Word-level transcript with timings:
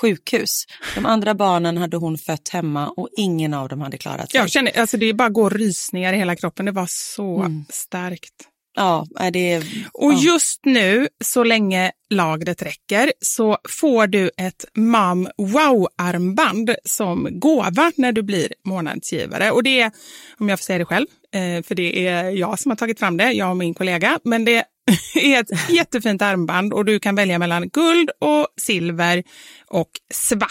sjukhus. 0.00 0.64
De 0.94 1.06
andra 1.06 1.34
barnen 1.34 1.76
hade 1.76 1.96
hon 1.96 2.18
fött 2.18 2.48
hemma 2.48 2.88
och 2.88 3.08
ingen 3.16 3.54
av 3.54 3.68
dem 3.68 3.80
hade 3.80 3.98
klarat 3.98 4.30
sig. 4.30 4.40
Jag 4.40 4.50
känner, 4.50 4.78
alltså 4.80 4.96
det 4.96 5.12
bara 5.14 5.28
går 5.28 5.50
rysningar 5.50 6.12
i 6.12 6.16
hela 6.16 6.36
kroppen. 6.36 6.66
Det 6.66 6.72
var 6.72 6.88
så 6.90 7.40
Mm. 7.40 7.64
starkt. 7.70 8.32
Ja, 8.76 9.06
det... 9.32 9.58
Och 9.92 10.12
ja. 10.12 10.18
just 10.20 10.60
nu, 10.64 11.08
så 11.24 11.44
länge 11.44 11.92
lagret 12.10 12.62
räcker, 12.62 13.12
så 13.20 13.58
får 13.68 14.06
du 14.06 14.30
ett 14.36 14.64
Mam 14.76 15.28
Wow-armband 15.38 16.74
som 16.84 17.28
gåva 17.40 17.92
när 17.96 18.12
du 18.12 18.22
blir 18.22 18.48
månadsgivare. 18.64 19.50
Och 19.50 19.62
det 19.62 19.80
är, 19.80 19.92
om 20.38 20.48
jag 20.48 20.58
får 20.58 20.64
säga 20.64 20.78
det 20.78 20.84
själv, 20.84 21.06
Eh, 21.34 21.62
för 21.62 21.74
det 21.74 22.06
är 22.06 22.30
jag 22.30 22.58
som 22.58 22.70
har 22.70 22.76
tagit 22.76 22.98
fram 22.98 23.16
det, 23.16 23.32
jag 23.32 23.50
och 23.50 23.56
min 23.56 23.74
kollega, 23.74 24.18
men 24.24 24.44
det 24.44 24.64
är 25.14 25.40
ett 25.40 25.70
jättefint 25.70 26.22
armband 26.22 26.72
och 26.72 26.84
du 26.84 26.98
kan 26.98 27.14
välja 27.14 27.38
mellan 27.38 27.68
guld 27.68 28.10
och 28.20 28.48
silver 28.60 29.22
och 29.66 29.90
svart. 30.12 30.50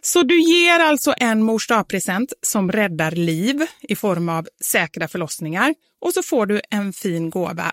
Så 0.00 0.22
du 0.22 0.40
ger 0.40 0.80
alltså 0.80 1.14
en 1.16 1.42
mors 1.42 1.68
present 1.88 2.32
som 2.42 2.72
räddar 2.72 3.10
liv 3.10 3.66
i 3.82 3.96
form 3.96 4.28
av 4.28 4.48
säkra 4.64 5.08
förlossningar 5.08 5.74
och 6.00 6.12
så 6.12 6.22
får 6.22 6.46
du 6.46 6.60
en 6.70 6.92
fin 6.92 7.30
gåva 7.30 7.72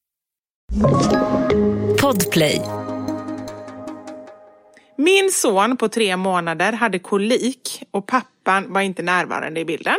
Podplay. 2.01 2.61
Min 4.97 5.31
son 5.31 5.77
på 5.77 5.87
tre 5.87 6.17
månader 6.17 6.73
hade 6.73 6.99
kolik 6.99 7.83
och 7.91 8.07
pappan 8.07 8.73
var 8.73 8.81
inte 8.81 9.01
närvarande 9.01 9.59
i 9.59 9.65
bilden. 9.65 9.95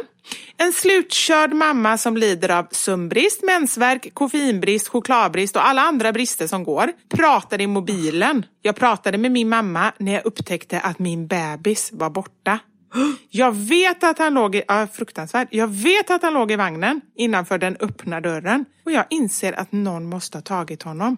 En 0.56 0.72
slutkörd 0.72 1.52
mamma 1.52 1.98
som 1.98 2.16
lider 2.16 2.48
av 2.48 2.66
sömnbrist, 2.70 3.42
mensvärk, 3.42 4.14
koffeinbrist, 4.14 4.88
chokladbrist 4.88 5.56
och 5.56 5.66
alla 5.66 5.82
andra 5.82 6.12
brister 6.12 6.46
som 6.46 6.64
går 6.64 6.92
pratade 7.08 7.62
i 7.62 7.66
mobilen. 7.66 8.46
Jag 8.62 8.76
pratade 8.76 9.18
med 9.18 9.32
min 9.32 9.48
mamma 9.48 9.92
när 9.98 10.12
jag 10.12 10.26
upptäckte 10.26 10.80
att 10.80 10.98
min 10.98 11.26
bebis 11.26 11.90
var 11.92 12.10
borta. 12.10 12.58
Jag 13.30 13.52
vet 13.52 14.04
att 14.04 14.18
han 14.18 14.34
låg 14.34 14.54
i, 14.54 14.62
ja, 14.68 14.86
fruktansvärt. 14.92 15.48
Jag 15.50 15.68
vet 15.68 16.10
att 16.10 16.22
han 16.22 16.34
låg 16.34 16.52
i 16.52 16.56
vagnen 16.56 17.00
innanför 17.16 17.58
den 17.58 17.76
öppna 17.80 18.20
dörren 18.20 18.64
och 18.84 18.92
jag 18.92 19.04
inser 19.10 19.52
att 19.52 19.72
någon 19.72 20.06
måste 20.06 20.38
ha 20.38 20.42
tagit 20.42 20.82
honom. 20.82 21.16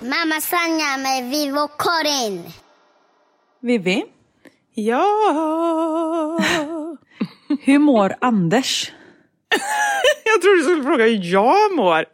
Mamma 0.00 0.40
Sanja 0.40 0.96
med 0.96 1.30
Vivo 1.30 1.68
Karin. 1.78 2.44
Vivi? 3.60 4.15
Ja. 4.78 6.38
hur 7.60 7.78
mår 7.78 8.14
Anders? 8.20 8.92
Jag 10.24 10.42
trodde 10.42 10.56
du 10.56 10.62
skulle 10.62 10.82
fråga 10.82 11.04
hur 11.04 11.32
jag 11.32 11.76
mår. 11.76 12.04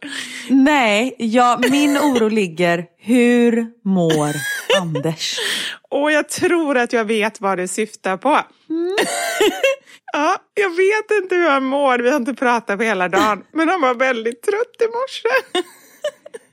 Nej, 0.49 1.15
ja, 1.17 1.59
min 1.71 1.97
oro 1.97 2.27
ligger, 2.27 2.85
hur 2.97 3.67
mår 3.85 4.35
Anders? 4.81 5.37
Och 5.89 6.11
jag 6.11 6.29
tror 6.29 6.77
att 6.77 6.93
jag 6.93 7.05
vet 7.05 7.41
vad 7.41 7.57
det 7.57 7.67
syftar 7.67 8.17
på. 8.17 8.29
ja, 10.13 10.35
jag 10.53 10.69
vet 10.69 11.23
inte 11.23 11.35
hur 11.35 11.49
han 11.49 11.63
mår. 11.63 11.99
Vi 11.99 12.09
har 12.09 12.17
inte 12.17 12.33
pratat 12.33 12.77
på 12.77 12.83
hela 12.83 13.09
dagen. 13.09 13.43
Men 13.51 13.69
han 13.69 13.81
var 13.81 13.95
väldigt 13.95 14.41
trött 14.43 14.81
i 14.81 14.87
morse. 14.87 15.63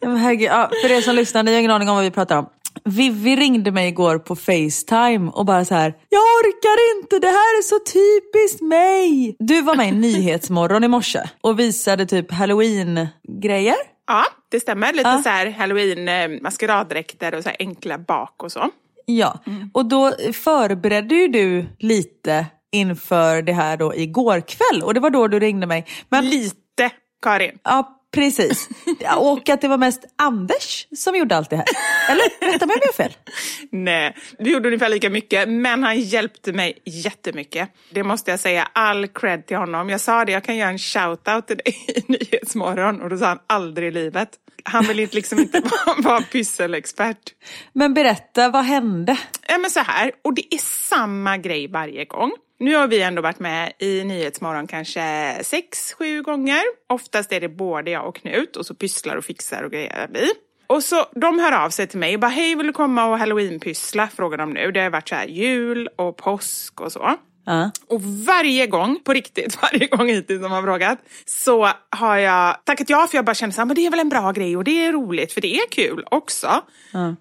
Ja, 0.03 0.09
herregud, 0.09 0.49
ja, 0.49 0.71
för 0.83 0.91
er 0.91 1.01
som 1.01 1.15
lyssnar, 1.15 1.43
ni 1.43 1.53
har 1.53 1.59
ingen 1.59 1.71
aning 1.71 1.89
om 1.89 1.95
vad 1.95 2.05
vi 2.05 2.11
pratar 2.11 2.37
om. 2.39 2.47
Vivi 2.91 3.37
ringde 3.37 3.71
mig 3.73 3.89
igår 3.89 4.19
på 4.19 4.37
Facetime 4.37 5.31
och 5.31 5.47
bara 5.47 5.65
så 5.65 5.75
här. 5.75 5.95
Jag 6.09 6.21
orkar 6.21 6.99
inte, 6.99 7.19
det 7.19 7.27
här 7.27 7.59
är 7.59 7.63
så 7.63 7.79
typiskt 7.79 8.61
mig. 8.63 9.37
Du 9.39 9.63
var 9.63 9.75
med 9.77 9.89
i 9.89 9.93
Nyhetsmorgon 9.97 10.85
i 10.85 10.89
morse 10.89 11.21
och 11.41 11.59
visade 11.59 12.07
typ 12.07 12.33
halloween-grejer. 12.33 13.77
Ja, 14.07 14.25
det 14.51 14.61
stämmer. 14.61 14.93
Lite 14.93 15.09
Ja. 15.09 15.23
så 15.23 15.29
här 15.29 15.51
halloween, 15.51 16.09
eh, 16.09 16.41
maskeraddräkter 16.43 17.35
och 17.35 17.43
så 17.43 17.49
här 17.49 17.57
enkla 17.59 17.99
bak 17.99 18.43
och 18.43 18.53
så. 18.53 18.71
Ja, 19.07 19.39
och 19.73 19.87
då 19.87 20.13
förberedde 20.35 21.15
ju 21.15 21.29
du 21.29 21.67
lite 21.79 22.47
inför 22.73 23.43
det 23.43 23.53
här 23.53 23.77
då 23.77 23.95
igår 23.95 24.41
kväll 24.41 24.83
och 24.83 24.95
det 24.95 25.01
var 25.01 25.11
då 25.11 25.29
du 25.29 25.39
ringde 25.41 25.67
mig. 25.67 25.87
Men, 26.09 26.25
Lite, 26.31 26.91
Karin. 27.23 27.59
ja, 27.65 28.00
precis. 28.11 28.69
Och 29.17 29.49
att 29.49 29.61
det 29.61 29.69
var 29.69 29.79
mest 29.79 30.05
Anders 30.17 30.87
som 30.97 31.17
gjorde 31.17 31.37
allt 31.37 31.51
det 31.51 31.57
här. 31.57 31.67
Eller 32.11 32.53
rätta 32.53 32.67
mig 32.67 32.75
om 32.75 32.81
jag 32.81 32.89
har 32.89 32.93
fel. 32.93 33.17
Nej, 33.71 34.17
vi 34.39 34.53
gjorde 34.53 34.69
ungefär 34.69 34.89
lika 34.89 35.11
mycket, 35.11 35.49
men 35.49 35.83
han 35.83 36.01
hjälpte 36.01 36.53
mig 36.53 36.79
jättemycket. 36.85 37.71
Det 37.91 38.03
måste 38.03 38.31
jag 38.31 38.41
säga, 38.41 38.69
all 38.73 39.07
cred 39.09 39.47
till 39.47 39.57
honom. 39.57 39.89
Jag 39.89 40.01
sa 40.01 40.25
det, 40.25 40.33
jag 40.33 40.45
kan 40.45 40.57
göra 40.57 40.71
en 40.71 40.79
shout-out 40.79 41.47
till 41.47 41.57
dig 41.57 41.77
i 41.89 42.05
Nyhetsmorgon 42.13 43.01
och 43.01 43.11
då 43.11 43.19
sa 43.19 43.27
han 43.27 43.39
aldrig 43.47 43.89
i 43.89 43.91
livet. 43.91 44.29
Han 44.65 44.85
vill 44.85 45.09
liksom 45.13 45.39
inte 45.39 45.61
vara, 45.87 45.97
vara 46.01 46.23
pysselexpert. 46.23 47.35
Men 47.73 47.95
berätta, 47.95 48.49
vad 48.49 48.65
hände? 48.65 49.19
Ja, 49.49 49.59
men 49.59 49.71
så 49.71 49.81
här, 49.81 50.13
och 50.25 50.35
det 50.35 50.55
är 50.55 50.59
samma 50.59 51.37
grej 51.37 51.69
varje 51.69 52.05
gång. 52.05 52.33
Nu 52.61 52.75
har 52.75 52.89
vi 52.89 53.03
ändå 53.03 53.23
varit 53.23 53.39
med 53.39 53.73
i 53.79 54.05
Nyhetsmorgon 54.05 54.67
kanske 54.67 55.39
sex, 55.43 55.93
sju 55.93 56.23
gånger. 56.23 56.63
Oftast 56.87 57.33
är 57.33 57.41
det 57.41 57.49
både 57.49 57.91
jag 57.91 58.09
och 58.09 58.17
Knut 58.17 58.57
och 58.57 58.67
så 58.67 58.75
pysslar 58.75 59.17
och 59.17 59.25
fixar 59.25 59.63
och 59.63 59.71
grejer 59.71 60.09
vi. 60.13 60.31
Och 60.67 60.85
så 60.85 61.07
de 61.15 61.39
hör 61.39 61.65
av 61.65 61.71
sig 61.71 61.87
till 61.87 61.99
mig 61.99 62.15
och 62.15 62.21
bara 62.21 62.29
hej 62.29 62.55
vill 62.55 62.67
du 62.67 62.73
komma 62.73 63.07
och 63.07 63.19
halloweenpyssla 63.19 64.09
frågar 64.09 64.39
de 64.39 64.51
nu. 64.51 64.73
Det 64.73 64.81
har 64.81 64.91
varit 64.91 65.09
så 65.09 65.15
här 65.15 65.27
jul 65.27 65.89
och 65.97 66.17
påsk 66.17 66.81
och 66.81 66.93
så. 66.93 67.17
Ja. 67.45 67.71
Och 67.89 68.03
varje 68.03 68.67
gång, 68.67 69.01
på 69.05 69.13
riktigt, 69.13 69.63
varje 69.63 69.87
gång 69.87 70.09
hittills 70.09 70.43
de 70.43 70.53
har 70.53 70.63
frågat, 70.63 70.99
så 71.27 71.71
har 71.91 72.17
jag 72.17 72.65
tackat 72.65 72.91
ja 72.91 73.07
för 73.11 73.19
jag 73.19 73.25
bara 73.25 73.35
känner 73.35 73.53
så 73.53 73.61
här, 73.61 73.67
men 73.67 73.77
det 73.77 73.87
är 73.87 73.91
väl 73.91 74.01
en 74.01 74.09
bra 74.09 74.33
grej 74.33 74.57
och 74.57 74.65
det 74.65 74.85
är 74.85 74.93
roligt 74.93 75.33
för 75.33 75.41
det 75.41 75.55
är 75.55 75.71
kul 75.71 76.05
också. 76.11 76.63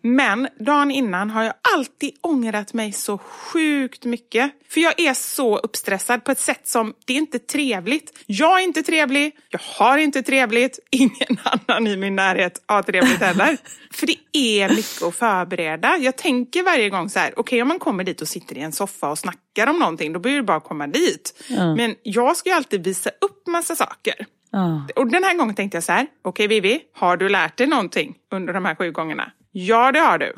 Men 0.02 0.48
dagen 0.60 0.92
innan 0.92 1.30
har 1.30 1.44
jag 1.44 1.54
alltid 1.74 2.12
ångrat 2.22 2.74
mig 2.74 2.92
så 2.92 3.18
sjukt 3.18 4.06
mycket. 4.06 4.52
För 4.70 4.82
jag 4.82 5.00
är 5.00 5.14
så 5.14 5.58
uppstressad 5.58 6.24
på 6.24 6.32
ett 6.32 6.40
sätt 6.40 6.68
som, 6.68 6.94
det 7.06 7.14
är 7.14 7.18
inte 7.18 7.40
trevligt. 7.40 8.24
Jag 8.26 8.60
är 8.60 8.64
inte 8.64 8.84
trevlig, 8.84 9.36
jag 9.50 9.60
har 9.64 9.98
inte 9.98 10.24
trevligt, 10.24 10.80
ingen 10.92 11.40
annan 11.44 11.88
i 11.88 11.98
min 11.98 12.16
närhet 12.16 12.64
har 12.66 12.84
trevligt 12.84 13.20
heller. 13.20 13.58
för 13.94 14.08
det 14.08 14.18
är 14.34 14.70
mycket 14.70 15.02
att 15.02 15.16
förbereda. 15.16 15.98
Jag 15.98 16.18
tänker 16.18 16.64
varje 16.64 16.90
gång 16.90 17.10
så 17.10 17.20
här, 17.20 17.34
okej 17.38 17.62
om 17.62 17.68
man 17.68 17.80
kommer 17.80 18.04
dit 18.04 18.22
och 18.22 18.28
sitter 18.28 18.58
i 18.58 18.62
en 18.62 18.72
soffa 18.72 19.10
och 19.10 19.20
snackar 19.20 19.49
om 19.58 19.80
någonting, 19.80 20.14
då 20.14 20.20
blir 20.20 20.36
det 20.36 20.44
bara 20.44 20.60
komma 20.60 20.88
dit. 20.88 21.44
Men 21.78 21.96
jag 22.04 22.38
ska 22.38 22.50
ju 22.50 22.56
alltid 22.56 22.84
visa 22.84 23.10
upp 23.10 23.48
massa 23.48 23.76
saker. 23.76 24.26
Ja. 24.52 24.88
Och 24.96 25.08
den 25.08 25.24
här 25.24 25.38
gången 25.38 25.56
tänkte 25.56 25.78
jag 25.78 25.84
så 25.84 25.92
här, 25.92 26.08
okej 26.22 26.48
Vivi, 26.48 26.82
har 26.96 27.18
du 27.18 27.30
lärt 27.30 27.58
dig 27.58 27.68
någonting 27.68 28.16
under 28.32 28.54
de 28.54 28.66
här 28.66 28.76
sju 28.76 28.92
gångerna? 28.92 29.32
Ja, 29.52 29.92
det 29.92 30.00
har 30.00 30.18
du. 30.18 30.34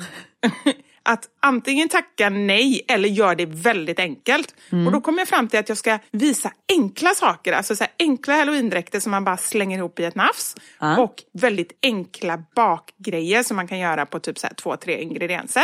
att 1.03 1.29
antingen 1.39 1.89
tacka 1.89 2.29
nej 2.29 2.81
eller 2.87 3.09
gör 3.09 3.35
det 3.35 3.45
väldigt 3.45 3.99
enkelt. 3.99 4.55
Och 4.85 4.91
då 4.91 5.01
kom 5.01 5.17
jag 5.17 5.27
fram 5.27 5.47
till 5.47 5.59
att 5.59 5.69
jag 5.69 5.77
ska 5.77 5.99
visa 6.11 6.51
enkla 6.69 7.09
saker, 7.09 7.53
alltså 7.53 7.75
så 7.75 7.85
enkla 7.99 8.33
halloweendräkter 8.33 8.99
som 8.99 9.11
man 9.11 9.23
bara 9.23 9.37
slänger 9.37 9.77
ihop 9.77 9.99
i 9.99 10.03
ett 10.03 10.15
nafs. 10.15 10.55
Ja. 10.79 11.01
Och 11.01 11.15
väldigt 11.33 11.79
enkla 11.81 12.43
bakgrejer 12.55 13.43
som 13.43 13.55
man 13.55 13.67
kan 13.67 13.79
göra 13.79 14.05
på 14.05 14.19
typ 14.19 14.39
så 14.39 14.47
två, 14.63 14.77
tre 14.77 15.01
ingredienser. 15.01 15.63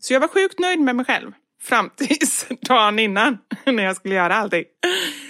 Så 0.00 0.12
jag 0.12 0.20
var 0.20 0.28
sjukt 0.28 0.58
nöjd 0.58 0.80
med 0.80 0.96
mig 0.96 1.04
själv. 1.04 1.32
Fram 1.64 1.90
tills 1.96 2.46
dagen 2.60 2.98
innan, 2.98 3.38
när 3.64 3.84
jag 3.84 3.96
skulle 3.96 4.14
göra 4.14 4.34
allting. 4.36 4.64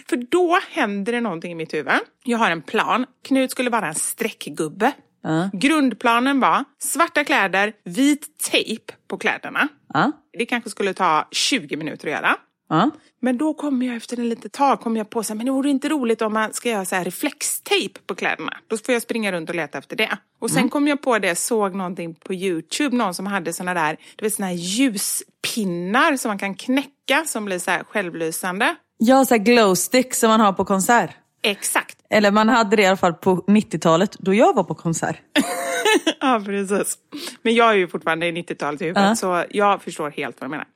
För 0.09 0.17
då 0.17 0.59
händer 0.71 1.13
det 1.13 1.21
någonting 1.21 1.53
i 1.53 1.55
mitt 1.55 1.75
huvud. 1.75 1.93
Jag 2.25 2.39
har 2.39 2.51
en 2.51 2.63
plan. 2.63 3.07
Knut 3.25 3.51
skulle 3.51 3.71
vara 3.71 3.89
en 3.89 3.95
streckgubbe. 3.95 4.93
Ja. 5.23 5.51
Grundplanen 5.53 6.41
var 6.41 6.65
svarta 6.79 7.25
kläder, 7.25 7.73
vit 7.85 8.39
tejp 8.51 8.93
på 9.09 9.19
kläderna. 9.19 9.69
Ja. 9.95 10.13
Det 10.39 10.47
kanske 10.47 10.71
skulle 10.71 10.95
ta 10.95 11.29
20 11.31 11.77
minuter 11.77 12.09
att 12.09 12.15
göra. 12.15 12.37
Ja. 12.69 12.91
Men 13.21 13.39
då 13.39 13.55
kommer 13.55 13.87
jag 13.87 13.97
efter 13.97 14.17
en 14.19 14.29
litet 14.29 14.53
tag 14.53 14.81
kom 14.81 14.97
jag 14.97 15.11
på 15.11 15.23
så 15.23 15.33
här, 15.33 15.37
men 15.37 15.47
det 15.47 15.53
vore 15.53 15.71
inte 15.71 15.89
roligt 15.89 16.23
om 16.23 16.33
man 16.33 16.53
ska 16.53 16.69
göra 16.69 16.85
så 16.85 16.97
här 16.97 17.05
reflextejp 17.05 18.01
på 18.07 18.15
kläderna. 18.15 18.53
Då 18.69 18.77
får 18.77 18.93
jag 18.93 19.03
springa 19.03 19.33
runt 19.33 19.49
och 19.49 19.55
leta 19.55 19.79
efter 19.79 19.97
det. 19.97 20.19
Och 20.39 20.51
sen 20.51 20.69
kom 20.69 20.89
jag 20.89 21.03
på 21.03 21.19
det, 21.19 21.35
såg 21.37 21.75
någonting 21.75 22.15
på 22.15 22.35
Youtube, 22.35 22.97
någon 22.97 23.15
som 23.15 23.27
hade 23.27 23.53
såna 23.53 23.75
där, 23.75 23.97
du 24.17 24.25
vet 24.25 24.35
såna 24.35 24.47
här 24.47 24.55
ljuspinnar 24.55 26.17
som 26.17 26.29
man 26.29 26.39
kan 26.39 26.55
knäcka 26.55 27.25
som 27.27 27.45
blir 27.45 27.59
så 27.59 27.71
här 27.71 27.85
självlysande. 27.85 28.75
Har 29.09 29.25
så 29.25 29.35
här 29.35 29.43
glow 29.43 29.75
stick 29.75 30.15
som 30.15 30.29
man 30.29 30.41
har 30.41 30.53
på 30.53 30.65
konsert. 30.65 31.11
Exakt. 31.43 31.99
Eller 32.11 32.31
man 32.31 32.49
hade 32.49 32.77
det 32.77 32.83
i 32.83 32.87
alla 32.87 32.97
fall 32.97 33.15
på 33.15 33.37
90-talet 33.37 34.17
då 34.19 34.35
jag 34.35 34.55
var 34.55 34.65
på 34.65 34.75
konsert. 34.75 35.17
Ja, 36.21 36.43
precis. 36.45 36.99
Men 37.43 37.55
jag 37.55 37.71
är 37.71 37.75
ju 37.75 37.89
fortfarande 37.89 38.27
i 38.27 38.33
90-talet 38.33 38.83
i 38.83 38.85
huvudet, 38.85 39.05
Ja. 39.09 39.17
så 39.17 39.45
jag 39.51 39.83
förstår 39.83 40.11
helt 40.11 40.41
vad 40.41 40.49
du 40.49 40.51
menar. 40.51 40.67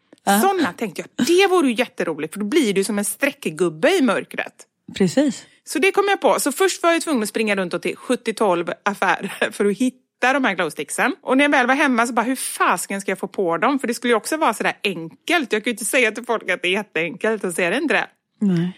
Sådana 0.41 0.73
tänkte 0.73 1.03
jag, 1.03 1.27
det 1.27 1.47
vore 1.47 1.69
ju 1.69 1.75
jätteroligt, 1.75 2.33
för 2.33 2.41
då 2.41 2.47
blir 2.47 2.75
du 2.75 2.85
som 2.85 2.99
en 2.99 3.05
streckgubbe 3.05 3.97
i 3.99 4.03
mörkret. 4.03 4.67
Precis. 4.95 5.47
Så 5.65 5.79
det 5.79 5.93
kom 5.93 6.05
jag 6.09 6.21
på. 6.21 6.41
Så 6.41 6.53
först 6.53 6.83
var 6.83 6.93
jag 6.93 7.03
tvungen 7.03 7.23
att 7.23 7.29
springa 7.29 7.57
runt 7.57 7.75
och 7.75 7.83
till 7.83 7.95
70-12 7.95 8.73
affärer 8.83 9.51
för 9.53 9.65
att 9.65 9.79
hitta 9.79 10.33
de 10.33 10.45
här 10.45 10.55
glowsticksen. 10.55 11.15
Och 11.23 11.37
när 11.37 11.45
jag 11.45 11.51
väl 11.51 11.67
var 11.67 11.75
hemma 11.75 12.07
så 12.07 12.13
bara, 12.13 12.23
hur 12.23 12.37
fasken 12.37 13.01
ska 13.01 13.11
jag 13.11 13.19
få 13.19 13.29
på 13.29 13.57
dem? 13.57 13.79
För 13.79 13.87
det 13.87 13.95
skulle 13.95 14.13
ju 14.13 14.17
också 14.17 14.37
vara 14.37 14.55
sådär 14.55 14.79
enkelt. 14.85 15.53
Jag 15.53 15.65
kan 15.65 15.71
ju 15.71 15.75
inte 15.75 15.85
säga 15.85 16.13
till 16.13 16.25
folk 16.25 16.51
att 16.51 16.63
det 16.63 16.69
är 16.69 16.73
jätteenkelt 16.73 17.45
och 17.45 17.55
så 17.55 17.63
är 17.63 17.71
det 17.71 17.77
inte 17.77 17.95
det. 17.95 18.07
Nej. 18.41 18.73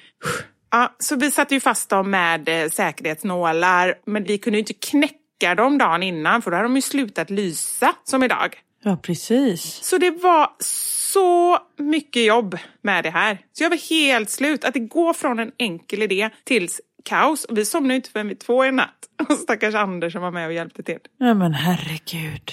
Ja, 0.70 0.96
så 0.98 1.16
vi 1.16 1.30
satte 1.30 1.54
ju 1.54 1.60
fast 1.60 1.88
dem 1.88 2.10
med 2.10 2.48
eh, 2.48 2.68
säkerhetsnålar, 2.68 3.94
men 4.06 4.24
vi 4.24 4.38
kunde 4.38 4.58
ju 4.58 4.60
inte 4.60 4.74
knäcka 4.74 5.54
dem 5.54 5.78
dagen 5.78 6.02
innan 6.02 6.42
för 6.42 6.50
då 6.50 6.56
hade 6.56 6.68
de 6.68 6.76
ju 6.76 6.82
slutat 6.82 7.30
lysa 7.30 7.94
som 8.04 8.22
idag. 8.22 8.56
Ja, 8.82 8.96
precis. 8.96 9.80
Så 9.82 9.98
det 9.98 10.10
var 10.10 10.50
så 11.02 11.58
mycket 11.78 12.24
jobb 12.24 12.58
med 12.82 13.04
det 13.04 13.10
här. 13.10 13.38
Så 13.52 13.64
jag 13.64 13.70
var 13.70 13.90
helt 13.90 14.30
slut. 14.30 14.64
Att 14.64 14.74
det 14.74 14.80
går 14.80 15.12
från 15.12 15.38
en 15.38 15.52
enkel 15.58 16.02
idé 16.02 16.30
till 16.44 16.68
kaos. 17.04 17.44
Och 17.44 17.58
vi 17.58 17.64
somnade 17.64 17.94
inte 17.94 18.10
förrän 18.10 18.28
vid 18.28 18.40
två 18.40 18.64
i 18.64 18.72
natt. 18.72 19.08
Och 19.28 19.36
stackars 19.36 19.74
Anders 19.74 20.12
som 20.12 20.22
var 20.22 20.30
med 20.30 20.46
och 20.46 20.52
hjälpte 20.52 20.82
till. 20.82 20.98
Ja, 21.18 21.34
men 21.34 21.54
herregud. 21.54 22.52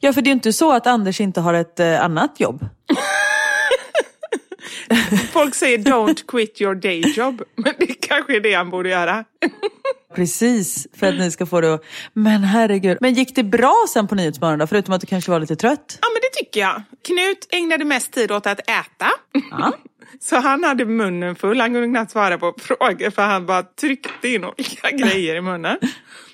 Ja, 0.00 0.12
för 0.12 0.22
det 0.22 0.28
är 0.28 0.30
ju 0.30 0.32
inte 0.32 0.52
så 0.52 0.72
att 0.72 0.86
Anders 0.86 1.20
inte 1.20 1.40
har 1.40 1.54
ett 1.54 1.80
eh, 1.80 2.04
annat 2.04 2.40
jobb. 2.40 2.66
Folk 5.32 5.54
säger 5.54 5.78
don't 5.78 6.26
quit 6.26 6.60
your 6.60 6.74
day 6.74 7.00
job. 7.16 7.42
Men 7.56 7.74
det 7.78 7.86
kanske 7.86 8.36
är 8.36 8.40
det 8.40 8.54
han 8.54 8.70
borde 8.70 8.88
göra. 8.88 9.24
Precis, 10.14 10.86
för 10.94 11.06
att 11.06 11.18
ni 11.18 11.30
ska 11.30 11.46
få 11.46 11.60
det 11.60 11.74
att... 11.74 11.84
Men 12.12 12.44
herregud. 12.44 12.98
Men 13.00 13.14
gick 13.14 13.34
det 13.34 13.42
bra 13.42 13.86
sen 13.92 14.08
på 14.08 14.14
Nyhetsmorgon 14.14 14.58
då? 14.58 14.66
Förutom 14.66 14.94
att 14.94 15.00
du 15.00 15.06
kanske 15.06 15.30
var 15.30 15.40
lite 15.40 15.56
trött? 15.56 15.98
Ja, 16.00 16.08
men 16.12 16.20
det 16.20 16.44
tycker 16.44 16.60
jag. 16.60 16.82
Knut 17.04 17.48
ägnade 17.50 17.84
mest 17.84 18.12
tid 18.12 18.32
åt 18.32 18.46
att 18.46 18.60
äta. 18.60 19.10
Ja. 19.50 19.72
Så 20.20 20.36
han 20.36 20.64
hade 20.64 20.84
munnen 20.84 21.36
full. 21.36 21.60
Han 21.60 21.72
kunde 21.72 21.88
knappt 21.88 22.10
svara 22.10 22.38
på 22.38 22.54
frågor 22.58 23.10
för 23.10 23.22
han 23.22 23.46
bara 23.46 23.62
tryckte 23.62 24.28
in 24.28 24.44
olika 24.44 24.90
grejer 24.90 25.34
i 25.36 25.40
munnen. 25.40 25.78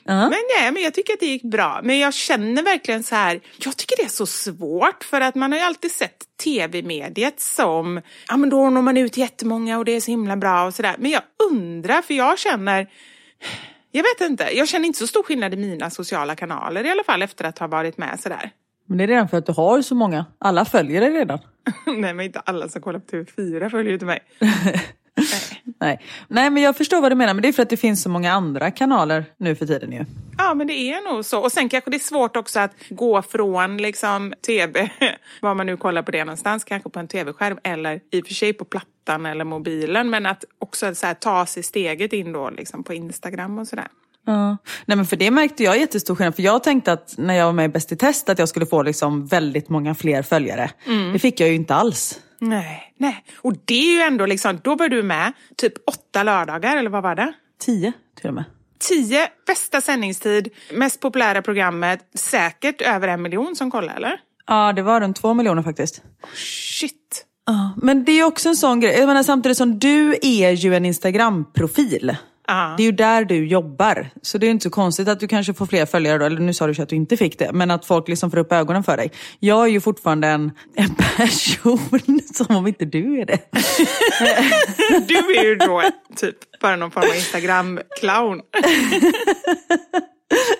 Men 0.04 0.30
nej, 0.58 0.72
men 0.72 0.82
jag 0.82 0.94
tycker 0.94 1.12
att 1.12 1.20
det 1.20 1.26
gick 1.26 1.42
bra. 1.42 1.80
Men 1.82 1.98
jag 1.98 2.14
känner 2.14 2.62
verkligen 2.62 3.02
så 3.02 3.14
här, 3.14 3.40
jag 3.58 3.76
tycker 3.76 3.96
det 3.96 4.02
är 4.02 4.08
så 4.08 4.26
svårt 4.26 5.04
för 5.04 5.20
att 5.20 5.34
man 5.34 5.52
har 5.52 5.58
ju 5.58 5.64
alltid 5.64 5.92
sett 5.92 6.16
tv-mediet 6.44 7.40
som, 7.40 8.00
ja 8.28 8.36
men 8.36 8.50
då 8.50 8.70
når 8.70 8.82
man 8.82 8.96
ut 8.96 9.16
jättemånga 9.16 9.78
och 9.78 9.84
det 9.84 9.92
är 9.92 10.00
så 10.00 10.10
himla 10.10 10.36
bra 10.36 10.66
och 10.66 10.74
sådär. 10.74 10.96
Men 10.98 11.10
jag 11.10 11.22
undrar, 11.50 12.02
för 12.02 12.14
jag 12.14 12.38
känner, 12.38 12.90
jag 13.92 14.02
vet 14.02 14.30
inte, 14.30 14.48
jag 14.52 14.68
känner 14.68 14.86
inte 14.86 14.98
så 14.98 15.06
stor 15.06 15.22
skillnad 15.22 15.54
i 15.54 15.56
mina 15.56 15.90
sociala 15.90 16.36
kanaler 16.36 16.86
i 16.86 16.90
alla 16.90 17.04
fall 17.04 17.22
efter 17.22 17.44
att 17.44 17.58
ha 17.58 17.66
varit 17.66 17.98
med 17.98 18.20
sådär. 18.20 18.50
Men 18.92 18.98
det 18.98 19.04
är 19.04 19.08
redan 19.08 19.28
för 19.28 19.38
att 19.38 19.46
du 19.46 19.52
har 19.52 19.82
så 19.82 19.94
många. 19.94 20.26
Alla 20.38 20.64
följer 20.64 21.00
dig 21.00 21.10
redan. 21.10 21.38
nej, 21.86 22.14
men 22.14 22.20
inte 22.20 22.40
alla 22.40 22.68
som 22.68 22.82
kollar 22.82 22.98
på 22.98 23.16
TV4 23.16 23.70
följer 23.70 23.88
ju 23.88 23.94
inte 23.94 24.06
mig. 24.06 24.20
Nej. 25.80 26.00
Nej, 26.28 26.50
men 26.50 26.62
jag 26.62 26.76
förstår 26.76 27.00
vad 27.00 27.12
du 27.12 27.16
menar. 27.16 27.34
Men 27.34 27.42
det 27.42 27.48
är 27.48 27.52
för 27.52 27.62
att 27.62 27.70
det 27.70 27.76
finns 27.76 28.02
så 28.02 28.08
många 28.08 28.32
andra 28.32 28.70
kanaler 28.70 29.24
nu 29.36 29.54
för 29.54 29.66
tiden 29.66 29.92
ju. 29.92 30.04
Ja, 30.38 30.54
men 30.54 30.66
det 30.66 30.72
är 30.72 31.12
nog 31.12 31.24
så. 31.24 31.40
Och 31.40 31.52
sen 31.52 31.68
kanske 31.68 31.90
det 31.90 31.96
är 31.96 31.98
svårt 31.98 32.36
också 32.36 32.60
att 32.60 32.72
gå 32.88 33.22
från 33.22 33.76
liksom 33.76 34.34
tv, 34.46 34.90
var 35.40 35.54
man 35.54 35.66
nu 35.66 35.76
kollar 35.76 36.02
på 36.02 36.10
det 36.10 36.24
någonstans, 36.24 36.64
kanske 36.64 36.90
på 36.90 36.98
en 36.98 37.08
tv-skärm 37.08 37.58
eller 37.62 38.00
i 38.10 38.20
och 38.22 38.26
för 38.26 38.34
sig 38.34 38.52
på 38.52 38.64
plattan 38.64 39.26
eller 39.26 39.44
mobilen, 39.44 40.10
men 40.10 40.26
att 40.26 40.44
också 40.58 40.94
så 40.94 41.06
här, 41.06 41.14
ta 41.14 41.46
sig 41.46 41.62
steget 41.62 42.12
in 42.12 42.32
då 42.32 42.50
liksom 42.50 42.84
på 42.84 42.94
Instagram 42.94 43.58
och 43.58 43.68
sådär. 43.68 43.88
Ja. 44.26 44.56
Nej, 44.86 44.96
men 44.96 45.06
för 45.06 45.16
det 45.16 45.30
märkte 45.30 45.64
jag 45.64 45.78
jättestor 45.78 46.14
skillnad. 46.14 46.36
För 46.36 46.42
jag 46.42 46.62
tänkte 46.62 46.92
att 46.92 47.14
när 47.18 47.34
jag 47.34 47.46
var 47.46 47.52
med 47.52 47.64
i 47.64 47.68
Bäst 47.68 47.92
i 47.92 47.96
test 47.96 48.28
att 48.28 48.38
jag 48.38 48.48
skulle 48.48 48.66
få 48.66 48.82
liksom 48.82 49.26
väldigt 49.26 49.68
många 49.68 49.94
fler 49.94 50.22
följare. 50.22 50.70
Det 51.12 51.18
fick 51.18 51.40
jag 51.40 51.48
ju 51.48 51.54
inte 51.54 51.74
alls. 51.74 52.20
Nej, 52.38 52.94
nej. 52.98 53.24
Och 53.36 53.54
det 53.64 53.74
är 53.74 53.94
ju 53.94 54.00
ändå 54.00 54.26
liksom, 54.26 54.60
då 54.64 54.74
var 54.74 54.88
du 54.88 55.02
med 55.02 55.32
typ 55.56 55.72
åtta 55.86 56.22
lördagar, 56.22 56.76
eller 56.76 56.90
vad 56.90 57.02
var 57.02 57.14
det? 57.14 57.32
Tio 57.60 57.92
till 58.20 58.28
och 58.28 58.34
med. 58.34 58.44
Tio, 58.78 59.28
bästa 59.46 59.80
sändningstid, 59.80 60.48
mest 60.72 61.00
populära 61.00 61.42
programmet, 61.42 62.00
säkert 62.14 62.80
över 62.80 63.08
en 63.08 63.22
miljon 63.22 63.56
som 63.56 63.70
kollar, 63.70 63.96
eller? 63.96 64.20
Ja, 64.46 64.72
det 64.72 64.82
var 64.82 65.00
runt 65.00 65.16
två 65.16 65.34
miljoner 65.34 65.62
faktiskt. 65.62 66.02
Shit. 66.34 67.26
Ja, 67.46 67.72
men 67.82 68.04
det 68.04 68.12
är 68.12 68.24
också 68.24 68.48
en 68.48 68.56
sån 68.56 68.80
grej. 68.80 68.98
Jag 68.98 69.06
menar, 69.06 69.22
samtidigt 69.22 69.58
som 69.58 69.78
du 69.78 70.16
är 70.22 70.50
ju 70.50 70.74
en 70.74 70.84
Instagram-profil. 70.86 72.16
Ja. 72.46 72.74
Det 72.76 72.82
är 72.82 72.84
ju 72.84 72.92
där 72.92 73.24
du 73.24 73.46
jobbar. 73.46 74.10
Så 74.22 74.38
det 74.38 74.46
är 74.46 74.50
inte 74.50 74.62
så 74.62 74.70
konstigt 74.70 75.08
att 75.08 75.20
du 75.20 75.28
kanske 75.28 75.54
får 75.54 75.66
fler 75.66 75.86
följare 75.86 76.18
då. 76.18 76.24
Eller 76.24 76.40
nu 76.40 76.54
sa 76.54 76.66
du 76.66 76.72
ju 76.72 76.82
att 76.82 76.88
du 76.88 76.96
inte 76.96 77.16
fick 77.16 77.38
det. 77.38 77.50
Men 77.52 77.70
att 77.70 77.84
folk 77.86 78.08
liksom 78.08 78.30
får 78.30 78.38
upp 78.38 78.52
ögonen 78.52 78.82
för 78.84 78.96
dig. 78.96 79.12
Jag 79.40 79.64
är 79.64 79.68
ju 79.68 79.80
fortfarande 79.80 80.28
en, 80.28 80.52
en 80.74 80.94
person 80.94 81.78
som 82.34 82.56
om 82.56 82.66
inte 82.66 82.84
du 82.84 83.20
är 83.20 83.26
det. 83.26 83.38
Du 85.08 85.16
är 85.16 85.44
ju 85.44 85.54
då 85.56 85.82
typ 86.16 86.60
bara 86.60 86.76
någon 86.76 86.90
form 86.90 87.04
av 87.04 87.14
Instagram-clown. 87.16 88.40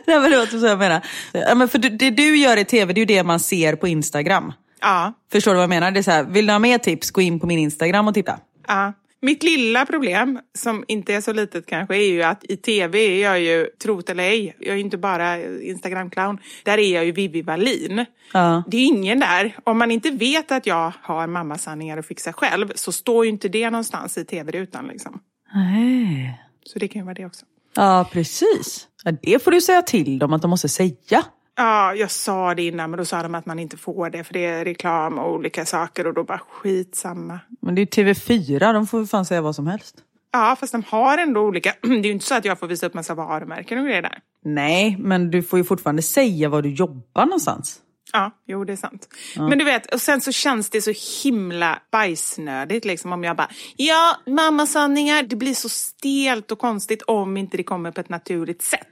Nej 0.07 0.21
men 0.21 0.31
det 0.31 0.37
var 0.37 0.47
typ 0.47 0.61
så 0.61 0.67
jag 0.67 0.79
menar. 0.79 1.01
Ja, 1.33 1.55
men 1.55 1.69
för 1.69 1.79
det, 1.79 2.11
du 2.11 2.37
gör 2.37 2.57
i 2.57 2.65
tv, 2.65 2.93
det 2.93 2.99
är 2.99 3.03
ju 3.03 3.07
det 3.17 3.23
man 3.23 3.41
ser 3.41 3.77
på 3.77 3.89
Instagram. 3.89 4.53
Ja, 4.81 5.13
Förstår 5.33 5.51
du 5.51 5.55
vad 5.57 5.63
jag 5.63 5.71
menar? 5.71 5.91
Det 5.91 6.01
är 6.01 6.03
så 6.03 6.11
här, 6.11 6.25
vill 6.25 6.47
du 6.47 6.53
ha 6.53 6.59
mer 6.59 6.79
tips, 6.79 7.11
gå 7.11 7.21
in 7.21 7.41
på 7.41 7.47
min 7.47 7.59
Instagram 7.59 8.09
och 8.09 8.15
titta. 8.15 8.39
ja. 8.69 8.93
Mitt 9.25 9.43
lilla 9.43 9.87
problem, 9.87 10.39
som 10.59 10.85
inte 10.89 11.15
är 11.15 11.21
så 11.21 11.33
litet 11.33 11.67
kanske, 11.67 11.97
är 11.97 12.11
ju 12.11 12.23
att 12.23 12.45
i 12.45 12.57
tv 12.57 12.99
är 12.99 13.23
jag 13.23 13.41
ju, 13.41 13.67
trot 13.83 14.11
eller 14.11 14.25
ej, 14.25 14.57
jag 14.59 14.69
är 14.69 14.75
ju 14.75 14.81
inte 14.81 14.99
bara 14.99 15.39
Instagram-clown, 15.43 16.39
där 16.63 16.79
är 16.79 16.95
jag 16.95 17.05
ju 17.05 17.13
Vivi 17.13 17.43
Wallin. 17.43 18.05
Ja. 18.33 18.63
Det 18.67 18.77
är 18.77 18.87
ingen 18.87 19.21
där. 19.21 19.57
Om 19.65 19.79
man 19.79 19.91
inte 19.91 20.11
vet 20.11 20.53
att 20.53 20.67
jag 20.67 20.93
har 21.03 21.27
mammasanningar 21.27 21.99
att 21.99 22.07
fixa 22.07 22.33
själv 22.33 22.73
så 22.75 22.93
står 22.93 23.25
ju 23.25 23.31
inte 23.31 23.49
det 23.49 23.71
någonstans 23.71 24.19
i 24.19 24.25
tv-rutan 24.25 24.87
liksom. 24.87 25.21
Nej. 25.55 26.41
Så 26.65 26.79
det 26.79 26.89
kan 26.89 27.01
ju 27.01 27.05
vara 27.05 27.15
det 27.15 27.27
också. 27.27 27.47
Ja, 27.75 28.09
precis. 28.13 28.89
Ja, 29.05 29.13
det 29.23 29.45
får 29.45 29.51
du 29.51 29.61
säga 29.61 29.83
till 29.83 30.19
dem 30.19 30.33
att 30.33 30.43
de 30.43 30.51
måste 30.51 30.69
säga. 30.69 31.25
Ja, 31.57 31.95
jag 31.95 32.11
sa 32.11 32.55
det 32.55 32.63
innan 32.63 32.91
men 32.91 32.99
då 32.99 33.05
sa 33.05 33.23
de 33.23 33.35
att 33.35 33.47
man 33.47 33.59
inte 33.59 33.77
får 33.77 34.11
det 34.11 34.25
för 34.25 34.35
det 34.35 34.45
är 34.45 34.65
reklam 34.65 35.19
och 35.19 35.33
olika 35.35 35.65
saker 35.65 36.07
och 36.07 36.15
då 36.15 36.25
bara 36.25 36.39
skitsamma. 36.39 37.41
Men 37.61 37.75
det 37.75 37.81
är 37.81 38.05
ju 38.05 38.13
TV4, 38.13 38.73
de 38.73 38.87
får 38.87 39.01
ju 39.01 39.07
fan 39.07 39.25
säga 39.25 39.43
vad 39.43 39.55
som 39.55 39.67
helst. 39.67 39.97
Ja, 40.33 40.57
fast 40.61 40.73
de 40.73 40.83
har 40.89 41.19
ändå 41.19 41.41
olika. 41.41 41.75
Det 41.81 41.89
är 41.89 42.05
ju 42.05 42.13
inte 42.13 42.27
så 42.27 42.35
att 42.35 42.45
jag 42.45 42.59
får 42.59 42.67
visa 42.67 42.87
upp 42.87 42.95
massa 42.95 43.15
varumärken 43.15 43.79
och 43.79 43.85
grejer 43.85 44.03
där. 44.03 44.19
Nej, 44.45 44.97
men 44.99 45.31
du 45.31 45.43
får 45.43 45.59
ju 45.59 45.65
fortfarande 45.65 46.03
säga 46.03 46.49
var 46.49 46.63
du 46.63 46.71
jobbar 46.71 47.25
någonstans. 47.25 47.79
Ja, 48.13 48.31
jo 48.47 48.65
det 48.65 48.73
är 48.73 48.77
sant. 48.77 49.09
Men 49.37 49.59
du 49.59 49.65
vet, 49.65 49.95
och 49.95 50.01
sen 50.01 50.21
så 50.21 50.33
känns 50.33 50.71
det 50.71 50.83
så 50.83 50.93
himla 51.25 51.79
bajsnödigt 51.93 52.85
liksom 52.85 53.13
om 53.13 53.25
jag 53.25 53.37
bara 53.37 53.49
Ja, 53.77 54.17
mammasanningar, 54.27 55.23
det 55.23 55.37
blir 55.37 55.55
så 55.55 55.69
stelt 55.69 56.53
och 56.53 56.59
konstigt 56.59 57.03
om 57.03 57.37
inte 57.37 57.57
det 57.57 57.63
kommer 57.63 57.91
på 57.91 58.01
ett 58.01 58.09
naturligt 58.09 58.63
sätt. 58.63 58.89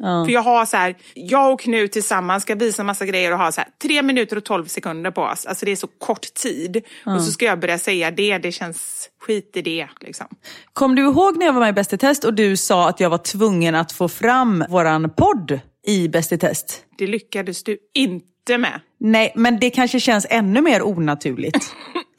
För 0.00 0.30
jag 0.30 0.42
har 0.42 0.66
så 0.66 0.76
här, 0.76 0.96
jag 1.14 1.52
och 1.52 1.60
Knut 1.60 1.92
tillsammans 1.92 2.42
ska 2.42 2.54
visa 2.54 2.84
massa 2.84 3.06
grejer 3.06 3.32
och 3.32 3.38
ha 3.38 3.52
så 3.52 3.60
här 3.60 3.70
tre 3.82 4.02
minuter 4.02 4.36
och 4.36 4.44
tolv 4.44 4.66
sekunder 4.66 5.10
på 5.10 5.22
oss. 5.22 5.46
Alltså 5.46 5.64
det 5.64 5.72
är 5.72 5.76
så 5.76 5.86
kort 5.86 6.34
tid. 6.34 6.82
Och 7.06 7.22
så 7.22 7.32
ska 7.32 7.44
jag 7.44 7.60
börja 7.60 7.78
säga 7.78 8.10
det, 8.10 8.38
det 8.38 8.52
känns 8.52 9.08
skit 9.20 9.50
i 9.54 9.62
det 9.62 9.88
liksom. 10.00 10.26
Kom 10.72 10.94
du 10.94 11.02
ihåg 11.02 11.36
när 11.38 11.46
jag 11.46 11.52
var 11.52 11.60
med 11.60 11.68
i 11.68 11.72
Bäst 11.72 11.92
i 11.92 11.98
test 11.98 12.24
och 12.24 12.34
du 12.34 12.56
sa 12.56 12.88
att 12.88 13.00
jag 13.00 13.10
var 13.10 13.18
tvungen 13.18 13.74
att 13.74 13.92
få 13.92 14.08
fram 14.08 14.64
våran 14.68 15.10
podd 15.10 15.60
i 15.86 16.08
Bäst 16.08 16.32
i 16.32 16.38
test? 16.38 16.84
Det 16.98 17.06
lyckades 17.06 17.64
du 17.64 17.78
inte 17.94 18.58
med. 18.58 18.80
Nej, 19.00 19.32
men 19.34 19.58
det 19.58 19.70
kanske 19.70 20.00
känns 20.00 20.26
ännu 20.30 20.60
mer 20.60 20.82
onaturligt. 20.82 21.74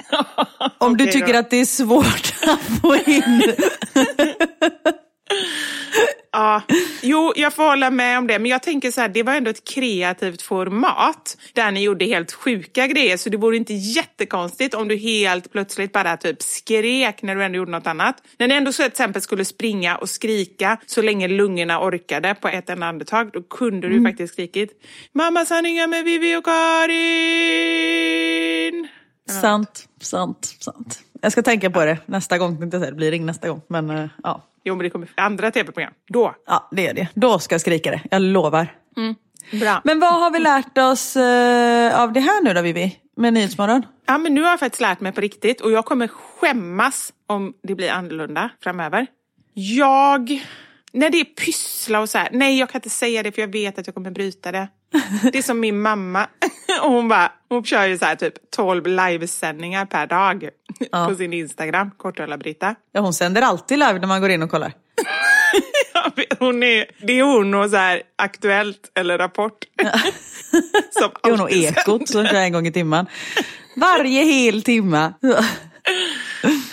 Om 0.78 0.98
du 0.98 1.04
Okej 1.04 1.14
tycker 1.14 1.34
då. 1.34 1.40
att 1.40 1.50
det 1.50 1.58
är 1.58 1.66
svårt 1.66 2.34
att 2.48 2.82
få 2.82 2.96
in... 2.96 3.42
Ja, 6.32 6.62
jo, 7.02 7.34
jag 7.36 7.54
får 7.54 7.64
hålla 7.64 7.92
med 7.92 8.18
om 8.18 8.28
det. 8.28 8.40
Men 8.40 8.52
jag 8.52 8.64
tänker 8.64 8.92
så 8.92 9.02
här, 9.02 9.10
det 9.10 9.24
var 9.24 9.34
ändå 9.34 9.50
ett 9.50 9.64
kreativt 9.64 10.42
format 10.42 11.38
där 11.54 11.72
ni 11.72 11.84
gjorde 11.84 12.06
helt 12.06 12.32
sjuka 12.32 12.88
grejer. 12.88 13.18
Så 13.18 13.30
det 13.30 13.38
vore 13.38 13.58
inte 13.58 13.74
jättekonstigt 13.74 14.76
om 14.76 14.88
du 14.88 14.96
helt 14.96 15.52
plötsligt 15.52 15.94
bara 15.94 16.18
typ 16.18 16.42
skrek 16.42 17.22
när 17.22 17.36
du 17.36 17.44
ändå 17.44 17.58
gjorde 17.58 17.72
något 17.72 17.88
annat. 17.88 18.16
När 18.38 18.48
ni 18.48 18.56
ändå 18.56 18.74
så 18.74 18.84
till 18.84 18.92
exempel 18.92 19.22
skulle 19.22 19.46
springa 19.46 19.96
och 19.98 20.10
skrika 20.10 20.78
så 20.86 21.02
länge 21.02 21.28
lungorna 21.28 21.82
orkade 21.82 22.36
på 22.42 22.48
ett 22.48 22.70
enda 22.70 22.88
andetag, 22.88 23.30
då 23.34 23.42
kunde 23.44 23.90
du 23.90 24.04
faktiskt 24.04 24.34
skrikit 24.34 24.72
Mamma 25.14 25.46
sanningar 25.46 25.88
med 25.88 26.06
Vivi 26.06 26.36
och 26.36 26.46
Karin. 26.46 27.90
Sant, 29.32 29.88
sant, 30.02 30.56
sant. 30.60 31.00
Jag 31.22 31.32
ska 31.32 31.42
tänka 31.42 31.70
på 31.70 31.86
det 31.86 31.98
nästa 32.06 32.38
gång. 32.38 32.58
tänkte 32.58 32.78
jag 32.78 32.82
säga. 32.82 32.92
Det 32.92 32.98
blir 32.98 33.12
ring 33.12 33.26
nästa 33.26 33.50
gång. 33.50 33.62
Men 33.68 33.90
eh, 33.90 34.10
ja. 34.24 34.42
Jo, 34.64 34.76
men 34.76 34.84
det 34.84 34.90
kommer 34.90 35.10
andra 35.16 35.52
tv-program. 35.52 35.94
Då. 36.08 36.36
ja, 36.46 36.70
det 36.72 36.88
är 36.88 36.94
det. 36.94 37.08
Då 37.14 37.40
ska 37.40 37.54
jag 37.54 37.62
skrika 37.62 37.92
det. 37.92 38.02
Jag 38.12 38.22
lovar. 38.22 38.68
Bra. 39.52 39.82
Men 39.84 40.00
vad 40.00 40.14
har 40.14 40.32
vi 40.32 40.40
lärt 40.40 40.78
oss 40.78 41.16
eh, 41.16 42.02
av 42.02 42.14
det 42.14 42.20
här 42.20 42.44
nu 42.44 42.54
då 42.54 42.62
Vivi? 42.62 43.00
Med 43.16 43.34
Nyhetsmorgon? 43.34 43.86
Ja, 44.06 44.18
men 44.18 44.34
nu 44.34 44.42
har 44.42 44.50
jag 44.50 44.60
faktiskt 44.60 44.82
lärt 44.82 45.00
mig 45.00 45.12
på 45.12 45.22
riktigt 45.22 45.62
och 45.62 45.72
jag 45.72 45.86
kommer 45.86 46.08
skämmas 46.08 47.14
om 47.28 47.54
det 47.64 47.76
blir 47.76 47.92
annorlunda 47.92 48.50
framöver. 48.64 49.08
Jag... 49.54 50.46
När 50.92 51.10
det 51.10 51.20
är 51.20 51.26
pyssla 51.26 52.00
och 52.00 52.10
så 52.10 52.18
här, 52.18 52.30
nej 52.32 52.60
jag 52.60 52.70
kan 52.70 52.80
inte 52.80 52.90
säga 52.90 53.24
det 53.24 53.32
för 53.32 53.42
jag 53.42 53.52
vet 53.52 53.80
att 53.80 53.88
jag 53.88 53.94
kommer 53.94 54.12
bryta 54.12 54.52
det. 54.52 54.68
Det 55.32 55.38
är 55.38 55.42
som 55.42 55.60
min 55.60 55.82
mamma. 55.82 56.28
Och 56.82 56.92
hon 56.92 57.08
bara, 57.08 57.32
hon 57.50 57.64
kör 57.64 57.86
ju 57.86 57.98
så 57.98 58.06
här 58.06 58.16
typ 58.16 58.34
12 58.52 58.88
livesändningar 58.88 59.86
per 59.86 60.08
dag 60.08 60.50
på 61.08 61.16
sin 61.16 61.34
Instagram, 61.34 61.92
Kortrölla-Britta. 61.98 62.76
Ja, 62.92 63.02
hon 63.02 63.14
sänder 63.14 63.42
alltid 63.42 63.80
live 63.80 64.00
när 64.00 64.08
man 64.08 64.22
går 64.22 64.30
in 64.30 64.44
och 64.44 64.52
kollar. 64.52 64.74
Vet, 66.16 66.40
Hon 66.40 66.64
är, 66.64 66.86
det 67.08 67.20
är 67.20 67.24
hon 67.24 67.54
och 67.54 67.70
så 67.70 67.78
här 67.78 68.02
Aktuellt 68.16 68.92
eller 68.96 69.18
Rapport. 69.18 69.58
Som 70.92 71.10
Det 71.24 71.30
är 71.30 71.32
hon 71.32 71.42
och 71.42 71.52
Ekot 71.52 72.10
som 72.10 72.26
kör 72.28 72.36
en 72.36 72.54
gång 72.54 72.68
i 72.68 72.72
timmen. 72.72 73.06
Varje 73.76 74.24
hel 74.24 74.64
timme. 74.64 75.14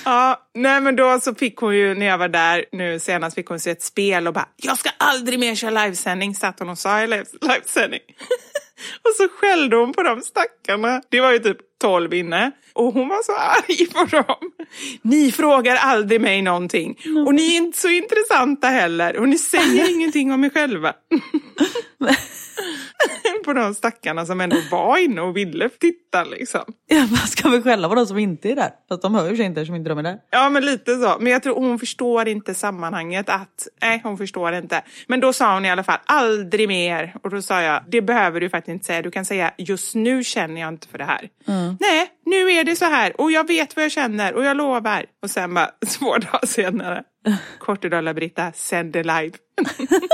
Ja, 0.05 0.47
nej 0.55 0.81
men 0.81 0.97
då 0.97 1.21
så 1.21 1.35
fick 1.35 1.57
hon 1.57 1.77
ju 1.77 1.95
när 1.95 2.07
jag 2.07 2.19
var 2.19 2.29
där 2.29 2.65
nu 2.73 2.99
senast 2.99 3.35
fick 3.35 3.47
hon 3.47 3.61
se 3.61 3.71
ett 3.71 3.83
spel 3.83 4.27
och 4.27 4.35
bara 4.35 4.49
jag 4.57 4.79
ska 4.79 4.91
aldrig 4.99 5.39
mer 5.39 5.55
köra 5.55 5.85
livesändning 5.85 6.35
satt 6.35 6.59
hon 6.59 6.69
och 6.69 6.79
sa 6.79 7.03
i 7.03 7.07
livesändning. 7.07 8.01
och 9.03 9.11
så 9.17 9.29
skällde 9.29 9.77
hon 9.77 9.93
på 9.93 10.03
de 10.03 10.23
stackarna. 10.23 11.03
Det 11.09 11.21
var 11.21 11.33
ju 11.33 11.39
typ 11.39 11.59
12 11.81 12.15
inne. 12.15 12.53
Och 12.77 12.95
hon 12.95 13.09
var 13.09 13.23
så 13.23 13.33
arg 13.33 13.87
på 13.87 14.17
dem. 14.17 14.53
Ni 15.03 15.33
frågar 15.33 15.77
aldrig 15.77 16.21
mig 16.21 16.43
någonting. 16.43 16.99
Och 17.27 17.35
ni 17.35 17.55
är 17.55 17.57
inte 17.57 17.79
så 17.79 17.89
intressanta 17.89 18.69
heller. 18.69 19.17
Och 19.17 19.29
ni 19.29 19.39
säger 19.39 19.91
ingenting 19.95 20.33
om 20.33 20.45
er 20.45 20.51
själva. 20.51 20.93
på 23.45 23.53
de 23.53 23.75
stackarna 23.75 24.27
som 24.27 24.41
ändå 24.41 24.57
var 24.71 24.99
inne 24.99 25.21
och 25.21 25.37
ville 25.37 25.69
titta 25.69 26.25
liksom. 26.25 26.61
Ja, 26.87 26.99
man 26.99 27.17
ska 27.17 27.49
väl 27.49 27.63
skälla 27.63 27.89
på 27.89 27.95
de 27.95 28.07
som 28.07 28.19
inte 28.19 28.51
är 28.51 28.57
där. 28.57 28.71
Fast 28.89 29.03
de 29.03 29.15
hör 29.15 29.31
ju 29.31 29.37
sig 29.37 29.47
inte 29.47 29.61
eftersom 29.61 29.77
inte 29.77 29.89
de 29.89 29.99
är 29.99 30.03
där. 30.03 30.19
Ja, 30.31 30.49
men 30.49 30.65
lite 30.65 30.97
så. 30.97 31.17
Men 31.21 31.33
jag 31.33 31.43
tror 31.43 31.55
hon 31.55 31.79
förstår 31.79 32.29
inte 32.29 32.55
sammanhanget 32.55 33.29
att, 33.29 33.69
nej 33.83 34.01
hon 34.05 34.19
förstår 34.19 34.55
inte. 34.55 34.83
Men 35.07 35.21
då 35.21 35.33
sa 35.33 35.55
hon 35.55 35.65
i 35.65 35.71
alla 35.71 35.85
fall, 35.85 35.99
aldrig 36.07 36.69
mer. 36.69 37.17
Och 37.23 37.31
då 37.31 37.43
sa 37.43 37.63
jag, 37.63 37.85
det 37.89 38.03
behöver 38.03 38.41
du 38.41 38.51
faktiskt 38.51 38.73
inte 38.73 38.85
säga. 38.85 39.03
Du 39.03 39.11
kan 39.11 39.25
säga, 39.25 39.53
just 39.59 39.95
nu 39.95 40.25
känner 40.25 40.61
jag 40.61 40.69
inte 40.69 40.89
för 40.89 40.99
det 40.99 41.05
här. 41.05 41.29
Nej, 41.81 42.09
nu 42.25 42.53
är 42.53 42.65
det 42.67 42.77
så 42.77 42.85
här. 42.85 43.21
Och 43.21 43.33
jag 43.33 43.47
vet 43.47 43.77
vad 43.77 43.85
jag 43.85 43.93
känner 43.93 44.35
och 44.35 44.45
jag 44.45 44.57
lovar. 44.57 45.05
Och 45.23 45.31
sen 45.31 45.55
bara, 45.55 45.71
två 45.99 46.19
dagar 46.19 46.47
senare, 46.47 47.03
Kortedala-Britta 47.59 48.53
sänder 48.55 49.05
live. 49.05 49.37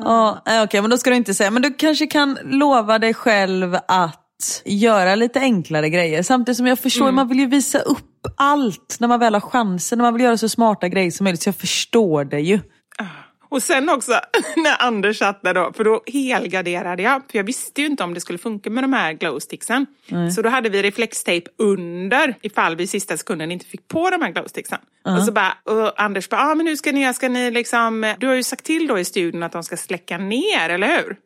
Ja, 0.00 0.42
eh, 0.46 0.62
okej, 0.62 0.80
men 0.80 0.90
då 0.90 0.98
ska 0.98 1.10
du 1.10 1.16
inte 1.16 1.34
säga. 1.34 1.50
Men 1.50 1.62
du 1.62 1.74
kanske 1.74 2.06
kan 2.06 2.38
lova 2.44 2.98
dig 2.98 3.14
själv 3.14 3.76
att 3.88 4.62
göra 4.64 5.14
lite 5.14 5.40
enklare 5.40 5.90
grejer. 5.90 6.22
Samtidigt 6.22 6.56
som 6.56 6.66
jag 6.66 6.78
förstår, 6.78 7.12
man 7.12 7.28
vill 7.28 7.38
ju 7.38 7.46
visa 7.46 7.78
upp 7.78 8.26
allt 8.36 8.96
när 9.00 9.08
man 9.08 9.20
väl 9.20 9.34
har 9.34 9.40
chansen. 9.40 9.98
När 9.98 10.04
man 10.04 10.14
vill 10.14 10.22
göra 10.22 10.36
så 10.36 10.48
smarta 10.48 10.88
grejer 10.88 11.10
som 11.10 11.24
möjligt. 11.24 11.42
Så 11.42 11.48
jag 11.48 11.56
förstår 11.56 12.24
det 12.24 12.40
ju. 12.40 12.60
Och 13.48 13.62
sen 13.62 13.88
också 13.88 14.12
när 14.56 14.82
Anders 14.82 15.18
satt 15.18 15.42
där 15.42 15.54
då, 15.54 15.72
för 15.76 15.84
då 15.84 16.02
helgarderade 16.06 17.02
jag. 17.02 17.22
För 17.30 17.38
jag 17.38 17.44
visste 17.44 17.80
ju 17.80 17.86
inte 17.86 18.04
om 18.04 18.14
det 18.14 18.20
skulle 18.20 18.38
funka 18.38 18.70
med 18.70 18.84
de 18.84 18.92
här 18.92 19.12
glowsticksen. 19.12 19.86
Så 20.34 20.42
då 20.42 20.48
hade 20.48 20.68
vi 20.68 20.82
reflextejp 20.82 21.50
under 21.58 22.34
ifall 22.42 22.76
vi 22.76 22.84
i 22.84 22.86
sista 22.86 23.16
sekunden 23.16 23.52
inte 23.52 23.66
fick 23.66 23.88
på 23.88 24.10
de 24.10 24.22
här 24.22 24.30
glowsticksen. 24.32 24.78
Och 25.18 25.24
så 25.24 25.32
bara, 25.32 25.52
och 25.64 26.02
Anders 26.02 26.28
bara, 26.28 26.40
ah, 26.40 26.54
men 26.54 26.66
hur 26.66 26.76
ska 26.76 26.92
ni 26.92 27.02
göra? 27.02 27.14
Ska 27.14 27.28
ni 27.28 27.50
liksom... 27.50 28.14
Du 28.18 28.26
har 28.26 28.34
ju 28.34 28.42
sagt 28.42 28.64
till 28.64 28.86
då 28.86 28.98
i 28.98 29.04
studion 29.04 29.42
att 29.42 29.52
de 29.52 29.62
ska 29.62 29.76
släcka 29.76 30.18
ner, 30.18 30.68
eller 30.70 30.96
hur? 30.96 31.16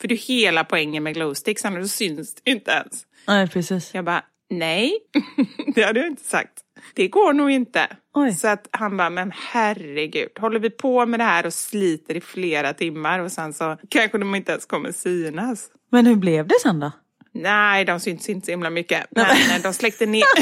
För 0.00 0.08
det 0.08 0.14
är 0.14 0.18
hela 0.18 0.64
poängen 0.64 1.02
med 1.02 1.14
glowsticks, 1.14 1.64
annars 1.64 1.90
syns 1.90 2.34
det 2.34 2.50
inte 2.50 2.70
ens. 2.70 3.02
Nej, 3.28 3.48
precis. 3.48 3.94
Jag 3.94 4.04
bara, 4.04 4.22
nej, 4.50 4.92
det 5.74 5.82
hade 5.82 6.00
jag 6.00 6.08
inte 6.08 6.24
sagt. 6.24 6.52
Det 6.94 7.08
går 7.08 7.32
nog 7.32 7.50
inte. 7.50 7.88
Oj. 8.14 8.32
Så 8.32 8.48
att 8.48 8.68
han 8.70 8.96
bara, 8.96 9.10
men 9.10 9.32
herregud, 9.34 10.28
håller 10.40 10.60
vi 10.60 10.70
på 10.70 11.06
med 11.06 11.20
det 11.20 11.24
här 11.24 11.46
och 11.46 11.54
sliter 11.54 12.16
i 12.16 12.20
flera 12.20 12.74
timmar 12.74 13.18
och 13.18 13.32
sen 13.32 13.52
så 13.52 13.76
kanske 13.88 14.18
de 14.18 14.34
inte 14.34 14.52
ens 14.52 14.66
kommer 14.66 14.92
synas. 14.92 15.68
Men 15.90 16.06
hur 16.06 16.16
blev 16.16 16.46
det 16.46 16.54
sen 16.62 16.80
då? 16.80 16.92
Nej, 17.34 17.84
de 17.84 18.00
syns 18.00 18.28
inte 18.28 18.46
så 18.46 18.50
himla 18.50 18.70
mycket. 18.70 19.06
Men 19.10 19.26
eh, 19.26 19.62
de 19.62 19.72
släckte 19.72 20.06
ner... 20.06 20.24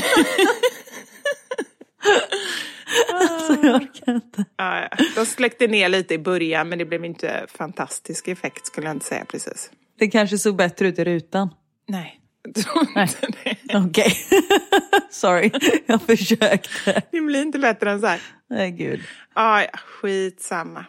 Alltså, 3.13 3.67
jag 3.67 3.83
orkar 3.83 4.15
inte. 4.15 4.45
Ja, 4.57 4.81
ja. 4.81 5.05
de 5.15 5.27
släckte 5.27 5.67
ner 5.67 5.89
lite 5.89 6.15
i 6.15 6.19
början 6.19 6.69
men 6.69 6.79
det 6.79 6.85
blev 6.85 7.05
inte 7.05 7.47
fantastisk 7.49 8.29
effekt 8.29 8.67
skulle 8.67 8.87
jag 8.87 8.97
inte 8.97 9.07
säga 9.07 9.25
precis. 9.25 9.71
Det 9.99 10.09
kanske 10.09 10.39
såg 10.39 10.57
bättre 10.57 10.89
ut 10.89 10.99
i 10.99 11.05
rutan. 11.05 11.55
Nej, 11.89 12.20
det. 12.43 13.75
Okej. 13.75 14.13
Sorry, 15.11 15.51
jag 15.87 16.03
försökte. 16.03 17.03
Det 17.11 17.21
blir 17.21 17.43
inte 17.43 17.59
bättre 17.59 17.91
än 17.91 18.01
så 18.01 18.07
här. 18.07 18.21
Nej, 18.51 18.71
gud. 18.71 19.01
Ja, 19.35 19.63
ja, 19.63 19.79
skitsamma. 19.79 20.85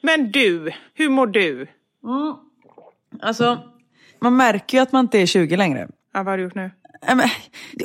Men 0.00 0.32
du, 0.32 0.72
hur 0.94 1.08
mår 1.08 1.26
du? 1.26 1.66
Alltså, 3.22 3.58
man 4.20 4.36
märker 4.36 4.78
ju 4.78 4.82
att 4.82 4.92
man 4.92 5.04
inte 5.04 5.18
är 5.18 5.26
20 5.26 5.56
längre. 5.56 5.88
Ja, 6.12 6.22
vad 6.22 6.26
har 6.26 6.36
du 6.36 6.42
gjort 6.44 6.54
nu? 6.54 6.70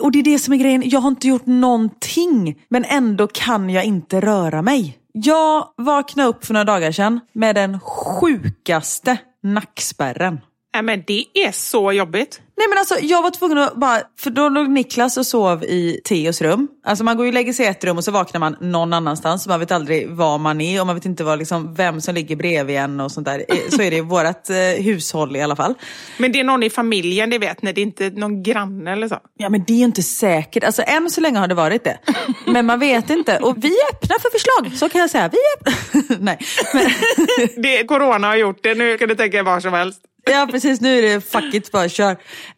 Och 0.01 0.11
det 0.11 0.19
är 0.19 0.23
det 0.23 0.39
som 0.39 0.53
är 0.53 0.57
grejen. 0.57 0.81
Jag 0.85 0.99
har 0.99 1.07
inte 1.07 1.27
gjort 1.27 1.45
någonting. 1.45 2.65
Men 2.69 2.85
ändå 2.85 3.27
kan 3.27 3.69
jag 3.69 3.85
inte 3.85 4.19
röra 4.19 4.61
mig. 4.61 4.97
Jag 5.13 5.67
vaknade 5.77 6.29
upp 6.29 6.45
för 6.45 6.53
några 6.53 6.63
dagar 6.63 6.91
sedan 6.91 7.19
med 7.33 7.55
den 7.55 7.79
sjukaste 7.79 9.17
nackspärren. 9.43 10.39
Nej, 10.73 10.83
men 10.83 11.03
det 11.07 11.25
är 11.33 11.51
så 11.51 11.91
jobbigt. 11.91 12.41
Nej 12.57 12.67
men 12.69 12.77
alltså 12.77 12.95
jag 13.01 13.21
var 13.21 13.29
tvungen 13.31 13.57
att 13.57 13.75
bara, 13.75 14.01
för 14.19 14.29
då 14.29 14.49
låg 14.49 14.69
Niklas 14.69 15.17
och 15.17 15.25
sov 15.25 15.63
i 15.63 16.01
Theos 16.03 16.41
rum. 16.41 16.67
Alltså 16.85 17.03
man 17.03 17.17
går 17.17 17.25
ju 17.25 17.29
och 17.29 17.33
lägger 17.33 17.53
sig 17.53 17.65
i 17.65 17.69
ett 17.69 17.83
rum 17.83 17.97
och 17.97 18.03
så 18.03 18.11
vaknar 18.11 18.39
man 18.39 18.55
någon 18.61 18.93
annanstans. 18.93 19.43
Så 19.43 19.49
man 19.49 19.59
vet 19.59 19.71
aldrig 19.71 20.09
var 20.09 20.37
man 20.37 20.61
är 20.61 20.81
och 20.81 20.87
man 20.87 20.95
vet 20.95 21.05
inte 21.05 21.23
vad, 21.23 21.39
liksom, 21.39 21.73
vem 21.75 22.01
som 22.01 22.15
ligger 22.15 22.35
bredvid 22.35 22.77
en 22.77 22.99
och 22.99 23.11
sånt 23.11 23.25
där. 23.27 23.45
Eh, 23.47 23.55
Så 23.69 23.81
är 23.81 23.91
det 23.91 23.97
i 23.97 24.01
vårt 24.01 24.49
eh, 24.49 24.83
hushåll 24.83 25.35
i 25.35 25.41
alla 25.41 25.55
fall. 25.55 25.73
Men 26.17 26.31
det 26.31 26.39
är 26.39 26.43
någon 26.43 26.63
i 26.63 26.69
familjen, 26.69 27.29
det 27.29 27.37
vet 27.39 27.61
ni. 27.61 27.73
Det 27.73 27.81
är 27.81 27.83
inte 27.83 28.09
någon 28.09 28.43
granne 28.43 28.91
eller 28.91 29.07
så. 29.07 29.17
Ja 29.37 29.49
men 29.49 29.63
det 29.67 29.73
är 29.73 29.77
ju 29.77 29.83
inte 29.85 30.03
säkert. 30.03 30.63
Alltså 30.63 30.83
än 30.87 31.09
så 31.09 31.21
länge 31.21 31.39
har 31.39 31.47
det 31.47 31.55
varit 31.55 31.83
det. 31.83 31.97
Men 32.47 32.65
man 32.65 32.79
vet 32.79 33.09
inte. 33.09 33.37
Och 33.37 33.55
vi 33.63 33.67
är 33.67 33.93
öppna 33.95 34.15
för 34.21 34.29
förslag, 34.29 34.77
så 34.79 34.89
kan 34.89 35.01
jag 35.01 35.09
säga. 35.09 35.29
Vi 35.31 35.37
är. 35.37 36.19
Nej. 36.19 36.37
Men, 36.73 36.87
Det, 37.63 37.83
corona 37.87 38.27
har 38.27 38.35
gjort 38.35 38.59
det, 38.63 38.75
nu 38.75 38.97
kan 38.97 39.09
du 39.09 39.15
tänka 39.15 39.37
er 39.37 39.43
vad 39.43 39.61
som 39.61 39.73
helst. 39.73 40.01
Ja 40.25 40.47
precis, 40.51 40.81
nu 40.81 40.97
är 40.97 41.01
det 41.01 41.21
fuck 41.21 41.53
it, 41.53 41.71
bara 41.71 41.89
kör. 41.89 42.17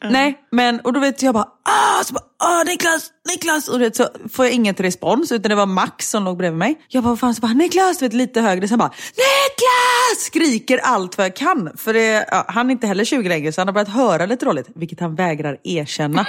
Nej, 0.09 0.39
men 0.51 0.79
och 0.79 0.93
då 0.93 0.99
vet 0.99 1.21
jag 1.21 1.33
bara, 1.33 1.47
ah, 1.63 2.03
så 2.03 2.13
bara, 2.13 2.23
ah 2.43 2.63
Niklas, 2.63 3.09
Niklas. 3.31 3.67
Och 3.67 3.81
vet, 3.81 3.95
så 3.95 4.07
får 4.33 4.45
jag 4.45 4.53
inget 4.53 4.79
respons 4.79 5.31
utan 5.31 5.49
det 5.49 5.55
var 5.55 5.65
Max 5.65 6.09
som 6.09 6.23
låg 6.23 6.37
bredvid 6.37 6.59
mig. 6.59 6.75
Jag 6.87 7.03
bara, 7.03 7.09
vad 7.09 7.19
fan, 7.19 7.35
så 7.35 7.41
bara, 7.41 7.53
Niklas, 7.53 7.97
du 7.97 8.05
vet, 8.05 8.13
lite 8.13 8.41
högre. 8.41 8.67
Sen 8.67 8.77
bara, 8.79 8.91
Niklas! 9.15 10.25
Skriker 10.25 10.77
allt 10.83 11.17
vad 11.17 11.25
jag 11.25 11.35
kan. 11.35 11.71
För 11.77 11.93
det, 11.93 12.25
ja, 12.31 12.45
han 12.47 12.67
är 12.67 12.71
inte 12.71 12.87
heller 12.87 13.05
20 13.05 13.29
längre 13.29 13.51
så 13.51 13.61
han 13.61 13.67
har 13.67 13.73
börjat 13.73 13.89
höra 13.89 14.25
lite 14.25 14.45
dåligt, 14.45 14.67
vilket 14.75 14.99
han 14.99 15.15
vägrar 15.15 15.57
erkänna. 15.63 16.27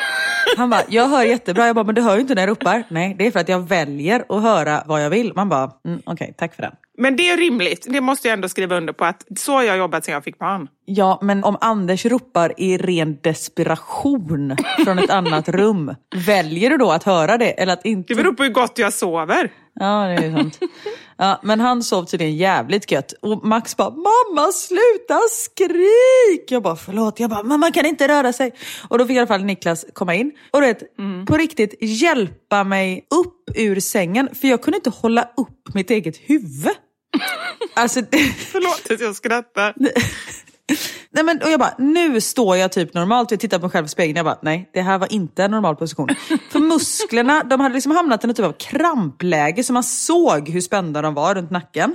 Han 0.56 0.70
bara, 0.70 0.82
jag 0.88 1.08
hör 1.08 1.24
jättebra. 1.24 1.66
Jag 1.66 1.74
bara, 1.74 1.84
men 1.84 1.94
du 1.94 2.02
hör 2.02 2.14
ju 2.14 2.20
inte 2.20 2.34
när 2.34 2.42
jag 2.42 2.48
ropar. 2.50 2.84
Nej, 2.90 3.14
det 3.18 3.26
är 3.26 3.30
för 3.30 3.40
att 3.40 3.48
jag 3.48 3.68
väljer 3.68 4.24
att 4.28 4.42
höra 4.42 4.82
vad 4.86 5.04
jag 5.04 5.10
vill. 5.10 5.32
Man 5.34 5.48
bara, 5.48 5.70
mm, 5.86 6.00
okej, 6.06 6.34
tack 6.38 6.54
för 6.54 6.62
den. 6.62 6.72
Men 6.98 7.16
det 7.16 7.30
är 7.30 7.36
rimligt, 7.36 7.86
det 7.90 8.00
måste 8.00 8.28
jag 8.28 8.32
ändå 8.32 8.48
skriva 8.48 8.76
under 8.76 8.92
på 8.92 9.04
att 9.04 9.26
så 9.36 9.52
har 9.52 9.62
jag 9.62 9.78
jobbat 9.78 10.04
sedan 10.04 10.14
jag 10.14 10.24
fick 10.24 10.38
barn. 10.38 10.68
Ja, 10.84 11.18
men 11.22 11.44
om 11.44 11.56
Anders 11.60 12.06
ropar 12.06 12.54
i 12.56 12.78
ren 12.78 13.18
desperation 13.22 14.56
från 14.84 14.98
ett 14.98 15.10
annat 15.10 15.48
rum, 15.48 15.94
väljer 16.26 16.70
du 16.70 16.76
då 16.76 16.90
att 16.90 17.04
höra 17.04 17.38
det 17.38 17.50
eller 17.50 17.72
att 17.72 17.84
inte? 17.84 18.14
Det 18.14 18.22
beror 18.22 18.32
på 18.32 18.42
hur 18.42 18.50
gott 18.50 18.78
jag 18.78 18.92
sover. 18.92 19.52
Ja, 19.80 20.06
det 20.06 20.26
är 20.26 20.32
sant. 20.36 20.58
Ja, 21.16 21.40
men 21.42 21.60
han 21.60 21.82
sov 21.82 22.04
tydligen 22.04 22.36
jävligt 22.36 22.90
gött. 22.90 23.12
Och 23.12 23.46
Max 23.46 23.76
bara, 23.76 23.90
mamma 23.90 24.52
sluta 24.52 25.18
skrik! 25.30 26.50
Jag 26.50 26.62
bara, 26.62 26.76
förlåt. 26.76 27.20
Jag 27.20 27.30
bara, 27.30 27.42
mamma 27.42 27.70
kan 27.70 27.86
inte 27.86 28.08
röra 28.08 28.32
sig. 28.32 28.52
Och 28.88 28.98
då 28.98 29.06
fick 29.06 29.16
i 29.16 29.18
alla 29.18 29.26
fall 29.26 29.44
Niklas 29.44 29.84
komma 29.92 30.14
in 30.14 30.32
och 30.50 30.60
du 30.60 30.66
vet, 30.66 30.82
på 31.26 31.36
riktigt 31.36 31.74
hjälpa 31.80 32.64
mig 32.64 33.06
upp 33.20 33.50
ur 33.56 33.80
sängen. 33.80 34.28
För 34.34 34.48
jag 34.48 34.62
kunde 34.62 34.76
inte 34.76 34.90
hålla 34.90 35.22
upp 35.36 35.74
mitt 35.74 35.90
eget 35.90 36.16
huvud. 36.16 36.76
Alltså, 37.74 38.00
det... 38.00 38.18
Förlåt 38.52 38.90
att 38.90 39.00
jag 39.00 39.16
skrattar. 39.16 39.74
Nej, 41.10 41.24
men, 41.24 41.42
och 41.42 41.50
jag 41.50 41.60
bara, 41.60 41.74
nu 41.78 42.20
står 42.20 42.56
jag 42.56 42.72
typ 42.72 42.94
normalt. 42.94 43.30
Jag 43.30 43.40
tittar 43.40 43.58
på 43.58 43.62
mig 43.62 43.70
själv 43.70 43.86
i 43.86 43.88
spegeln 43.88 44.16
jag 44.16 44.24
bara, 44.24 44.38
nej 44.42 44.70
det 44.72 44.82
här 44.82 44.98
var 44.98 45.12
inte 45.12 45.44
en 45.44 45.50
normal 45.50 45.76
position. 45.76 46.08
För 46.50 46.58
musklerna, 46.58 47.42
de 47.42 47.60
hade 47.60 47.74
liksom 47.74 47.92
hamnat 47.92 48.24
i 48.24 48.26
något 48.26 48.36
typ 48.36 48.46
av 48.46 48.52
krampläge 48.52 49.64
så 49.64 49.72
man 49.72 49.84
såg 49.84 50.48
hur 50.48 50.60
spända 50.60 51.02
de 51.02 51.14
var 51.14 51.34
runt 51.34 51.50
nacken. 51.50 51.94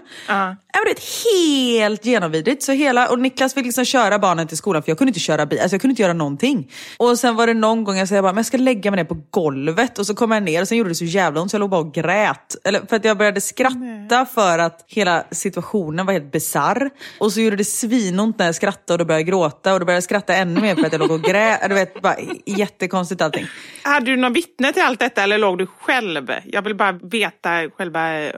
Ja, 0.73 0.79
det 0.85 0.91
är 0.91 1.81
helt 1.81 2.05
genomvidrigt. 2.05 2.63
Så 2.63 2.71
hela, 2.71 3.09
och 3.09 3.19
Niklas 3.19 3.53
fick 3.53 3.65
liksom 3.65 3.85
köra 3.85 4.19
barnen 4.19 4.47
till 4.47 4.57
skolan 4.57 4.83
för 4.83 4.89
jag 4.89 4.97
kunde 4.97 5.09
inte 5.09 5.19
köra 5.19 5.45
bil, 5.45 5.59
alltså 5.59 5.73
jag 5.73 5.81
kunde 5.81 5.91
inte 5.91 6.01
göra 6.01 6.13
någonting. 6.13 6.71
Och 6.97 7.19
sen 7.19 7.35
var 7.35 7.47
det 7.47 7.53
någon 7.53 7.83
gång 7.83 7.97
jag 7.97 8.07
sa 8.07 8.15
jag 8.15 8.23
bara, 8.23 8.33
men 8.33 8.37
jag 8.37 8.45
ska 8.45 8.57
lägga 8.57 8.91
mig 8.91 8.97
ner 8.97 9.05
på 9.05 9.17
golvet 9.29 9.99
och 9.99 10.05
så 10.05 10.15
kom 10.15 10.31
jag 10.31 10.43
ner 10.43 10.61
och 10.61 10.67
sen 10.67 10.77
gjorde 10.77 10.89
det 10.89 10.95
så 10.95 11.05
jävla 11.05 11.41
ont 11.41 11.51
så 11.51 11.55
jag 11.55 11.59
låg 11.59 11.69
bara 11.69 11.81
och 11.81 11.93
grät. 11.93 12.55
Eller 12.63 12.81
för 12.89 12.95
att 12.95 13.05
jag 13.05 13.17
började 13.17 13.41
skratta 13.41 14.25
för 14.33 14.59
att 14.59 14.85
hela 14.87 15.23
situationen 15.31 16.05
var 16.05 16.13
helt 16.13 16.31
bizarr. 16.31 16.89
Och 17.19 17.31
så 17.33 17.41
gjorde 17.41 17.55
det 17.55 17.65
svinont 17.65 18.39
när 18.39 18.45
jag 18.45 18.55
skrattade 18.55 18.93
och 18.93 18.97
då 18.97 19.05
började 19.05 19.21
jag 19.21 19.27
gråta 19.27 19.73
och 19.73 19.79
då 19.79 19.85
började 19.85 19.97
jag 19.97 20.03
skratta 20.03 20.35
ännu 20.35 20.61
mer 20.61 20.75
för 20.75 20.85
att 20.85 20.91
jag 20.91 20.99
låg 20.99 21.11
och 21.11 21.21
grät. 21.21 21.69
Du 21.69 21.75
vet, 21.75 22.01
bara 22.01 22.15
jättekonstigt 22.45 23.21
allting. 23.21 23.45
Hade 23.83 24.05
du 24.05 24.17
någon 24.17 24.33
vittne 24.33 24.73
till 24.73 24.81
allt 24.81 24.99
detta 24.99 25.23
eller 25.23 25.37
låg 25.37 25.57
du 25.57 25.67
själv? 25.67 26.31
Jag 26.45 26.61
vill 26.61 26.75
bara 26.75 26.91
veta 26.91 27.69
själva, 27.77 28.19
eh, 28.19 28.31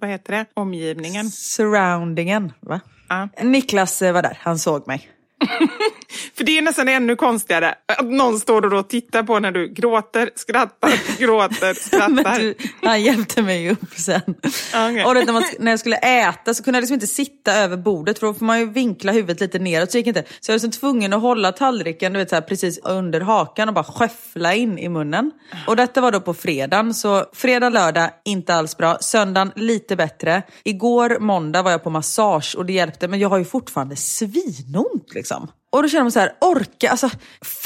vad 0.00 0.10
heter 0.10 0.32
det, 0.32 0.46
omgivningen. 0.54 1.30
Surroundingen, 1.50 2.52
va? 2.60 2.80
Ja. 3.08 3.28
Niklas 3.42 4.02
eh, 4.02 4.12
var 4.12 4.22
där, 4.22 4.38
han 4.40 4.58
såg 4.58 4.88
mig. 4.88 5.10
För 6.34 6.44
det 6.44 6.58
är 6.58 6.62
nästan 6.62 6.88
ännu 6.88 7.16
konstigare 7.16 7.74
att 7.98 8.04
någon 8.04 8.40
står 8.40 8.64
och 8.64 8.70
då 8.70 8.82
tittar 8.82 9.22
på 9.22 9.38
när 9.38 9.52
du 9.52 9.68
gråter, 9.68 10.30
skrattar, 10.34 11.18
gråter, 11.18 11.74
skrattar. 11.74 12.38
Du, 12.38 12.54
han 12.82 13.02
hjälpte 13.02 13.42
mig 13.42 13.70
upp 13.70 13.94
sen. 13.96 14.20
Okej. 14.26 15.04
Och 15.04 15.14
när, 15.14 15.32
man, 15.32 15.42
när 15.58 15.72
jag 15.72 15.80
skulle 15.80 15.96
äta 15.96 16.54
så 16.54 16.62
kunde 16.62 16.76
jag 16.76 16.82
liksom 16.82 16.94
inte 16.94 17.06
sitta 17.06 17.54
över 17.54 17.76
bordet 17.76 18.18
för 18.18 18.26
då 18.26 18.34
får 18.34 18.44
man 18.44 18.58
ju 18.60 18.70
vinkla 18.70 19.12
huvudet 19.12 19.40
lite 19.40 19.58
neråt. 19.58 19.90
Så 19.90 19.98
gick 19.98 20.06
inte. 20.06 20.24
Så 20.40 20.50
jag 20.50 20.54
var 20.54 20.56
liksom 20.56 20.70
tvungen 20.70 21.12
att 21.12 21.20
hålla 21.20 21.52
tallriken 21.52 22.12
du 22.12 22.18
vet, 22.18 22.28
så 22.28 22.36
här, 22.36 22.42
precis 22.42 22.78
under 22.78 23.20
hakan 23.20 23.68
och 23.68 23.74
bara 23.74 23.84
skäffla 23.84 24.54
in 24.54 24.78
i 24.78 24.88
munnen. 24.88 25.30
Och 25.66 25.76
detta 25.76 26.00
var 26.00 26.12
då 26.12 26.20
på 26.20 26.34
fredagen. 26.34 26.94
Så 26.94 27.24
fredag, 27.32 27.68
lördag, 27.68 28.10
inte 28.24 28.54
alls 28.54 28.76
bra. 28.76 28.98
Söndagen, 29.00 29.52
lite 29.56 29.96
bättre. 29.96 30.42
Igår, 30.64 31.18
måndag, 31.20 31.62
var 31.62 31.70
jag 31.70 31.82
på 31.84 31.90
massage 31.90 32.54
och 32.56 32.66
det 32.66 32.72
hjälpte. 32.72 33.08
Men 33.08 33.20
jag 33.20 33.28
har 33.28 33.38
ju 33.38 33.44
fortfarande 33.44 33.96
svinont 33.96 35.14
liksom. 35.14 35.29
Liksom. 35.30 35.48
Och 35.72 35.82
då 35.82 35.88
känner 35.88 36.04
man 36.04 36.12
så 36.12 36.20
här, 36.20 36.32
orka, 36.40 36.90
alltså 36.90 37.10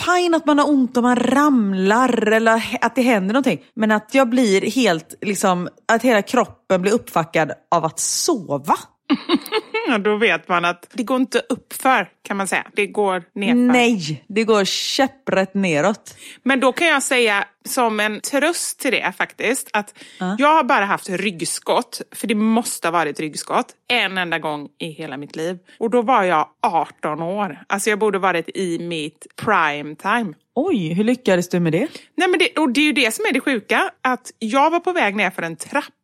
fine 0.07 0.35
att 0.35 0.47
man 0.47 0.59
har 0.59 0.69
ont 0.69 0.97
och 0.97 1.03
man 1.03 1.17
ramlar 1.17 2.33
eller 2.33 2.79
att 2.81 2.95
det 2.95 3.03
händer 3.03 3.33
någonting. 3.33 3.65
Men 3.75 3.91
att 3.91 4.15
jag 4.15 4.29
blir 4.29 4.71
helt, 4.71 5.15
liksom, 5.21 5.69
att 5.93 6.03
hela 6.03 6.23
kroppen 6.23 6.83
blir 6.83 6.93
uppfackad 6.93 7.53
av 7.71 7.85
att 7.85 7.99
sova. 7.99 8.77
Då 10.01 10.17
vet 10.17 10.49
man 10.49 10.65
att 10.65 10.87
det 10.93 11.03
går 11.03 11.17
inte 11.17 11.43
uppför 11.49 12.09
kan 12.23 12.37
man 12.37 12.49
säga. 12.49 12.67
Det 12.73 12.87
går 12.87 13.25
nerför. 13.33 13.55
Nej, 13.55 14.25
det 14.29 14.45
går 14.45 14.65
käpprätt 14.65 15.55
neråt. 15.55 16.17
Men 16.43 16.61
då 16.61 16.73
kan 16.73 16.87
jag 16.87 17.03
säga 17.03 17.45
som 17.65 18.01
en 18.01 18.21
tröst 18.21 18.81
till 18.81 18.91
det 18.91 19.13
faktiskt 19.19 19.69
att 19.73 19.95
jag 20.39 20.49
har 20.49 20.65
bara 20.65 20.85
haft 20.85 21.09
ryggskott, 21.09 22.01
för 22.13 22.27
det 22.27 22.35
måste 22.35 22.89
ha 22.89 22.93
varit 22.93 23.21
ryggskott, 23.21 23.67
en 23.89 24.19
enda 24.19 24.39
gång 24.39 24.69
i 24.79 24.89
hela 24.89 25.17
mitt 25.17 25.37
liv. 25.37 25.59
Och 25.79 25.91
då 25.91 26.03
var 26.03 26.23
jag 26.23 26.49
18 26.63 27.23
år. 27.23 27.59
Alltså 27.67 27.91
jag 27.91 27.99
borde 27.99 28.19
varit 28.19 28.49
i 28.55 28.79
mitt 28.79 29.27
prime 29.37 29.97
time. 29.97 30.35
Oj, 30.55 30.93
hur 30.93 31.05
lyckades 31.05 31.49
du 31.49 31.61
med 31.61 31.73
det? 31.73 31.89
Nej, 32.17 32.29
men 32.29 32.39
det, 32.39 32.59
och 32.59 32.73
det 32.73 32.81
är 32.81 32.85
ju 32.85 32.93
det 32.93 33.15
som 33.15 33.25
är 33.25 33.33
det 33.33 33.41
sjuka, 33.41 33.91
att 34.03 34.31
jag 34.39 34.71
var 34.71 34.81
på 34.81 34.93
väg 34.93 35.17
ner 35.17 35.31
för 35.31 35.43
en 35.43 35.57
trappa 35.57 36.04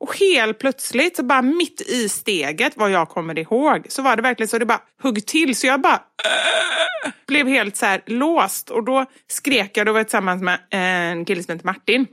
och 0.00 0.18
helt 0.18 0.58
plötsligt, 0.58 1.16
så 1.16 1.22
bara 1.22 1.42
mitt 1.42 1.80
i 1.80 2.08
steget, 2.08 2.72
vad 2.76 2.90
jag 2.90 3.08
kommer 3.08 3.38
ihåg, 3.38 3.86
så 3.88 4.02
var 4.02 4.16
det 4.16 4.22
verkligen 4.22 4.48
så 4.48 4.58
det 4.58 4.66
bara 4.66 4.82
hugg 5.02 5.26
till. 5.26 5.56
Så 5.56 5.66
jag 5.66 5.80
bara 5.80 5.94
äh, 5.94 7.10
blev 7.26 7.46
helt 7.46 7.76
så 7.76 7.86
här 7.86 8.02
låst. 8.06 8.70
Och 8.70 8.84
då 8.84 9.06
skrek 9.28 9.76
jag, 9.76 9.86
då 9.86 9.92
var 9.92 10.00
jag 10.00 10.06
tillsammans 10.06 10.42
med 10.42 10.58
en 10.70 11.24
kille 11.24 11.42
som 11.42 11.52
heter 11.52 11.66
Martin, 11.66 12.06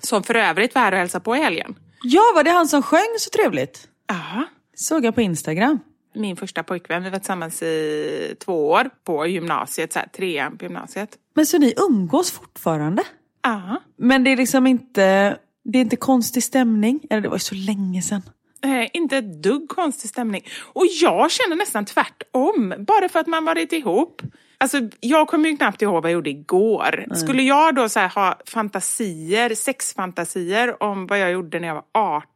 som 0.00 0.22
för 0.22 0.34
övrigt 0.34 0.74
var 0.74 0.82
här 0.82 0.92
och 0.92 0.98
hälsade 0.98 1.24
på 1.24 1.36
i 1.36 1.38
helgen. 1.38 1.74
Ja, 2.02 2.22
var 2.34 2.44
det 2.44 2.50
han 2.50 2.68
som 2.68 2.82
sjöng 2.82 3.14
så 3.18 3.30
trevligt? 3.30 3.88
Ja. 4.06 4.44
Såg 4.74 5.04
jag 5.04 5.14
på 5.14 5.20
Instagram. 5.20 5.78
Min 6.14 6.36
första 6.36 6.62
pojkvän, 6.62 7.04
vi 7.04 7.10
var 7.10 7.18
tillsammans 7.18 7.62
i 7.62 8.36
två 8.44 8.68
år 8.70 8.90
på 9.04 9.26
gymnasiet, 9.26 9.92
så 9.92 9.98
här, 9.98 10.06
trean 10.08 10.58
på 10.58 10.64
gymnasiet. 10.64 11.10
Men 11.34 11.46
så 11.46 11.58
ni 11.58 11.74
umgås 11.76 12.30
fortfarande? 12.30 13.02
Ja. 13.42 13.82
Men 13.96 14.24
det 14.24 14.30
är 14.32 14.36
liksom 14.36 14.66
inte, 14.66 15.36
det 15.64 15.78
är 15.78 15.82
inte 15.82 15.96
konstig 15.96 16.42
stämning? 16.42 17.00
Eller 17.10 17.20
det 17.20 17.28
var 17.28 17.36
ju 17.36 17.40
så 17.40 17.54
länge 17.54 18.02
sedan. 18.02 18.22
Eh, 18.64 18.88
inte 18.92 19.16
ett 19.16 19.42
dugg 19.42 19.68
konstig 19.68 20.10
stämning. 20.10 20.42
Och 20.72 20.86
jag 20.86 21.30
känner 21.30 21.56
nästan 21.56 21.84
tvärtom, 21.84 22.74
bara 22.78 23.08
för 23.08 23.20
att 23.20 23.26
man 23.26 23.44
varit 23.44 23.72
ihop. 23.72 24.22
Alltså, 24.58 24.78
jag 25.00 25.28
kommer 25.28 25.48
ju 25.48 25.56
knappt 25.56 25.82
ihåg 25.82 26.02
vad 26.02 26.04
jag 26.04 26.12
gjorde 26.12 26.30
igår. 26.30 27.04
Skulle 27.14 27.42
jag 27.42 27.74
då 27.74 27.88
så 27.88 28.00
ha 28.00 28.38
fantasier, 28.46 29.54
sexfantasier 29.54 30.82
om 30.82 31.06
vad 31.06 31.18
jag 31.18 31.32
gjorde 31.32 31.60
när 31.60 31.68
jag 31.68 31.74
var 31.74 31.84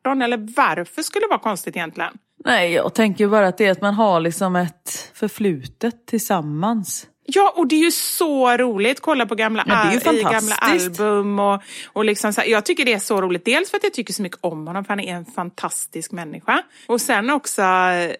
18? 0.02 0.22
Eller 0.22 0.36
varför 0.56 1.02
skulle 1.02 1.24
det 1.24 1.30
vara 1.30 1.38
konstigt 1.38 1.76
egentligen? 1.76 2.18
Nej, 2.44 2.72
jag 2.72 2.94
tänker 2.94 3.28
bara 3.28 3.48
att 3.48 3.58
det 3.58 3.66
är 3.66 3.70
att 3.70 3.80
man 3.80 3.94
har 3.94 4.20
liksom 4.20 4.56
ett 4.56 5.10
förflutet 5.14 6.06
tillsammans. 6.06 7.06
Ja, 7.26 7.54
och 7.56 7.66
det 7.66 7.74
är 7.74 7.84
ju 7.84 7.90
så 7.90 8.56
roligt. 8.56 9.00
Kolla 9.00 9.26
på 9.26 9.34
gamla, 9.34 9.64
Ja, 9.66 10.12
i 10.12 10.22
gamla 10.22 10.54
album. 10.54 11.38
Och, 11.38 11.62
och 11.92 12.04
liksom 12.04 12.32
så 12.32 12.40
här, 12.40 12.48
jag 12.48 12.64
tycker 12.64 12.84
det 12.84 12.92
är 12.92 12.98
så 12.98 13.20
roligt. 13.20 13.44
Dels 13.44 13.70
för 13.70 13.76
att 13.76 13.84
jag 13.84 13.92
tycker 13.92 14.12
så 14.12 14.22
mycket 14.22 14.38
om 14.40 14.66
honom, 14.66 14.84
för 14.84 14.88
han 14.88 15.00
är 15.00 15.14
en 15.14 15.24
fantastisk 15.24 16.12
människa. 16.12 16.62
Och 16.86 17.00
sen 17.00 17.30
också 17.30 17.62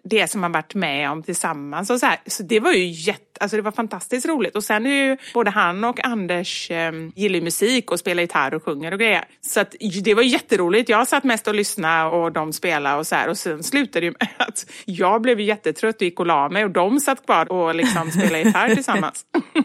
det 0.05 0.31
som 0.31 0.41
man 0.41 0.53
varit 0.53 0.75
med 0.75 1.11
om 1.11 1.23
tillsammans. 1.23 1.91
Och 1.91 2.01
så, 2.01 2.07
här. 2.07 2.19
så 2.27 2.43
det 2.43 2.61
var 2.61 2.73
ju 2.73 2.87
jätte, 2.87 3.34
alltså 3.41 3.57
det 3.57 3.63
var 3.63 3.73
fantastiskt 3.73 4.27
roligt. 4.27 4.57
Och 4.57 4.65
sen 4.65 4.87
är 4.87 5.05
ju 5.05 5.17
både 5.35 5.51
han 5.51 5.85
och 5.85 6.05
Anders 6.05 6.71
eh, 6.71 6.93
gillar 7.15 7.41
musik 7.41 7.91
och 7.91 7.99
spelar 7.99 8.23
gitarr 8.23 8.55
och 8.55 8.65
sjunger 8.65 8.93
och 8.93 8.99
grejer. 8.99 9.25
Så 9.41 9.61
att, 9.61 9.75
det 10.05 10.15
var 10.15 10.23
jätteroligt. 10.23 10.89
Jag 10.89 11.09
satt 11.09 11.25
mest 11.25 11.49
och 11.49 11.55
lyssnade 11.55 12.11
och 12.11 12.33
de 12.33 12.53
spelade 12.53 12.97
och 12.97 13.07
så 13.07 13.15
här. 13.15 13.29
Och 13.29 13.39
sen 13.39 13.63
slutade 13.63 14.07
det 14.07 14.17
med 14.21 14.29
att 14.49 14.67
jag 14.85 15.23
blev 15.23 15.41
jättetrött 15.41 15.97
och 15.97 16.03
gick 16.03 16.21
och 16.21 16.27
la 16.27 16.49
mig. 16.49 16.65
Och 16.65 16.71
de 16.71 17.01
satt 17.01 17.27
kvar 17.27 17.53
och 17.53 17.75
liksom 17.75 18.11
spelade 18.11 18.43
gitarr 18.43 18.69
tillsammans. 18.75 19.25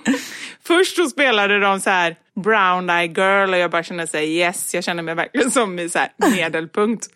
Först 0.63 0.95
så 0.95 1.05
spelade 1.05 1.59
de 1.59 1.79
så 1.79 1.89
här 1.89 2.15
Brown 2.35 2.89
Eye 2.89 3.07
Girl 3.07 3.53
och 3.53 3.59
jag 3.59 3.71
bara 3.71 3.83
kände 3.83 4.07
sig 4.07 4.37
yes, 4.37 4.73
jag 4.73 4.83
kände 4.83 5.03
mig 5.03 5.15
verkligen 5.15 5.51
som 5.51 5.79
i 5.79 5.89
så 5.89 5.99
här 5.99 6.09
medelpunkt. 6.17 7.07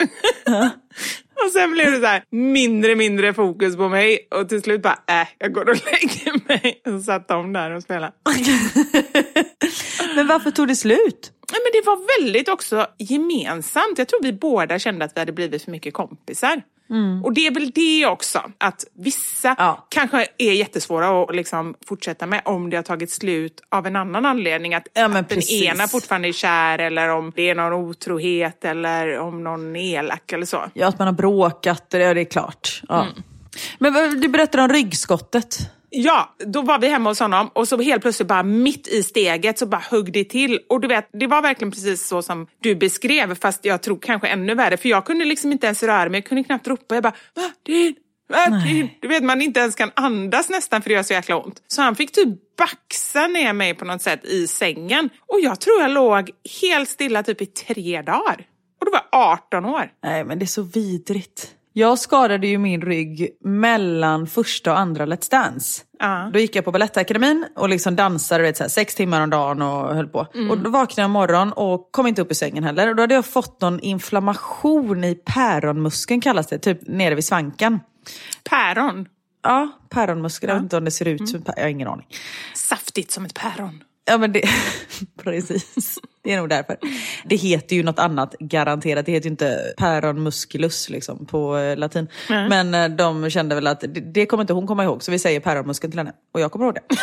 Och 1.46 1.52
sen 1.52 1.72
blev 1.72 1.92
det 1.92 2.00
så 2.00 2.06
här 2.06 2.24
mindre, 2.32 2.96
mindre 2.96 3.34
fokus 3.34 3.76
på 3.76 3.90
mig 3.90 4.28
och 4.32 4.50
till 4.50 4.62
slut 4.62 4.82
bara, 4.82 5.00
äh, 5.08 5.28
jag 5.38 5.54
går 5.54 5.70
och 5.70 5.78
lägger 5.92 6.48
mig. 6.48 6.82
Och 6.86 6.92
så 6.92 7.00
satt 7.00 7.28
de 7.28 7.54
där 7.54 7.72
och 7.72 7.84
spelade. 7.84 8.14
Men 10.16 10.28
varför 10.28 10.52
tog 10.52 10.68
det 10.68 10.76
slut? 10.76 11.32
Nej, 11.52 11.62
Men 11.64 11.82
det 11.82 11.86
var 11.86 12.22
väldigt 12.22 12.50
också 12.50 12.88
gemensamt. 12.98 13.98
Jag 13.98 14.08
tror 14.08 14.24
vi 14.24 14.34
båda 14.34 14.80
kände 14.80 15.06
att 15.06 15.12
vi 15.16 15.20
hade 15.20 15.32
blivit 15.32 15.64
för 15.64 15.72
mycket 15.72 15.94
kompisar. 15.94 16.62
Och 17.24 17.34
det 17.34 17.48
är 17.48 17.52
väl 17.54 17.72
det 17.72 18.06
också, 18.06 18.52
att 18.58 18.86
vissa 18.94 19.56
Ja. 19.58 19.88
kanske 19.90 20.28
är 20.38 20.52
jättesvåra 20.54 21.24
att 21.24 21.36
liksom 21.36 21.76
fortsätta 21.88 22.26
med 22.26 22.42
om 22.46 22.70
det 22.70 22.76
har 22.78 22.84
tagit 22.84 23.12
slut 23.12 23.62
av 23.70 23.88
en 23.88 23.96
annan 23.96 24.26
anledning. 24.26 24.74
Att, 24.76 24.88
Ja, 24.94 25.08
men 25.08 25.18
att 25.18 25.30
den 25.30 25.42
ena 25.42 25.88
fortfarande 25.88 26.28
är 26.28 26.32
kär 26.34 26.80
eller 26.80 27.10
om 27.10 27.32
det 27.36 27.50
är 27.50 27.56
någon 27.56 27.74
otrohet 27.74 28.66
eller 28.66 29.20
om 29.20 29.44
någon 29.44 29.76
är 29.76 30.00
elak 30.00 30.32
eller 30.32 30.46
så. 30.46 30.64
Ja, 30.74 30.88
att 30.88 31.00
man 31.00 31.08
har 31.08 31.14
bråkat, 31.14 31.86
ja 31.90 32.14
det 32.14 32.22
är 32.22 32.26
klart. 32.26 32.82
Ja. 32.90 33.08
Men 33.80 33.94
vad- 33.94 34.22
du 34.22 34.28
berättade 34.28 34.64
om 34.64 34.70
ryggskottet. 34.70 35.58
Ja, 35.96 36.36
då 36.46 36.62
var 36.62 36.80
vi 36.80 36.88
hemma 36.88 37.10
hos 37.10 37.20
honom 37.20 37.50
och 37.54 37.68
så 37.68 37.82
helt 37.82 38.02
plötsligt 38.02 38.28
bara 38.28 38.44
mitt 38.44 38.88
i 38.88 39.04
steget 39.04 39.60
så 39.60 39.66
bara 39.66 39.82
högg 39.82 40.14
det 40.14 40.24
till. 40.24 40.60
Och 40.70 40.82
du 40.82 40.88
vet, 40.88 41.10
det 41.14 41.28
var 41.28 41.42
verkligen 41.42 41.72
precis 41.72 42.08
så 42.08 42.22
som 42.22 42.48
du 42.60 42.76
beskrev 42.76 43.36
fast 43.36 43.66
jag 43.66 43.82
tror 43.82 44.00
kanske 44.02 44.28
ännu 44.28 44.56
värre 44.56 44.78
för 44.78 44.90
jag 44.90 45.06
kunde 45.06 45.26
liksom 45.26 45.52
inte 45.52 45.66
ens 45.66 45.84
röra 45.84 46.10
mig, 46.10 46.18
jag 46.18 46.26
kunde 46.26 46.44
knappt 46.44 46.68
ropa. 46.68 46.96
Jag 46.96 47.04
bara 47.04 47.14
Martin, 47.36 47.96
Martin. 48.30 48.90
Du 49.02 49.08
vet 49.08 49.24
man 49.24 49.42
inte 49.42 49.60
ens 49.60 49.76
kan 49.76 49.92
andas 49.96 50.50
nästan 50.50 50.82
för 50.82 50.90
det 50.90 50.96
gör 50.96 51.04
så 51.04 51.14
jäkla 51.14 51.38
ont. 51.38 51.62
Så 51.68 51.82
han 51.82 51.96
fick 51.96 52.12
typ 52.12 52.30
baxa 52.58 53.28
ner 53.28 53.54
mig 53.54 53.74
på 53.74 53.86
något 53.86 54.02
sätt 54.02 54.26
i 54.26 54.48
sängen. 54.48 55.10
Och 55.28 55.40
jag 55.40 55.60
tror 55.60 55.82
jag 55.82 55.92
låg 55.92 56.32
helt 56.62 56.90
stilla 56.90 57.24
typ 57.24 57.42
i 57.42 57.46
tre 57.46 58.02
dagar. 58.02 58.46
Och 58.80 58.86
då 58.86 58.92
var 58.92 59.02
jag 59.12 59.22
18 59.22 59.66
år. 59.66 59.92
Nej, 60.04 60.24
men 60.24 60.40
det 60.40 60.46
är 60.46 60.48
så 60.48 60.62
vidrigt. 60.62 61.56
Jag 61.76 62.00
skadade 62.00 62.48
ju 62.48 62.58
min 62.58 62.82
rygg 62.82 63.30
mellan 63.44 64.28
första 64.28 64.72
och 64.72 64.80
andra 64.80 65.06
Let's 65.06 65.32
Dance. 65.32 65.84
Ja. 66.00 66.30
Då 66.34 66.40
gick 66.40 66.56
jag 66.56 66.66
på 66.66 66.72
Balettakademin 66.72 67.46
och 67.56 67.70
liksom 67.70 67.96
dansade 67.96 68.44
vet, 68.44 68.58
så 68.58 68.64
här, 68.64 68.70
sex 68.70 68.96
timmar 68.96 69.22
om 69.22 69.30
dagen 69.30 69.62
och 69.62 69.96
höll 69.96 70.08
på. 70.08 70.28
Och 70.50 70.58
då 70.58 70.70
vaknade 70.70 71.02
jag 71.02 71.10
morgon 71.10 71.52
och 71.54 71.92
kom 71.92 72.08
inte 72.08 72.22
upp 72.22 72.32
ur 72.32 72.36
sängen 72.36 72.64
heller. 72.64 72.90
Och 72.90 72.96
då 72.96 73.04
hade 73.04 73.14
jag 73.14 73.26
fått 73.26 73.62
någon 73.62 73.80
inflammation 73.80 75.04
i 75.04 75.16
päronmuskeln 75.16 76.22
kallas 76.22 76.48
det, 76.48 76.60
typ 76.60 76.88
nere 76.88 77.16
vid 77.16 77.26
svanken. 77.26 77.80
Päron. 78.50 79.08
Ja, 79.44 79.72
päronmuskel. 79.90 80.50
Jag 80.50 80.56
vet 80.56 80.64
inte 80.64 80.78
om 80.78 80.86
det 80.86 80.92
ser 80.92 81.08
ut 81.08 81.30
som 81.30 81.40
pä- 81.40 81.54
Jag 81.56 81.64
har 81.64 81.70
ingen 81.70 81.88
aning. 81.88 82.08
Saftigt 82.56 83.12
som 83.12 83.26
ett 83.26 83.34
päron. 83.34 83.84
Ja 84.06 84.18
men 84.18 84.32
det, 84.32 84.42
precis. 85.24 86.00
Det 86.24 86.32
är 86.32 86.38
nog 86.38 86.50
därför. 86.50 86.78
Det 87.26 87.36
heter 87.36 87.76
ju 87.76 87.84
något 87.84 88.00
annat 88.00 88.36
garanterat. 88.40 89.06
Det 89.06 89.12
heter 89.12 89.26
ju 89.26 89.32
inte 89.32 89.74
päron 89.78 90.24
musculus 90.24 90.90
liksom 90.90 91.26
på 91.26 91.58
eh, 91.58 91.78
latin. 91.78 92.08
Men 92.30 92.74
eh, 92.74 92.90
de 92.90 93.30
kände 93.30 93.56
väl 93.56 93.68
att 93.68 93.80
det, 93.80 93.88
det 93.88 94.26
kommer 94.26 94.44
inte 94.44 94.54
hon 94.54 94.68
komma 94.68 94.84
ihåg 94.84 95.04
så 95.04 95.12
vi 95.12 95.20
säger 95.20 95.40
päronmuskeln 95.40 95.92
till 95.92 96.00
henne. 96.00 96.14
Och 96.34 96.40
jag 96.40 96.52
kommer 96.52 96.66
ihåg 96.66 96.76
det. 96.76 96.96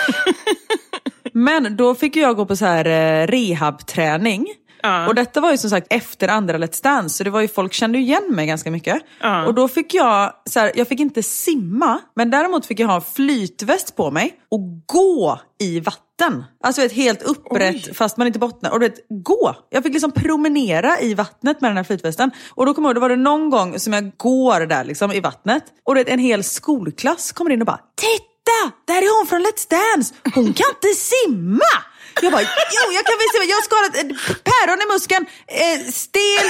men 1.33 1.77
då 1.77 1.95
fick 1.95 2.17
jag 2.17 2.37
gå 2.37 2.47
på 2.47 2.57
så 2.57 2.65
här 2.65 2.87
eh, 2.87 3.27
rehabträning. 3.27 4.47
Ja. 4.83 5.09
Och 5.09 5.15
detta 5.15 5.41
var 5.41 5.51
ju 5.51 5.59
som 5.59 5.71
sagt 5.71 5.87
efter 5.91 6.29
andra 6.29 6.59
Let's 6.59 6.83
Dance, 6.83 7.17
så 7.17 7.25
det 7.25 7.31
var 7.31 7.41
ju, 7.41 7.49
folk 7.49 7.73
kände 7.73 7.99
igen 7.99 8.27
mig 8.29 8.47
ganska 8.47 8.71
mycket. 8.71 9.03
Ja. 9.21 9.47
Och 9.47 9.55
då 9.55 9.69
fick 9.69 9.95
jag, 9.95 10.33
så 10.51 10.61
här, 10.61 10.73
jag 10.75 10.89
fick 10.89 11.01
inte 11.01 11.23
simma, 11.23 11.99
men 12.17 12.31
däremot 12.31 12.67
fick 12.67 12.81
jag 12.81 12.89
ha 12.89 13.01
flytväst 13.01 13.97
på 13.97 14.11
mig 14.11 14.35
och 14.51 14.87
gå 14.87 15.41
i 15.61 15.81
vatten. 15.81 16.45
Alltså 16.65 16.83
ett 16.83 16.93
helt 16.93 17.23
upprätt 17.23 17.97
fast 17.97 18.17
man 18.17 18.27
inte 18.27 18.39
bottnar. 18.39 18.71
Och 18.71 18.81
du 18.81 18.89
vet, 18.89 19.09
gå! 19.25 19.57
Jag 19.71 19.83
fick 19.83 19.93
liksom 19.93 20.13
promenera 20.13 21.01
i 21.01 21.15
vattnet 21.15 21.61
med 21.61 21.71
den 21.71 21.77
här 21.77 21.85
flytvästen. 21.85 22.31
Och 22.51 22.67
då 22.67 22.75
kommer 22.75 22.89
jag 22.89 22.91
ihåg, 22.91 22.97
då 22.97 23.01
var 23.01 23.09
det 23.09 23.17
någon 23.17 23.51
gång 23.51 23.79
som 23.79 23.93
jag 23.93 24.17
går 24.17 24.61
där 24.67 24.85
liksom 24.85 25.13
i 25.13 25.21
vattnet 25.21 25.65
och 25.85 25.95
du 25.95 26.01
vet, 26.01 26.13
en 26.13 26.19
hel 26.19 26.45
skolklass 26.45 27.33
kommer 27.33 27.51
in 27.51 27.61
och 27.61 27.67
bara 27.67 27.81
Titta! 27.97 28.77
Där 28.87 29.03
är 29.03 29.19
hon 29.19 29.27
från 29.27 29.41
Let's 29.41 29.71
Dance! 29.71 30.15
Hon 30.35 30.45
kan 30.53 30.67
inte 30.75 30.89
simma! 30.95 31.90
Jag 32.23 32.33
bara, 32.33 32.43
jo 32.43 32.93
jag 32.93 33.05
kan 33.07 33.15
simma, 33.33 33.45
jag 33.45 33.57
har 33.57 33.63
skadat 33.63 33.97
eh, 33.97 34.35
päron 34.49 34.79
i 34.83 34.87
muskeln, 34.93 35.27
eh, 35.47 35.93
stel, 35.93 36.47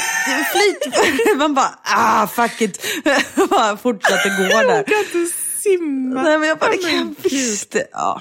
flyt... 0.52 1.37
Man 1.37 1.54
bara, 1.54 1.78
ah 1.85 2.26
fuck 2.26 2.61
it. 2.61 2.87
bara 3.50 3.76
fortsatte 3.76 4.28
gå 4.28 4.44
där. 4.44 4.83
kan 4.83 4.98
inte 4.98 5.33
simma. 5.62 6.22
Nej 6.22 6.38
men 6.38 6.48
jag 6.48 6.59
bara, 6.59 6.70
det 6.70 6.76
kan 6.76 6.96
jag 6.96 7.14
visst. 7.22 7.76
Ja. 7.92 8.20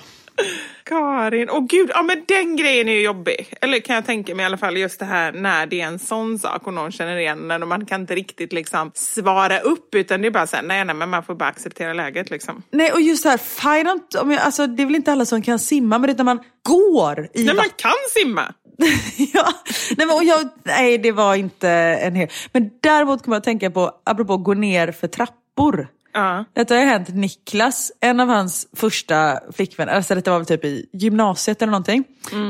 Karin, 0.83 1.49
åh 1.49 1.65
gud, 1.69 1.89
ja 1.93 2.03
men 2.03 2.23
den 2.27 2.55
grejen 2.55 2.89
är 2.89 2.93
ju 2.93 3.01
jobbig. 3.01 3.53
Eller 3.61 3.79
kan 3.79 3.95
jag 3.95 4.05
tänka 4.05 4.35
mig 4.35 4.43
i 4.43 4.45
alla 4.45 4.57
fall 4.57 4.77
just 4.77 4.99
det 4.99 5.05
här 5.05 5.31
när 5.31 5.65
det 5.65 5.81
är 5.81 5.87
en 5.87 5.99
sån 5.99 6.39
sak 6.39 6.67
och 6.67 6.73
någon 6.73 6.91
känner 6.91 7.17
igen 7.17 7.47
den 7.47 7.61
och 7.61 7.67
man 7.67 7.85
kan 7.85 8.01
inte 8.01 8.15
riktigt 8.15 8.53
liksom 8.53 8.91
svara 8.95 9.59
upp 9.59 9.95
utan 9.95 10.21
det 10.21 10.27
är 10.27 10.31
bara 10.31 10.47
så 10.47 10.55
här, 10.55 10.63
nej 10.63 10.85
nej 10.85 10.95
men 10.95 11.09
man 11.09 11.23
får 11.23 11.35
bara 11.35 11.49
acceptera 11.49 11.93
läget 11.93 12.29
liksom. 12.29 12.63
Nej 12.71 12.91
och 12.91 13.01
just 13.01 13.23
så 13.23 13.29
här, 13.29 13.37
fine 13.37 13.99
om 14.21 14.31
jag, 14.31 14.41
alltså, 14.41 14.67
det 14.67 14.83
är 14.83 14.85
väl 14.85 14.95
inte 14.95 15.11
alla 15.11 15.25
som 15.25 15.41
kan 15.41 15.59
simma 15.59 15.97
men 15.97 16.07
det 16.07 16.13
är 16.13 16.17
när 16.17 16.23
man 16.23 16.39
går 16.63 17.19
i 17.19 17.29
Nej 17.33 17.45
vatten. 17.45 17.55
man 17.55 17.69
kan 17.77 18.23
simma! 18.23 18.53
ja. 19.33 19.53
nej, 19.97 20.07
men, 20.07 20.15
och 20.15 20.23
jag, 20.23 20.49
nej 20.63 20.97
det 20.97 21.11
var 21.11 21.35
inte 21.35 21.69
en 21.69 22.15
hel... 22.15 22.27
Men 22.51 22.69
däremot 22.81 23.23
kommer 23.23 23.35
jag 23.35 23.39
att 23.39 23.45
tänka 23.45 23.71
på, 23.71 23.91
apropå 24.03 24.37
gå 24.37 24.53
ner 24.53 24.91
för 24.91 25.07
trappor. 25.07 25.87
Ja. 26.19 26.45
Detta 26.53 26.73
har 26.73 26.81
ju 26.81 26.87
hänt 26.87 27.09
Niklas, 27.09 27.91
en 28.01 28.19
av 28.19 28.27
hans 28.27 28.67
första 28.75 29.39
flickvänner, 29.51 29.93
alltså 29.93 30.15
detta 30.15 30.31
var 30.31 30.37
väl 30.37 30.45
typ 30.45 30.65
i 30.65 30.85
gymnasiet 30.93 31.61
eller 31.61 31.71
någonting. 31.71 32.03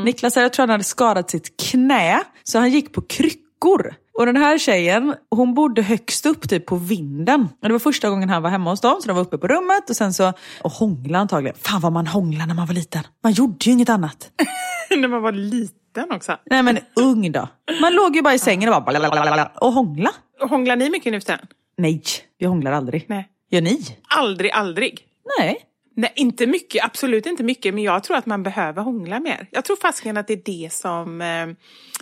Niklas, 0.05 0.35
jag 0.35 0.53
tror 0.53 0.63
han 0.63 0.69
hade 0.69 0.83
skadat 0.83 1.29
sitt 1.29 1.57
knä, 1.61 2.21
så 2.43 2.59
han 2.59 2.69
gick 2.69 2.93
på 2.93 3.01
kryckor. 3.01 3.93
Och 4.19 4.25
den 4.25 4.37
här 4.37 4.57
tjejen, 4.57 5.15
hon 5.31 5.53
bodde 5.53 5.81
högst 5.81 6.25
upp 6.25 6.49
typ 6.49 6.65
på 6.65 6.75
vinden. 6.75 7.41
Och 7.61 7.67
det 7.67 7.71
var 7.71 7.79
första 7.79 8.09
gången 8.09 8.29
han 8.29 8.41
var 8.43 8.49
hemma 8.49 8.69
hos 8.69 8.81
dem, 8.81 8.95
så 9.01 9.07
de 9.07 9.13
var 9.13 9.21
uppe 9.21 9.37
på 9.37 9.47
rummet 9.47 9.89
och 9.89 9.95
sen 9.95 10.13
så, 10.13 10.33
och 10.61 10.71
hångla 10.71 11.19
antagligen. 11.19 11.57
Fan 11.61 11.81
vad 11.81 11.91
man 11.91 12.07
hånglade 12.07 12.45
när 12.45 12.55
man 12.55 12.67
var 12.67 12.73
liten. 12.73 13.03
Man 13.23 13.31
gjorde 13.33 13.65
ju 13.65 13.71
inget 13.71 13.89
annat. 13.89 14.31
när 14.97 15.07
man 15.07 15.21
var 15.21 15.31
liten 15.31 16.11
också. 16.11 16.37
Nej 16.49 16.63
men 16.63 16.79
ung 16.95 17.31
då. 17.31 17.47
Man 17.81 17.93
låg 17.93 18.15
ju 18.15 18.21
bara 18.21 18.33
i 18.33 18.39
sängen 18.39 18.73
och 18.73 18.83
bara 18.83 19.51
och 19.55 19.73
hångla. 19.73 20.11
Hånglar 20.49 20.75
ni 20.75 20.89
mycket 20.89 21.11
nu 21.11 21.19
för 21.21 21.25
tiden? 21.25 21.47
Nej, 21.77 22.03
vi 22.39 22.45
hånglar 22.45 22.71
aldrig. 22.71 23.05
Nej. 23.09 23.29
Gör 23.49 23.61
ni? 23.61 23.97
Aldrig, 24.07 24.51
aldrig. 24.51 25.05
Nej. 25.39 25.65
Nej, 25.95 26.13
inte 26.15 26.47
mycket, 26.47 26.85
absolut 26.85 27.25
inte 27.25 27.43
mycket, 27.43 27.73
men 27.73 27.83
jag 27.83 28.03
tror 28.03 28.17
att 28.17 28.25
man 28.25 28.43
behöver 28.43 28.81
hångla 28.81 29.19
mer. 29.19 29.47
Jag 29.51 29.65
tror 29.65 29.75
fasiken 29.75 30.17
att 30.17 30.27
det 30.27 30.33
är 30.33 30.41
det 30.63 30.73
som... 30.73 31.21
Eh, 31.21 31.47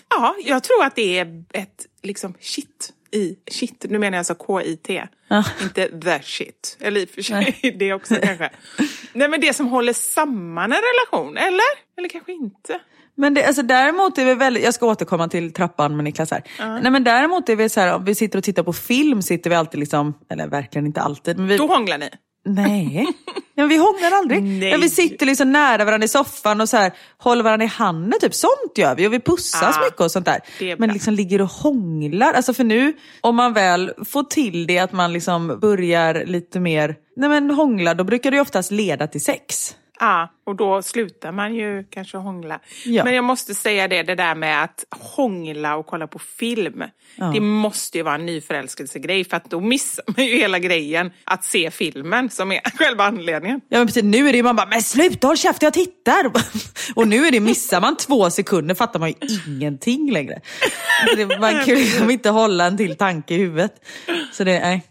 ja, 0.10 0.36
jag 0.46 0.64
tror 0.64 0.84
att 0.84 0.96
det 0.96 1.18
är 1.20 1.44
ett 1.54 1.86
liksom 2.04 2.34
shit 2.40 2.94
i 3.12 3.36
shit. 3.52 3.86
Nu 3.90 4.00
menar 4.00 4.16
jag 4.16 4.20
alltså 4.20 4.36
K-I-T, 4.36 5.08
Ja. 5.28 5.44
inte 5.64 6.00
the 6.02 6.20
shit. 6.24 6.78
Eller 6.80 7.02
i 7.02 7.06
och 7.06 7.10
för 7.10 7.22
sig 7.22 7.76
det 7.80 7.94
också 7.94 8.16
kanske. 8.16 8.50
Nej, 9.14 9.28
men 9.30 9.42
det 9.42 9.54
som 9.54 9.68
håller 9.68 9.94
samman 9.94 10.72
en 10.72 10.80
relation, 10.82 11.38
eller? 11.38 11.98
Eller 11.98 12.10
kanske 12.10 12.32
inte. 12.32 12.80
Men 13.18 13.34
det, 13.34 13.46
alltså, 13.46 13.62
däremot 13.62 14.18
är 14.18 14.26
vi 14.26 14.34
väldigt, 14.36 14.64
jag 14.64 14.74
ska 14.74 14.86
återkomma 14.86 15.28
till 15.28 15.54
trappan 15.54 15.96
med 15.96 16.04
Niklas 16.04 16.32
här. 16.32 16.44
Nej, 16.82 16.92
men 16.92 17.04
däremot 17.04 17.50
är 17.50 17.56
vi 17.56 17.70
så 17.70 17.80
här, 17.80 17.96
om 17.96 18.06
vi 18.06 18.16
sitter 18.16 18.38
och 18.38 18.44
tittar 18.44 18.64
på 18.64 18.74
film 18.74 19.22
sitter 19.22 19.50
vi 19.50 19.56
alltid 19.56 19.80
liksom, 19.80 20.14
eller 20.30 20.48
verkligen 20.48 20.86
inte 20.86 21.02
alltid. 21.02 21.38
Men 21.38 21.48
vi, 21.48 21.58
Då 21.58 21.68
hånglar 21.68 21.98
ni. 21.98 22.10
Nej, 22.46 23.08
men 23.56 23.68
vi 23.68 23.78
hånglar 23.78 24.12
aldrig. 24.12 24.44
Nej. 24.44 24.72
Men 24.72 24.82
vi 24.82 24.90
sitter 24.90 25.26
liksom 25.26 25.52
nära 25.52 25.86
varandra 25.86 26.06
i 26.06 26.08
soffan 26.08 26.62
och 26.62 26.70
så 26.70 26.78
här, 26.78 26.92
håller 27.18 27.44
varandra 27.44 27.66
i 27.66 27.68
handen. 27.68 28.20
Typ. 28.20 28.34
Sånt 28.34 28.78
gör 28.78 28.96
vi 28.96 29.08
och 29.08 29.14
vi 29.14 29.20
pussas 29.20 29.78
Ah, 29.78 29.84
mycket 29.84 30.02
och 30.02 30.12
sånt 30.12 30.26
där. 30.26 30.42
Men 30.78 30.90
liksom 30.90 31.14
ligger 31.14 31.42
och 31.42 31.50
hånglar. 31.50 32.34
Alltså 32.34 32.54
för 32.54 32.64
nu, 32.64 32.94
om 33.22 33.36
man 33.36 33.54
väl 33.54 33.92
får 34.06 34.24
till 34.24 34.68
det 34.68 34.80
att 34.80 34.92
man 34.92 35.14
liksom 35.14 35.60
börjar 35.60 36.26
lite 36.26 36.60
mer 36.60 36.96
nej 37.16 37.30
men 37.30 37.52
hångla, 37.52 37.94
då 37.94 38.04
brukar 38.04 38.32
det 38.32 38.42
oftast 38.42 38.72
leda 38.72 39.08
till 39.08 39.24
sex. 39.24 39.76
Ja, 40.00 40.34
och 40.46 40.56
då 40.56 40.82
slutar 40.82 41.32
man 41.32 41.56
ju 41.56 41.84
kanske 41.90 42.18
hångla. 42.18 42.60
Ja. 42.86 43.04
Men 43.04 43.16
jag 43.16 43.24
måste 43.24 43.56
säga 43.56 43.88
det, 43.88 44.04
det 44.04 44.16
där 44.16 44.36
med 44.36 44.64
att 44.64 44.86
hångla 45.16 45.76
och 45.76 45.86
kolla 45.86 46.08
på 46.08 46.20
film. 46.20 46.84
Det 47.34 47.40
måste 47.40 47.98
ju 47.98 48.04
vara 48.04 48.16
en 48.16 48.26
nyförälskelsegrej 48.26 49.24
för 49.26 49.38
att 49.38 49.50
då 49.50 49.60
missar 49.60 50.06
man 50.18 50.26
ju 50.26 50.36
hela 50.38 50.60
grejen 50.60 51.12
att 51.24 51.44
se 51.44 51.72
filmen 51.72 52.30
som 52.30 52.52
är 52.52 52.62
själva 52.78 53.04
anledningen. 53.04 53.62
Ja 53.70 53.78
men 53.78 53.88
precis, 53.88 54.04
nu 54.04 54.28
är 54.28 54.32
det 54.32 54.38
ju 54.38 54.44
man 54.44 54.56
bara, 54.56 54.68
men 54.68 54.82
sluta 54.82 55.28
håll 55.28 55.38
käften 55.38 55.66
jag 55.68 55.74
tittar! 55.74 56.32
och 56.96 57.08
nu 57.08 57.26
är 57.28 57.32
det, 57.32 57.40
missar 57.40 57.82
man 57.82 57.98
två 57.98 58.30
sekunder 58.30 58.76
fattar 58.76 59.00
man 59.00 59.10
ju 59.10 59.16
ingenting 59.48 60.12
längre. 60.12 60.42
Det- 61.16 61.40
Man 61.40 61.54
kan 61.54 61.66
ju 61.66 61.76
liksom 61.76 62.10
inte 62.10 62.30
hålla 62.30 62.66
en 62.66 62.78
till 62.78 62.96
tanke 62.98 63.34
i 63.34 63.38
huvudet. 63.38 63.72
Så 64.34 64.44
det, 64.44 64.60
nej. 64.60 64.84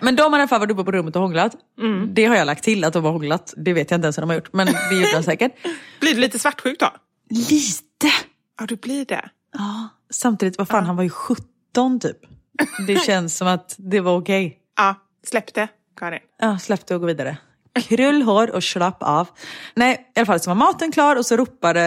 Men 0.00 0.16
de 0.16 0.22
har 0.32 0.38
i 0.38 0.42
alla 0.42 0.48
fall 0.48 0.60
varit 0.60 0.70
uppe 0.70 0.84
på 0.84 0.92
rummet 0.92 1.16
och 1.16 1.22
hånglat. 1.22 1.56
Det 2.08 2.24
har 2.24 2.36
jag 2.36 2.46
lagt 2.46 2.64
till 2.64 2.84
att 2.84 2.92
de 2.92 3.04
har 3.04 3.12
hånglat. 3.12 3.54
Det 3.56 3.72
vet 3.72 3.90
jag 3.90 3.98
inte 3.98 4.06
ens 4.06 4.18
om 4.18 4.22
de 4.22 4.28
har 4.28 4.34
gjort, 4.34 4.52
men 4.52 4.66
det 4.66 4.94
gjorde 4.94 5.12
de 5.12 5.22
säkert. 5.22 5.52
Blir 6.00 6.14
du 6.14 6.20
lite 6.20 6.38
svartsjuk 6.38 6.80
då? 6.80 6.90
Lite! 7.30 8.10
Ja, 8.60 8.66
du 8.66 8.76
blir 8.76 9.04
det. 9.04 9.30
Ja, 9.52 9.88
samtidigt, 10.10 10.58
vad 10.58 10.68
fan, 10.68 10.86
han 10.86 10.96
var 10.96 11.02
ju 11.02 11.10
17 11.10 12.00
typ. 12.00 12.16
Det 12.86 12.96
känns 13.06 13.36
som 13.36 13.48
att 13.48 13.74
det 13.78 14.00
var 14.00 14.16
okej. 14.20 14.58
Ja, 14.76 14.94
släpp 15.26 15.54
det, 15.54 15.68
Karin. 15.96 16.20
Ja, 16.38 16.58
släpp 16.58 16.86
det 16.86 16.94
och 16.94 17.00
gå 17.00 17.06
vidare. 17.06 17.36
Krull 17.80 18.22
hår 18.22 18.50
och 18.54 18.64
slapp 18.64 19.02
av. 19.02 19.28
Nej, 19.74 20.10
i 20.16 20.18
alla 20.20 20.26
fall 20.26 20.40
så 20.40 20.50
var 20.50 20.54
maten 20.54 20.92
klar 20.92 21.16
och 21.16 21.26
så 21.26 21.36
ropade 21.36 21.80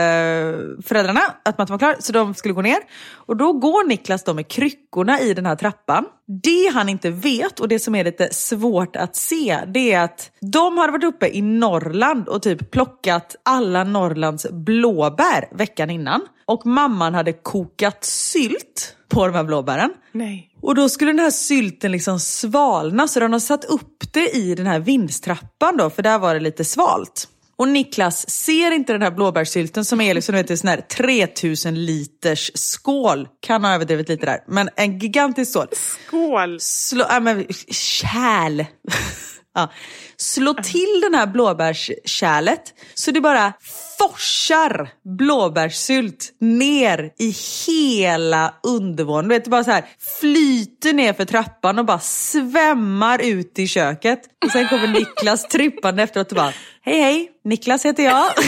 föräldrarna 0.83 1.21
att 1.45 1.57
maten 1.57 1.73
var 1.73 1.79
klar 1.79 1.95
så 1.99 2.11
de 2.11 2.33
skulle 2.33 2.53
gå 2.53 2.61
ner. 2.61 2.79
Och 3.11 3.37
då 3.37 3.53
går 3.53 3.87
Niklas 3.87 4.23
då 4.23 4.33
med 4.33 4.47
kryckorna 4.47 5.19
i 5.19 5.33
den 5.33 5.45
här 5.45 5.55
trappan. 5.55 6.05
Det 6.43 6.71
han 6.73 6.89
inte 6.89 7.09
vet 7.09 7.59
och 7.59 7.67
det 7.67 7.79
som 7.79 7.95
är 7.95 8.03
lite 8.03 8.33
svårt 8.33 8.95
att 8.95 9.15
se 9.15 9.59
det 9.67 9.93
är 9.93 10.03
att 10.03 10.31
de 10.41 10.77
hade 10.77 10.91
varit 10.91 11.03
uppe 11.03 11.27
i 11.27 11.41
Norrland 11.41 12.27
och 12.27 12.41
typ 12.41 12.71
plockat 12.71 13.35
alla 13.43 13.83
Norrlands 13.83 14.47
blåbär 14.51 15.47
veckan 15.51 15.89
innan. 15.89 16.21
Och 16.45 16.65
mamman 16.65 17.13
hade 17.13 17.33
kokat 17.33 18.03
sylt 18.03 18.95
på 19.09 19.27
de 19.27 19.35
här 19.35 19.43
blåbären. 19.43 19.93
Nej. 20.11 20.52
Och 20.63 20.75
då 20.75 20.89
skulle 20.89 21.11
den 21.11 21.19
här 21.19 21.31
sylten 21.31 21.91
liksom 21.91 22.19
svalna 22.19 23.07
så 23.07 23.19
de 23.19 23.33
har 23.33 23.39
satt 23.39 23.65
upp 23.65 24.13
det 24.13 24.29
i 24.29 24.55
den 24.55 24.67
här 24.67 24.79
vindstrappan 24.79 25.77
då, 25.77 25.89
för 25.89 26.03
där 26.03 26.19
var 26.19 26.33
det 26.33 26.39
lite 26.39 26.65
svalt. 26.65 27.27
Och 27.55 27.67
Niklas 27.67 28.29
ser 28.29 28.71
inte 28.71 28.93
den 28.93 29.01
här 29.01 29.11
blåbärssylten 29.11 29.85
som 29.85 30.01
är 30.01 30.13
liksom, 30.13 30.35
vet, 30.35 30.49
en 30.49 30.57
sån 30.57 30.67
här 30.67 30.81
3000 30.81 31.85
liters 31.85 32.51
skål. 32.53 33.27
Kan 33.39 33.63
ha 33.63 33.73
överdrivit 33.73 34.09
lite 34.09 34.25
där, 34.25 34.39
men 34.47 34.69
en 34.75 34.99
gigantisk 34.99 35.51
skål. 35.51 35.67
Skål! 35.71 36.59
Slå, 36.59 37.05
äh, 37.05 37.19
men, 37.19 37.45
kärl. 37.69 38.65
ja. 39.55 39.71
Slå 40.17 40.53
till 40.53 41.01
den 41.01 41.13
här 41.13 41.27
blåbärskärlet 41.27 42.73
så 42.93 43.11
det 43.11 43.21
bara 43.21 43.53
forsar 43.97 44.89
blåbärssylt 45.17 46.33
ner 46.39 47.13
i 47.19 47.35
hela 47.67 48.53
undervåningen. 48.63 49.29
Du 49.29 49.35
vet, 49.35 49.43
det 49.43 49.49
bara 49.49 49.63
så 49.63 49.71
här 49.71 49.85
flyter 50.19 50.93
ner 50.93 51.13
för 51.13 51.25
trappan 51.25 51.79
och 51.79 51.85
bara 51.85 51.99
svämmar 51.99 53.19
ut 53.19 53.59
i 53.59 53.67
köket. 53.67 54.19
Och 54.45 54.51
sen 54.51 54.67
kommer 54.67 54.87
Niklas 54.87 55.47
trippande 55.49 56.03
efteråt 56.03 56.31
och 56.31 56.35
bara 56.35 56.53
Hej 56.81 57.01
hej, 57.01 57.31
Niklas 57.43 57.85
heter 57.85 58.03
jag. 58.03 58.25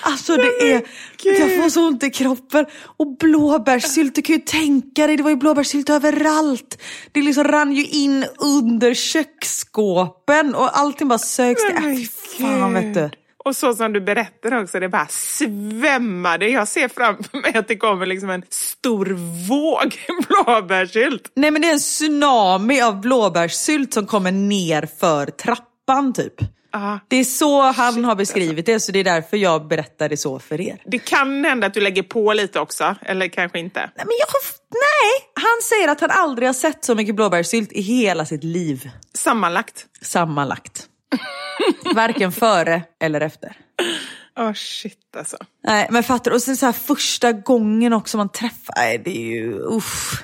Alltså 0.00 0.36
det 0.36 0.72
är, 0.72 0.82
jag 1.24 1.62
får 1.62 1.70
så 1.70 1.86
ont 1.86 2.02
i 2.02 2.10
kroppen. 2.10 2.66
Och 2.96 3.16
blåbärssylt, 3.16 4.14
du 4.14 4.22
kan 4.22 4.36
ju 4.36 4.42
tänka 4.42 5.06
dig, 5.06 5.16
det 5.16 5.22
var 5.22 5.30
ju 5.30 5.36
blåbärssylt 5.36 5.90
överallt. 5.90 6.82
Det 7.12 7.22
liksom 7.22 7.44
rann 7.44 7.72
ju 7.72 7.86
in 7.86 8.26
under 8.38 8.94
köksskåpen 8.94 10.54
och 10.54 10.78
allting 10.78 11.08
bara 11.08 11.18
sögs 11.18 11.66
till. 11.66 11.76
Äh, 11.76 12.08
fan 12.40 12.74
vet 12.74 12.94
du. 12.94 13.10
Och 13.44 13.56
så 13.56 13.74
som 13.74 13.92
du 13.92 14.00
berättar 14.00 14.62
också, 14.62 14.80
det 14.80 14.88
bara 14.88 15.06
svämmade. 15.08 16.48
Jag 16.48 16.68
ser 16.68 16.88
framför 16.88 17.38
mig 17.38 17.56
att 17.56 17.68
det 17.68 17.76
kommer 17.76 18.06
liksom 18.06 18.30
en 18.30 18.42
stor 18.50 19.06
våg 19.48 19.96
blåbärssylt. 20.28 21.32
Nej 21.36 21.50
men 21.50 21.62
det 21.62 21.68
är 21.68 21.72
en 21.72 21.78
tsunami 21.78 22.80
av 22.80 23.00
blåbärssylt 23.00 23.94
som 23.94 24.06
kommer 24.06 24.32
ner 24.32 24.88
för 25.00 25.26
trappan 25.26 26.12
typ. 26.12 26.34
Ja. 26.72 27.00
Det 27.08 27.16
är 27.16 27.24
så 27.24 27.62
han 27.62 28.04
har 28.04 28.14
beskrivit 28.14 28.66
det, 28.66 28.80
så 28.80 28.92
det 28.92 28.98
är 28.98 29.04
därför 29.04 29.36
jag 29.36 29.68
berättar 29.68 30.08
det 30.08 30.16
så 30.16 30.38
för 30.38 30.60
er. 30.60 30.82
Det 30.84 30.98
kan 30.98 31.44
hända 31.44 31.66
att 31.66 31.74
du 31.74 31.80
lägger 31.80 32.02
på 32.02 32.32
lite 32.32 32.60
också, 32.60 32.96
eller 33.02 33.28
kanske 33.28 33.58
inte. 33.58 33.80
Nej, 33.80 33.90
men 33.96 34.16
jag, 34.18 34.28
nej, 34.70 35.30
han 35.34 35.62
säger 35.62 35.88
att 35.88 36.00
han 36.00 36.10
aldrig 36.10 36.48
har 36.48 36.54
sett 36.54 36.84
så 36.84 36.94
mycket 36.94 37.14
blåbärssylt 37.14 37.72
i 37.72 37.80
hela 37.80 38.26
sitt 38.26 38.44
liv. 38.44 38.90
Sammanlagt. 39.14 39.86
Sammanlagt. 40.02 40.86
Varken 41.94 42.32
före 42.32 42.82
eller 43.00 43.20
efter. 43.20 43.56
Åh 44.38 44.52
shit 44.52 45.16
alltså. 45.16 45.36
Nej, 45.64 45.88
men 45.90 46.02
fattar 46.02 46.30
Och 46.30 46.42
sen 46.42 46.56
så 46.56 46.66
här 46.66 46.72
första 46.72 47.32
gången 47.32 47.92
också 47.92 48.16
man 48.16 48.28
träffar, 48.28 48.74
nej 48.76 48.98
det 48.98 49.16
är 49.16 49.30
ju, 49.30 49.52
uff. 49.54 50.22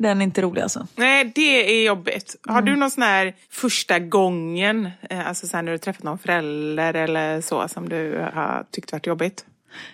Den 0.00 0.20
är 0.20 0.24
inte 0.24 0.42
rolig 0.42 0.62
alltså. 0.62 0.86
Nej, 0.96 1.32
det 1.34 1.80
är 1.80 1.86
jobbigt. 1.86 2.36
Har 2.42 2.62
du 2.62 2.76
någon 2.76 2.90
sån 2.90 3.02
här 3.02 3.34
första 3.50 3.98
gången, 3.98 4.90
eh, 5.10 5.28
alltså 5.28 5.46
så 5.46 5.62
när 5.62 5.72
du 5.72 5.78
träffat 5.78 6.02
någon 6.02 6.18
förälder 6.18 6.94
eller 6.94 7.40
så 7.40 7.68
som 7.68 7.88
du 7.88 8.28
har 8.34 8.66
tyckt 8.70 8.92
varit 8.92 9.06
jobbigt? 9.06 9.44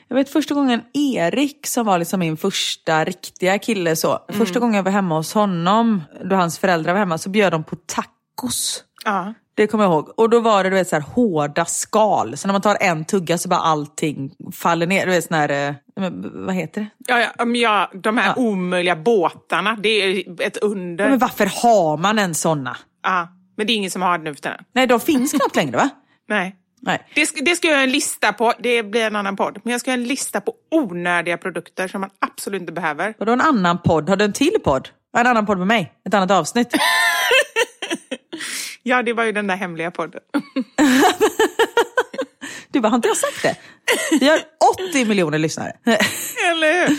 Jag 0.09 0.17
vet 0.17 0.29
första 0.31 0.55
gången 0.55 0.81
Erik 0.95 1.67
som 1.67 1.87
var 1.87 1.99
liksom 1.99 2.21
min 2.21 2.37
första 2.37 3.05
riktiga 3.05 3.59
kille 3.59 3.97
så. 3.97 4.19
Första 4.29 4.61
gången 4.61 4.77
jag 4.77 4.83
var 4.83 4.93
hemma 4.93 5.17
hos 5.17 5.35
honom, 5.35 6.03
då 6.25 6.37
hans 6.37 6.59
föräldrar 6.59 6.93
var 6.93 6.99
hemma, 6.99 7.19
så 7.19 7.31
bjöd 7.31 7.53
de 7.53 7.65
på 7.65 7.77
tacos. 7.77 8.85
Ja. 9.05 9.35
Det 9.61 9.67
kommer 9.67 9.85
jag 9.85 9.93
ihåg. 9.93 10.13
Och 10.17 10.31
då 10.31 10.41
var 10.41 10.65
det 10.65 10.71
du 10.71 10.77
vet, 10.77 10.89
så 10.89 10.97
här, 10.97 11.03
hårda 11.03 11.65
skal. 11.65 12.37
Så 12.37 12.49
när 12.49 12.53
man 12.53 12.63
tar 12.63 12.77
en 12.81 13.05
tugga 13.05 13.39
så 13.39 13.49
bara 13.49 13.61
allting 13.61 14.31
faller 14.53 14.87
ner. 14.87 15.07
Du 15.07 15.13
vet 15.13 15.25
sån 15.25 15.37
här, 15.37 15.69
eh, 15.69 15.75
vad 16.33 16.55
heter 16.55 16.81
det? 16.81 16.87
Ja, 17.07 17.19
ja, 17.39 17.47
ja, 17.47 17.91
de 17.95 18.19
här 18.19 18.39
omöjliga 18.39 18.97
båtarna, 18.97 19.77
det 19.83 19.89
är 19.89 20.43
ett 20.43 20.57
under. 20.57 21.09
Men 21.09 21.19
varför 21.19 21.47
har 21.63 21.97
man 21.97 22.19
en 22.19 22.35
såna? 22.35 22.77
Ja, 23.03 23.29
men 23.57 23.67
det 23.67 23.73
är 23.73 23.75
ingen 23.75 23.91
som 23.91 24.03
har 24.03 24.19
det 24.19 24.25
nu 24.25 24.35
för 24.35 24.41
tiden. 24.41 24.65
Nej, 24.73 24.87
de 24.87 25.01
finns 25.01 25.33
knappt 25.33 25.57
längre 25.57 25.77
va? 25.77 25.89
Nej. 26.29 26.57
Nej. 26.81 27.09
Det 27.15 27.27
ska, 27.27 27.45
det 27.45 27.57
ska 27.57 27.69
jag 27.69 27.75
göra 27.75 27.85
en 27.85 27.91
lista 27.91 28.33
på, 28.33 28.53
det 28.59 28.83
blir 28.83 29.07
en 29.07 29.17
annan 29.17 29.37
podd. 29.37 29.59
Men 29.65 29.73
jag 29.73 29.81
ska 29.81 29.91
göra 29.91 30.01
en 30.01 30.09
lista 30.09 30.41
på 30.41 30.53
onödiga 30.71 31.39
produkter 31.39 31.89
som 31.89 32.01
man 32.01 32.11
absolut 32.19 32.61
inte 32.61 32.73
behöver. 32.73 33.15
Vadå 33.19 33.33
en 33.33 33.41
annan 33.41 33.79
podd? 33.79 34.09
Har 34.09 34.17
du 34.17 34.25
en 34.25 34.33
till 34.33 34.57
podd? 34.65 34.89
En 35.17 35.27
annan 35.27 35.47
podd 35.47 35.59
med 35.59 35.67
mig? 35.67 35.93
Ett 36.07 36.15
annat 36.15 36.31
avsnitt? 36.31 36.75
Ja, 38.83 39.03
det 39.03 39.13
var 39.13 39.25
ju 39.25 39.33
den 39.33 39.47
där 39.47 39.57
hemliga 39.57 39.91
podden. 39.91 40.21
Du 42.73 42.81
bara, 42.81 42.89
har 42.89 42.97
inte 42.97 43.09
jag 43.09 43.17
sagt 43.17 43.43
det? 43.43 43.57
Vi 44.21 44.29
har 44.29 44.39
80 44.91 45.05
miljoner 45.05 45.39
lyssnare. 45.39 45.73
Eller 46.51 46.89
hur? 46.89 46.99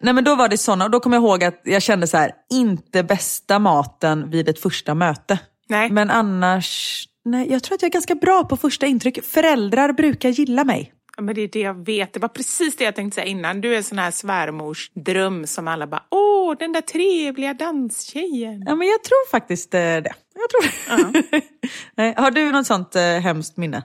Nej 0.00 0.14
men 0.14 0.24
då 0.24 0.34
var 0.34 0.48
det 0.48 0.58
såna 0.58 0.84
och 0.84 0.90
då 0.90 1.00
kommer 1.00 1.16
jag 1.16 1.22
ihåg 1.24 1.44
att 1.44 1.60
jag 1.64 1.82
kände 1.82 2.06
så 2.06 2.16
här, 2.16 2.32
inte 2.50 3.02
bästa 3.02 3.58
maten 3.58 4.30
vid 4.30 4.48
ett 4.48 4.60
första 4.60 4.94
möte. 4.94 5.38
Nej. 5.68 5.90
Men 5.90 6.10
annars, 6.10 7.02
nej 7.24 7.52
jag 7.52 7.62
tror 7.62 7.74
att 7.74 7.82
jag 7.82 7.88
är 7.88 7.92
ganska 7.92 8.14
bra 8.14 8.44
på 8.44 8.56
första 8.56 8.86
intryck. 8.86 9.24
Föräldrar 9.24 9.92
brukar 9.92 10.28
gilla 10.28 10.64
mig. 10.64 10.92
Men 11.22 11.34
det 11.34 11.40
är 11.40 11.48
det 11.48 11.60
jag 11.60 11.86
vet. 11.86 12.12
Det 12.12 12.20
var 12.20 12.28
precis 12.28 12.76
det 12.76 12.84
jag 12.84 12.94
tänkte 12.94 13.14
säga 13.14 13.26
innan. 13.26 13.60
Du 13.60 13.72
är 13.72 13.76
en 13.76 13.84
sån 13.84 13.98
här 13.98 14.10
svärmors 14.10 14.90
dröm 14.94 15.46
som 15.46 15.68
alla 15.68 15.86
bara, 15.86 16.02
åh, 16.10 16.56
den 16.58 16.72
där 16.72 16.80
trevliga 16.80 17.54
danstjejen. 17.54 18.64
Ja 18.66 18.74
men 18.74 18.88
jag 18.88 19.04
tror 19.04 19.30
faktiskt 19.30 19.74
eh, 19.74 19.80
det. 19.80 20.12
Jag 20.34 20.50
tror 20.50 21.32
det. 21.32 21.42
nej, 21.94 22.14
har 22.16 22.30
du 22.30 22.52
något 22.52 22.66
sånt 22.66 22.96
eh, 22.96 23.02
hemskt 23.02 23.56
minne? 23.56 23.82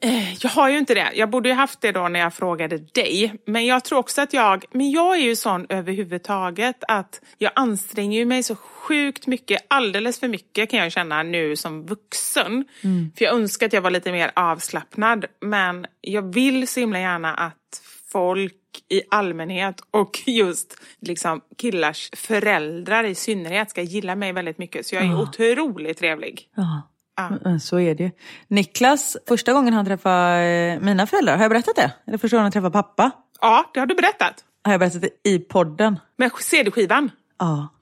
Eh, 0.00 0.34
Jag 0.42 0.50
har 0.50 0.70
ju 0.70 0.78
inte 0.78 0.94
det. 0.94 1.08
Jag 1.14 1.30
borde 1.30 1.48
ju 1.48 1.54
haft 1.54 1.80
det 1.80 1.92
då 1.92 2.08
när 2.08 2.20
jag 2.20 2.34
frågade 2.34 2.78
dig. 2.78 3.34
Men 3.46 3.66
jag 3.66 3.84
tror 3.84 3.98
också 3.98 4.20
att 4.22 4.32
jag, 4.32 4.64
men 4.72 4.90
jag 4.90 5.16
är 5.16 5.20
ju 5.20 5.36
sån 5.36 5.66
överhuvudtaget 5.68 6.84
att 6.88 7.20
jag 7.38 7.52
anstränger 7.54 8.24
mig 8.24 8.42
så 8.42 8.56
sjukt 8.56 9.26
mycket, 9.26 9.66
alldeles 9.68 10.20
för 10.20 10.28
mycket 10.28 10.70
kan 10.70 10.80
jag 10.80 10.92
känna 10.92 11.22
nu 11.22 11.56
som 11.56 11.86
vuxen. 11.86 12.64
För 13.16 13.24
jag 13.24 13.34
önskar 13.34 13.66
att 13.66 13.72
jag 13.72 13.80
var 13.82 13.90
lite 13.90 14.12
mer 14.12 14.30
avslappnad. 14.34 15.24
Men 15.40 15.86
jag 16.00 16.34
vill 16.34 16.68
så 16.68 16.80
himla 16.80 17.00
gärna 17.00 17.34
att 17.34 17.82
folk 18.12 18.54
i 18.88 19.02
allmänhet 19.10 19.80
och 19.90 20.18
just 20.26 20.76
liksom 21.00 21.40
killars 21.58 22.10
föräldrar 22.16 23.04
i 23.04 23.14
synnerhet 23.14 23.70
ska 23.70 23.82
gilla 23.82 24.16
mig 24.16 24.32
väldigt 24.32 24.58
mycket. 24.58 24.86
Så 24.86 24.94
jag 24.94 25.04
är 25.04 25.20
otroligt 25.20 25.98
trevlig. 25.98 26.48
Ja. 26.54 26.82
Så 27.60 27.80
är 27.80 27.94
det 27.94 28.02
ju. 28.04 28.10
Niklas, 28.48 29.16
första 29.28 29.52
gången 29.52 29.74
han 29.74 29.84
träffade 29.86 30.42
eh, 30.44 30.80
mina 30.80 31.06
föräldrar, 31.06 31.36
har 31.36 31.42
jag 31.44 31.50
berättat 31.50 31.76
det? 31.76 31.92
Eller 32.06 32.18
första 32.18 32.36
gången 32.36 32.44
han 32.44 32.52
träffade 32.52 32.72
pappa? 32.72 33.10
Ja, 33.40 33.70
det 33.74 33.80
har 33.80 33.86
du 33.86 33.94
berättat. 33.94 34.44
Har 34.64 34.72
jag 34.72 34.80
berättat 34.80 35.02
det 35.02 35.30
i 35.30 35.38
podden? 35.38 35.98
Med 36.16 36.30
CD-skivan. 36.40 37.10
Ja. 37.38 37.68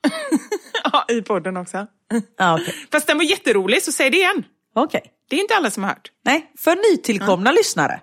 Ja, 0.93 1.05
i 1.09 1.23
podden 1.23 1.57
också. 1.57 1.87
Ja, 2.39 2.55
okej. 2.61 2.75
Fast 2.93 3.07
den 3.07 3.17
var 3.17 3.25
jätterolig, 3.25 3.83
så 3.83 3.93
säg 3.93 4.11
det 4.11 4.17
igen. 4.17 4.45
Okej. 4.75 5.03
Det 5.31 5.37
är 5.37 5.41
inte 5.41 5.55
alla 5.55 5.71
som 5.71 5.83
har 5.83 5.91
hört. 5.91 6.11
Nej, 6.25 6.53
för 6.59 6.93
nytillkomna 6.93 7.53
lyssnare. 7.53 8.01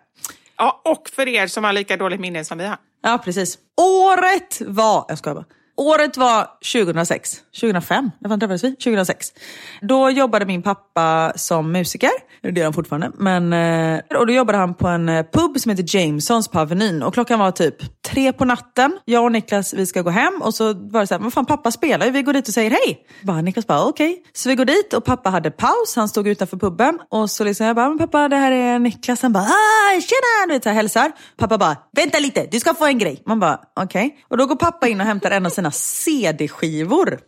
Ja, 0.58 0.82
och 0.86 1.10
för 1.10 1.28
er 1.28 1.48
som 1.48 1.64
har 1.64 1.74
lika 1.74 1.98
dåligt 1.98 2.20
minne 2.20 2.46
som 2.46 2.58
vi 2.58 2.66
har. 2.66 2.78
Ja, 3.04 3.22
precis. 3.24 3.58
Året 3.82 4.62
var... 4.68 5.06
Jag 5.08 5.18
skojar 5.18 5.36
bara. 5.36 5.46
Året 5.76 6.18
var 6.18 6.48
2006. 6.74 7.42
2005? 7.60 8.12
När 8.20 8.30
fan 8.30 8.40
träffades 8.40 8.64
vi? 8.64 8.76
2006. 8.76 9.34
Då 9.82 10.10
jobbade 10.10 10.46
min 10.46 10.62
pappa 10.62 11.34
som 11.36 11.72
musiker. 11.72 12.10
Det 12.42 12.60
gör 12.60 12.64
han 12.64 12.74
fortfarande. 12.74 13.12
Men, 13.18 13.54
eh, 13.54 14.02
och 14.20 14.28
då 14.28 14.34
jobbade 14.34 14.58
han 14.58 14.74
på 14.74 14.88
en 14.88 15.10
eh, 15.10 15.26
pub 15.34 15.60
som 15.60 15.70
heter 15.70 15.96
Jamesons 15.98 16.48
på 16.48 16.60
Avenyn. 16.60 17.04
Och 17.04 17.14
klockan 17.14 17.40
var 17.40 17.52
typ 17.52 17.76
tre 18.02 18.34
på 18.34 18.46
natten. 18.46 19.00
Jag 19.06 19.24
och 19.24 19.32
Niklas 19.32 19.74
vi 19.74 19.86
ska 19.86 20.02
gå 20.02 20.10
hem. 20.10 20.42
Och 20.42 20.54
så 20.54 20.74
var 20.74 21.00
det 21.00 21.08
så 21.08 21.14
här, 21.14 21.22
men 21.22 21.32
fan 21.32 21.46
pappa 21.46 21.72
spelar 21.72 22.06
ju. 22.06 22.12
Vi 22.12 22.22
går 22.22 22.34
dit 22.34 22.48
och 22.48 22.54
säger 22.54 22.72
hej. 22.72 23.06
Bara, 23.22 23.42
Niklas 23.42 23.68
bara 23.68 23.86
okej. 23.86 24.24
Så 24.34 24.50
vi 24.50 24.56
går 24.56 24.66
dit 24.66 24.94
och 24.94 25.06
pappa 25.06 25.30
hade 25.30 25.52
paus. 25.52 25.96
Han 25.96 26.10
stod 26.10 26.28
utanför 26.28 26.58
puben. 26.58 27.00
Och 27.10 27.30
så 27.30 27.44
liksom 27.44 27.66
jag 27.66 27.76
bara, 27.76 27.90
men 27.90 27.98
pappa 27.98 28.30
det 28.30 28.36
här 28.38 28.52
är 28.52 28.80
Niklas. 28.80 29.22
Han 29.22 29.34
bara, 29.34 29.44
ah, 29.44 29.92
tjena! 29.92 30.48
Du 30.48 30.54
vet, 30.54 30.64
så 30.64 30.70
här, 30.70 30.76
hälsar. 30.76 31.12
Pappa 31.38 31.58
bara, 31.58 31.78
vänta 31.92 32.20
lite, 32.20 32.48
du 32.52 32.60
ska 32.60 32.74
få 32.74 32.86
en 32.86 32.98
grej. 32.98 33.24
Man 33.26 33.40
bara, 33.40 33.60
okej. 33.76 34.18
Och 34.30 34.38
då 34.38 34.46
går 34.46 34.56
pappa 34.56 34.88
in 34.88 35.02
och 35.02 35.08
hämtar 35.08 35.32
en 35.32 35.46
av 35.46 35.50
sina 35.50 35.63
CD-skivor. 35.72 37.20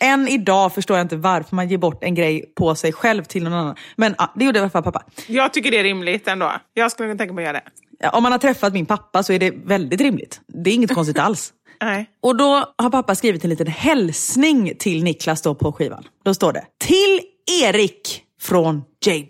Än 0.00 0.28
idag 0.28 0.74
förstår 0.74 0.96
jag 0.96 1.04
inte 1.04 1.16
varför 1.16 1.56
man 1.56 1.68
ger 1.68 1.78
bort 1.78 2.04
en 2.04 2.14
grej 2.14 2.52
på 2.56 2.74
sig 2.74 2.92
själv 2.92 3.24
till 3.24 3.42
någon 3.44 3.52
annan. 3.52 3.76
Men 3.96 4.14
ah, 4.18 4.26
det 4.34 4.44
gjorde 4.44 4.58
i 4.58 4.62
alla 4.62 4.70
fall 4.70 4.82
pappa. 4.82 5.02
Jag 5.26 5.52
tycker 5.52 5.70
det 5.70 5.78
är 5.78 5.82
rimligt 5.84 6.28
ändå. 6.28 6.52
Jag 6.74 6.92
skulle 6.92 7.08
kunna 7.08 7.18
tänka 7.18 7.34
mig 7.34 7.44
att 7.44 7.48
göra 7.54 7.60
det. 7.64 7.70
Ja, 7.98 8.10
om 8.10 8.22
man 8.22 8.32
har 8.32 8.38
träffat 8.38 8.72
min 8.72 8.86
pappa 8.86 9.22
så 9.22 9.32
är 9.32 9.38
det 9.38 9.50
väldigt 9.64 10.00
rimligt. 10.00 10.40
Det 10.64 10.70
är 10.70 10.74
inget 10.74 10.94
konstigt 10.94 11.18
alls. 11.18 11.52
Nej. 11.82 12.10
Och 12.22 12.36
då 12.36 12.74
har 12.78 12.90
pappa 12.90 13.14
skrivit 13.14 13.44
en 13.44 13.50
liten 13.50 13.66
hälsning 13.66 14.72
till 14.78 15.04
Niklas 15.04 15.42
då 15.42 15.54
på 15.54 15.72
skivan. 15.72 16.04
Då 16.24 16.34
står 16.34 16.52
det, 16.52 16.64
till 16.78 17.20
Erik 17.62 18.22
från 18.42 18.82
JJ. 19.06 19.26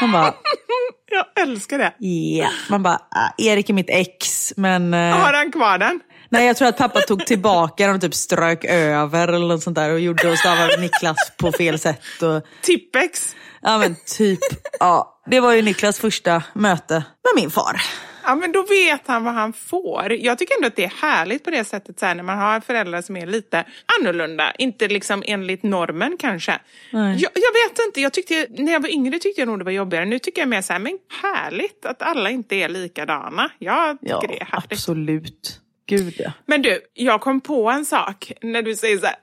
Man 0.00 0.12
bara, 0.12 0.34
Jag 1.10 1.42
älskar 1.48 1.78
det. 1.78 1.92
ja. 2.06 2.48
Man 2.70 2.82
bara, 2.82 2.94
ah, 2.94 3.30
Erik 3.38 3.70
är 3.70 3.74
mitt 3.74 3.90
ex, 3.90 4.52
men... 4.56 4.94
eh, 4.94 5.00
Har 5.16 5.32
han 5.32 5.52
kvar 5.52 5.78
den? 5.78 6.00
Nej, 6.34 6.46
jag 6.46 6.56
tror 6.56 6.68
att 6.68 6.76
pappa 6.78 7.00
tog 7.00 7.26
tillbaka 7.26 7.86
den 7.86 7.94
och 7.94 8.00
typ 8.00 8.14
strök 8.14 8.64
över 8.64 9.28
eller 9.28 9.46
något 9.46 9.62
sånt 9.62 9.76
där 9.76 9.92
och 9.92 10.00
gjorde 10.00 10.30
och 10.30 10.38
stavade 10.38 10.76
Niklas 10.80 11.32
på 11.36 11.52
fel 11.52 11.78
sätt. 11.78 12.22
Och, 12.22 12.42
Tippex. 12.62 13.36
ja 13.62 13.78
men 13.78 13.96
typ, 14.18 14.40
ja. 14.80 15.20
Det 15.26 15.40
var 15.40 15.52
ju 15.52 15.62
Niklas 15.62 15.98
första 15.98 16.42
möte 16.54 16.94
med 16.94 17.42
min 17.42 17.50
far. 17.50 17.80
Ja, 18.26 18.34
men 18.34 18.52
då 18.52 18.62
vet 18.62 19.00
han 19.06 19.24
vad 19.24 19.34
han 19.34 19.52
får. 19.52 20.12
Jag 20.12 20.38
tycker 20.38 20.54
ändå 20.56 20.66
att 20.68 20.76
det 20.76 20.84
är 20.84 20.92
härligt 21.02 21.44
på 21.44 21.50
det 21.50 21.64
sättet 21.64 22.00
så 22.00 22.06
här, 22.06 22.14
när 22.14 22.22
man 22.22 22.38
har 22.38 22.60
föräldrar 22.60 23.02
som 23.02 23.16
är 23.16 23.26
lite 23.26 23.64
annorlunda. 24.00 24.52
Inte 24.58 24.88
liksom 24.88 25.22
enligt 25.26 25.62
normen 25.62 26.16
kanske. 26.18 26.58
Jag, 26.90 27.12
jag 27.18 27.52
vet 27.68 27.78
inte, 27.86 28.00
jag 28.00 28.12
tyckte, 28.12 28.46
när 28.50 28.72
jag 28.72 28.80
var 28.82 28.88
yngre 28.88 29.18
tyckte 29.18 29.40
jag 29.40 29.48
nog 29.48 29.58
det 29.58 29.64
var 29.64 29.72
jobbigare. 29.72 30.04
Nu 30.04 30.18
tycker 30.18 30.42
jag 30.42 30.48
mer 30.48 30.62
så 30.62 30.72
här, 30.72 30.80
men 30.80 30.98
härligt 31.22 31.86
att 31.86 32.02
alla 32.02 32.30
inte 32.30 32.56
är 32.56 32.68
likadana. 32.68 33.50
Jag 33.58 34.00
tycker 34.00 34.12
Ja, 34.14 34.20
det 34.28 34.40
är 34.40 34.44
härligt. 34.44 34.72
absolut. 34.72 35.60
Gud 35.86 36.14
ja. 36.18 36.32
Men 36.46 36.62
du, 36.62 36.80
jag 36.94 37.20
kom 37.20 37.40
på 37.40 37.70
en 37.70 37.84
sak 37.84 38.32
när 38.42 38.62
du 38.62 38.76
säger 38.76 38.98
så 38.98 39.06
här. 39.06 39.16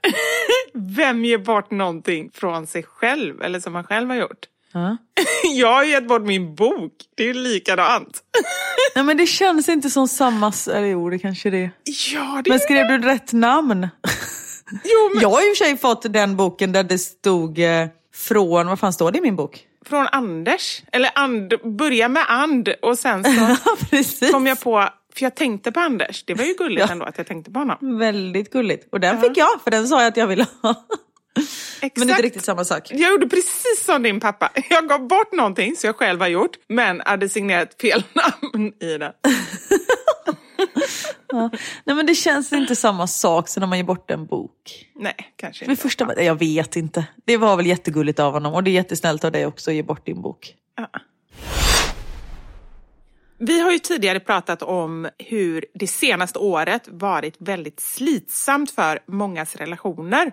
Vem 0.73 1.25
ger 1.25 1.37
bort 1.37 1.71
någonting 1.71 2.31
från 2.33 2.67
sig 2.67 2.83
själv 2.83 3.41
eller 3.41 3.59
som 3.59 3.73
man 3.73 3.83
själv 3.83 4.09
har 4.09 4.15
gjort? 4.15 4.45
Ja. 4.73 4.97
Jag 5.43 5.73
har 5.73 5.83
gett 5.83 6.07
bort 6.07 6.21
min 6.21 6.55
bok. 6.55 6.93
Det 7.15 7.23
är 7.23 7.27
ju 7.27 7.33
likadant. 7.33 8.23
Nej 8.95 9.05
men 9.05 9.17
det 9.17 9.25
känns 9.25 9.69
inte 9.69 9.89
som 9.89 10.07
samma, 10.07 10.53
eller 10.73 10.87
jo 10.87 11.09
det 11.09 11.19
kanske 11.19 11.49
det 11.49 11.57
är. 11.57 11.71
Ja, 12.13 12.41
det 12.43 12.49
Men 12.49 12.59
skrev 12.59 12.87
du 12.87 13.07
rätt 13.07 13.33
namn? 13.33 13.87
Jo, 14.83 15.09
men 15.13 15.21
Jag 15.21 15.29
har 15.29 15.49
i 15.49 15.53
och 15.53 15.57
för 15.57 15.65
sig 15.65 15.77
fått 15.77 16.13
den 16.13 16.35
boken 16.35 16.71
där 16.71 16.83
det 16.83 16.97
stod 16.97 17.59
eh, 17.59 17.87
från, 18.13 18.67
vad 18.67 18.79
fan 18.79 18.93
står 18.93 19.11
det 19.11 19.17
i 19.17 19.21
min 19.21 19.35
bok? 19.35 19.67
från 19.85 20.07
Anders. 20.11 20.83
Eller 20.91 21.11
and, 21.15 21.53
börja 21.77 22.09
med 22.09 22.25
and 22.27 22.69
och 22.81 22.99
sen 22.99 23.23
så 23.23 24.31
kom 24.31 24.47
jag 24.47 24.61
på, 24.61 24.89
för 25.15 25.23
jag 25.23 25.35
tänkte 25.35 25.71
på 25.71 25.79
Anders. 25.79 26.23
Det 26.25 26.33
var 26.33 26.43
ju 26.45 26.53
gulligt 26.53 26.81
Ja. 26.87 26.91
ändå 26.91 27.05
att 27.05 27.17
jag 27.17 27.27
tänkte 27.27 27.51
på 27.51 27.59
honom. 27.59 27.97
Väldigt 27.99 28.51
gulligt. 28.53 28.87
Och 28.91 28.99
den 28.99 29.21
fick 29.21 29.37
jag, 29.37 29.61
för 29.63 29.71
den 29.71 29.87
sa 29.87 30.01
jag 30.01 30.07
att 30.07 30.17
jag 30.17 30.27
ville 30.27 30.45
ha. 30.61 30.75
Exakt. 31.81 31.97
Men 31.97 32.07
det 32.07 32.11
är 32.11 32.15
inte 32.15 32.23
riktigt 32.25 32.45
samma 32.45 32.65
sak. 32.65 32.87
Jag 32.91 33.11
gjorde 33.11 33.27
precis 33.27 33.83
som 33.85 34.03
din 34.03 34.19
pappa. 34.19 34.51
Jag 34.69 34.89
gav 34.89 35.07
bort 35.07 35.31
någonting 35.31 35.75
som 35.75 35.87
jag 35.87 35.95
själv 35.95 36.19
har 36.21 36.27
gjort, 36.27 36.51
men 36.69 37.01
hade 37.05 37.29
signerat 37.29 37.81
fel 37.81 38.03
namn 38.13 38.73
i 38.81 38.97
den. 38.97 39.11
Nej 41.85 41.95
men 41.95 42.05
det 42.05 42.15
känns 42.15 42.53
inte 42.53 42.75
samma 42.75 43.07
sak 43.07 43.47
som 43.49 43.61
när 43.61 43.67
man 43.67 43.77
ger 43.77 43.85
bort 43.85 44.11
en 44.11 44.25
bok. 44.25 44.85
Nej, 44.95 45.15
kanske 45.35 45.65
För 45.65 45.71
inte. 45.71 45.83
första, 45.83 46.23
jag 46.23 46.39
vet 46.39 46.75
inte. 46.75 47.05
Det 47.25 47.37
var 47.37 47.57
väl 47.57 47.65
jättegulligt 47.65 48.19
av 48.19 48.33
honom 48.33 48.53
och 48.53 48.63
det 48.63 48.69
är 48.71 48.73
jättesnällt 48.73 49.23
av 49.23 49.31
dig 49.31 49.45
också 49.45 49.71
att 49.71 49.75
ge 49.75 49.83
bort 49.83 50.05
din 50.05 50.21
bok. 50.21 50.55
Vi 53.43 53.59
har 53.59 53.71
ju 53.71 53.79
tidigare 53.79 54.19
pratat 54.19 54.61
om 54.61 55.09
hur 55.17 55.65
det 55.73 55.87
senaste 55.87 56.39
året 56.39 56.87
varit 56.87 57.35
väldigt 57.39 57.79
slitsamt 57.79 58.71
för 58.71 58.99
mångas 59.07 59.55
relationer. 59.55 60.31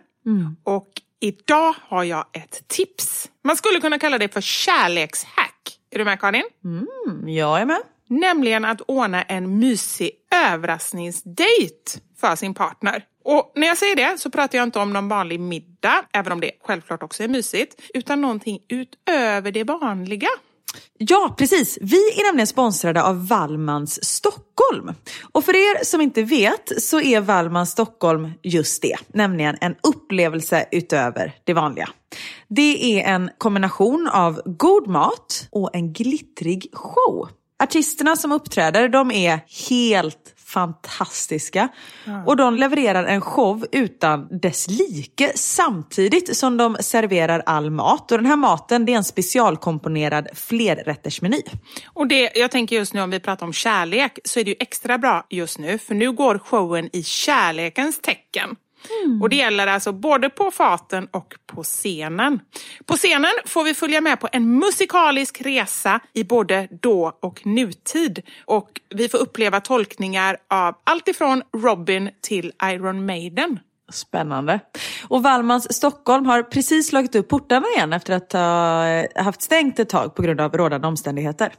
Och 0.64 0.88
idag 1.20 1.74
har 1.88 2.04
jag 2.04 2.24
ett 2.32 2.68
tips. 2.68 3.30
Man 3.44 3.56
skulle 3.56 3.80
kunna 3.80 3.98
kalla 3.98 4.18
det 4.18 4.32
för 4.32 4.40
kärlekshack. 4.40 5.78
Är 5.90 5.98
du 5.98 6.04
med 6.04 6.20
Karin? 6.20 6.44
Mm, 6.64 7.28
jag 7.28 7.60
är 7.60 7.64
med. 7.64 7.80
Nämligen 8.08 8.64
att 8.64 8.80
ordna 8.80 9.22
en 9.22 9.58
mysig 9.58 10.10
överraskningsdejt 10.30 12.00
för 12.20 12.36
sin 12.36 12.54
partner. 12.54 13.04
Och 13.24 13.52
när 13.54 13.66
jag 13.66 13.78
säger 13.78 13.96
det 13.96 14.18
så 14.18 14.30
pratar 14.30 14.58
jag 14.58 14.66
inte 14.66 14.78
om 14.78 14.92
någon 14.92 15.08
vanlig 15.08 15.40
middag, 15.40 16.04
även 16.12 16.32
om 16.32 16.40
det 16.40 16.50
självklart 16.62 17.02
också 17.02 17.22
är 17.22 17.28
mysigt, 17.28 17.80
utan 17.94 18.20
någonting 18.20 18.58
utöver 18.68 19.52
det 19.52 19.64
vanliga. 19.64 20.28
Ja, 20.98 21.35
precis. 21.38 21.78
Vi 21.81 21.96
är 21.96 22.24
nämligen 22.24 22.46
sponsrade 22.46 23.02
av 23.02 23.26
Wallmans 23.28 24.04
Stockholm. 24.04 24.94
Och 25.33 25.44
för 25.44 25.57
er 25.57 25.85
som 25.85 26.00
inte 26.00 26.22
vet 26.22 26.83
så 26.83 27.00
är 27.00 27.20
Wallmans 27.20 27.70
Stockholm 27.70 28.33
just 28.42 28.83
det, 28.83 28.96
nämligen 29.09 29.57
en 29.61 29.74
upplevelse 29.83 30.66
utöver 30.72 31.35
det 31.44 31.54
vanliga. 31.54 31.88
Det 32.48 33.00
är 33.00 33.14
en 33.14 33.31
kombination 33.38 34.09
av 34.12 34.42
god 34.44 34.87
mat 34.87 35.48
och 35.50 35.70
en 35.72 35.92
glittrig 35.92 36.70
show. 36.72 37.28
Artisterna 37.62 38.16
som 38.16 38.33
uppträder 38.33 38.88
de 38.88 39.11
är 39.11 39.40
helt 39.70 40.35
fantastiska. 40.48 41.68
Och 42.26 42.37
de 42.37 42.56
levererar 42.56 43.04
en 43.04 43.20
show 43.20 43.66
utan 43.72 44.28
dess 44.40 44.68
like 44.68 45.32
samtidigt 45.34 46.37
som 46.37 46.56
de 46.56 46.76
serverar 46.80 47.42
all 47.46 47.70
mat. 47.70 48.12
Och 48.12 48.18
den 48.18 48.26
här 48.26 48.37
maten 48.37 48.84
det 48.84 48.92
är 48.92 48.96
en 48.96 49.04
specialkomponerad 49.04 50.28
flerrättersmeny. 50.34 51.42
Och 51.87 52.06
det, 52.06 52.32
jag 52.34 52.50
tänker 52.50 52.76
just 52.76 52.94
nu 52.94 53.00
om 53.00 53.11
vi 53.11 53.20
pratar 53.20 53.46
om 53.46 53.52
kärlek 53.52 54.18
så 54.24 54.40
är 54.40 54.44
det 54.44 54.50
ju 54.50 54.56
extra 54.61 54.98
bra 54.98 55.26
just 55.30 55.58
nu 55.58 55.78
för 55.78 55.94
nu 55.94 56.12
går 56.12 56.38
showen 56.38 56.90
i 56.92 57.02
kärlekens 57.02 58.00
tecken. 58.00 58.56
Mm. 59.04 59.22
Och 59.22 59.28
det 59.28 59.36
gäller 59.36 59.66
alltså 59.66 59.92
både 59.92 60.30
på 60.30 60.50
faten 60.50 61.08
och 61.10 61.34
på 61.46 61.62
scenen. 61.62 62.40
På 62.86 62.96
scenen 62.96 63.32
får 63.44 63.64
vi 63.64 63.74
följa 63.74 64.00
med 64.00 64.20
på 64.20 64.28
en 64.32 64.58
musikalisk 64.58 65.40
resa 65.40 66.00
i 66.12 66.24
både 66.24 66.68
då 66.82 67.18
och 67.20 67.46
nutid. 67.46 68.22
Och 68.44 68.80
vi 68.94 69.08
får 69.08 69.18
uppleva 69.18 69.60
tolkningar 69.60 70.36
av 70.48 70.74
allt 70.84 71.08
ifrån 71.08 71.42
Robin 71.56 72.10
till 72.20 72.52
Iron 72.64 73.06
Maiden. 73.06 73.58
Spännande. 73.92 74.61
Och 75.09 75.22
Wallmans 75.22 75.77
Stockholm 75.77 76.27
har 76.27 76.42
precis 76.42 76.88
slagit 76.88 77.14
upp 77.14 77.29
portarna 77.29 77.66
igen 77.77 77.92
efter 77.92 78.14
att 78.14 78.33
ha 78.33 78.87
eh, 78.88 79.24
haft 79.24 79.42
stängt 79.42 79.79
ett 79.79 79.88
tag 79.88 80.14
på 80.14 80.22
grund 80.22 80.40
av 80.40 80.53
rådande 80.57 80.87
omständigheter. 80.87 81.53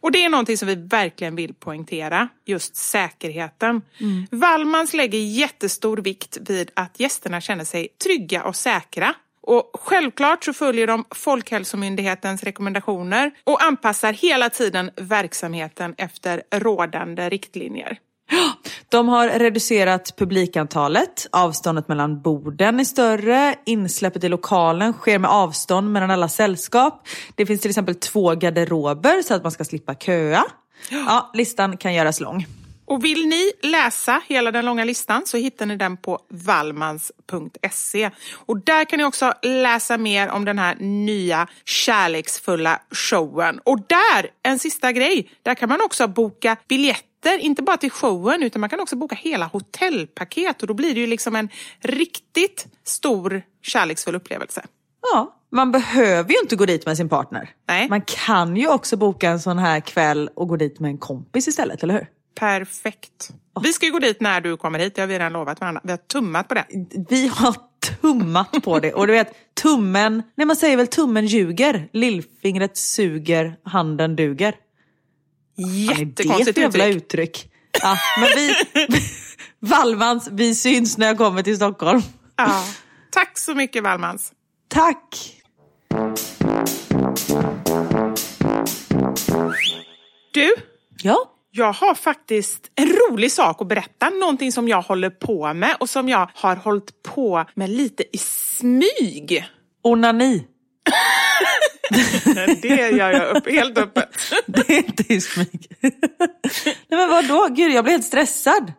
Och 0.00 0.12
det 0.12 0.24
är 0.24 0.28
någonting 0.28 0.58
som 0.58 0.68
vi 0.68 0.74
verkligen 0.74 1.36
vill 1.36 1.54
poängtera, 1.54 2.28
just 2.46 2.76
säkerheten. 2.76 3.82
Wallmans 4.30 4.94
lägger 4.94 5.18
jättestor 5.18 5.96
vikt 5.96 6.38
vid 6.40 6.70
att 6.74 7.00
gästerna 7.00 7.40
känner 7.40 7.64
sig 7.64 7.88
trygga 8.04 8.44
och 8.44 8.56
säkra. 8.56 9.14
Och 9.42 9.70
självklart 9.80 10.44
så 10.44 10.52
följer 10.52 10.86
de 10.86 11.04
Folkhälsomyndighetens 11.14 12.42
rekommendationer 12.42 13.30
och 13.44 13.62
anpassar 13.62 14.12
hela 14.12 14.50
tiden 14.50 14.90
verksamheten 14.96 15.94
efter 15.98 16.42
rådande 16.50 17.28
riktlinjer. 17.28 17.98
De 18.88 19.08
har 19.08 19.28
reducerat 19.28 20.16
publikantalet, 20.16 21.26
avståndet 21.32 21.88
mellan 21.88 22.22
borden 22.22 22.80
är 22.80 22.84
större, 22.84 23.54
insläppet 23.66 24.24
i 24.24 24.28
lokalen 24.28 24.92
sker 24.92 25.18
med 25.18 25.30
avstånd 25.30 25.92
mellan 25.92 26.10
alla 26.10 26.28
sällskap. 26.28 27.08
Det 27.34 27.46
finns 27.46 27.60
till 27.60 27.70
exempel 27.70 27.94
två 27.94 28.34
garderober 28.34 29.22
så 29.22 29.34
att 29.34 29.42
man 29.42 29.52
ska 29.52 29.64
slippa 29.64 29.94
köa. 29.94 30.44
Ja, 30.90 31.30
listan 31.34 31.76
kan 31.76 31.94
göras 31.94 32.20
lång. 32.20 32.46
Och 32.90 33.04
vill 33.04 33.26
ni 33.26 33.52
läsa 33.62 34.22
hela 34.26 34.52
den 34.52 34.64
långa 34.64 34.84
listan 34.84 35.22
så 35.26 35.36
hittar 35.36 35.66
ni 35.66 35.76
den 35.76 35.96
på 35.96 36.18
vallmans.se. 36.28 38.10
Och 38.32 38.58
där 38.64 38.84
kan 38.84 38.98
ni 38.98 39.04
också 39.04 39.32
läsa 39.42 39.98
mer 39.98 40.28
om 40.28 40.44
den 40.44 40.58
här 40.58 40.74
nya 40.80 41.46
kärleksfulla 41.64 42.80
showen. 42.90 43.60
Och 43.64 43.78
där, 43.86 44.30
en 44.42 44.58
sista 44.58 44.92
grej, 44.92 45.30
där 45.42 45.54
kan 45.54 45.68
man 45.68 45.80
också 45.80 46.08
boka 46.08 46.56
biljetter 46.68 47.09
inte 47.40 47.62
bara 47.62 47.76
till 47.76 47.90
showen 47.90 48.42
utan 48.42 48.60
man 48.60 48.70
kan 48.70 48.80
också 48.80 48.96
boka 48.96 49.14
hela 49.14 49.46
hotellpaket 49.46 50.62
och 50.62 50.68
då 50.68 50.74
blir 50.74 50.94
det 50.94 51.00
ju 51.00 51.06
liksom 51.06 51.36
en 51.36 51.48
riktigt 51.80 52.66
stor 52.84 53.42
kärleksfull 53.62 54.14
upplevelse. 54.14 54.66
Ja, 55.12 55.36
man 55.52 55.72
behöver 55.72 56.30
ju 56.30 56.38
inte 56.42 56.56
gå 56.56 56.66
dit 56.66 56.86
med 56.86 56.96
sin 56.96 57.08
partner. 57.08 57.50
Nej. 57.68 57.88
Man 57.88 58.02
kan 58.02 58.56
ju 58.56 58.68
också 58.68 58.96
boka 58.96 59.30
en 59.30 59.40
sån 59.40 59.58
här 59.58 59.80
kväll 59.80 60.30
och 60.34 60.48
gå 60.48 60.56
dit 60.56 60.80
med 60.80 60.88
en 60.88 60.98
kompis 60.98 61.48
istället, 61.48 61.82
eller 61.82 61.94
hur? 61.94 62.06
Perfekt. 62.34 63.30
Vi 63.62 63.72
ska 63.72 63.86
ju 63.86 63.92
gå 63.92 63.98
dit 63.98 64.20
när 64.20 64.40
du 64.40 64.56
kommer 64.56 64.78
hit, 64.78 64.94
det 64.94 65.00
har 65.00 65.06
vi 65.06 65.14
redan 65.14 65.32
lovat 65.32 65.60
varandra. 65.60 65.80
Vi 65.84 65.90
har 65.90 65.98
tummat 65.98 66.48
på 66.48 66.54
det. 66.54 66.66
Vi 67.08 67.26
har 67.26 67.54
tummat 68.00 68.62
på 68.62 68.78
det 68.78 68.92
och 68.92 69.06
du 69.06 69.12
vet 69.12 69.54
tummen, 69.62 70.22
nej 70.34 70.46
man 70.46 70.56
säger 70.56 70.76
väl 70.76 70.86
tummen 70.86 71.26
ljuger, 71.26 71.88
lillfingret 71.92 72.76
suger, 72.76 73.56
handen 73.64 74.16
duger. 74.16 74.54
Jättekonstigt 75.68 76.54
för 76.54 76.62
jävla 76.62 76.86
uttryck. 76.86 77.28
uttryck? 77.30 77.50
Ja, 77.82 77.98
men 78.18 78.28
vi, 78.36 78.54
Vallmans, 79.68 80.28
vi 80.32 80.54
syns 80.54 80.98
när 80.98 81.06
jag 81.06 81.18
kommer 81.18 81.42
till 81.42 81.56
Stockholm. 81.56 82.02
Ja. 82.36 82.64
Tack 83.10 83.38
så 83.38 83.54
mycket 83.54 83.82
Wallmans. 83.82 84.32
Tack! 84.68 85.36
Du, 90.32 90.54
Ja, 91.02 91.16
jag 91.50 91.72
har 91.72 91.94
faktiskt 91.94 92.70
en 92.74 92.88
rolig 92.88 93.32
sak 93.32 93.60
att 93.62 93.68
berätta. 93.68 94.10
Någonting 94.10 94.52
som 94.52 94.68
jag 94.68 94.82
håller 94.82 95.10
på 95.10 95.54
med 95.54 95.76
och 95.80 95.90
som 95.90 96.08
jag 96.08 96.30
har 96.34 96.56
hållit 96.56 97.02
på 97.02 97.44
med 97.54 97.70
lite 97.70 98.04
i 98.12 98.18
smyg. 98.18 99.44
onani. 99.82 100.46
Det 102.62 102.92
gör 102.96 103.10
jag 103.12 103.36
upp, 103.36 103.50
helt 103.50 103.78
öppet. 103.78 104.32
Det 104.46 104.70
är 104.70 104.76
inte 104.76 105.12
i 105.12 105.20
smyg. 105.20 105.76
Nej 106.62 106.76
men 106.88 107.08
vadå? 107.08 107.48
Gud, 107.50 107.72
jag 107.72 107.84
blir 107.84 107.92
helt 107.92 108.04
stressad. 108.04 108.72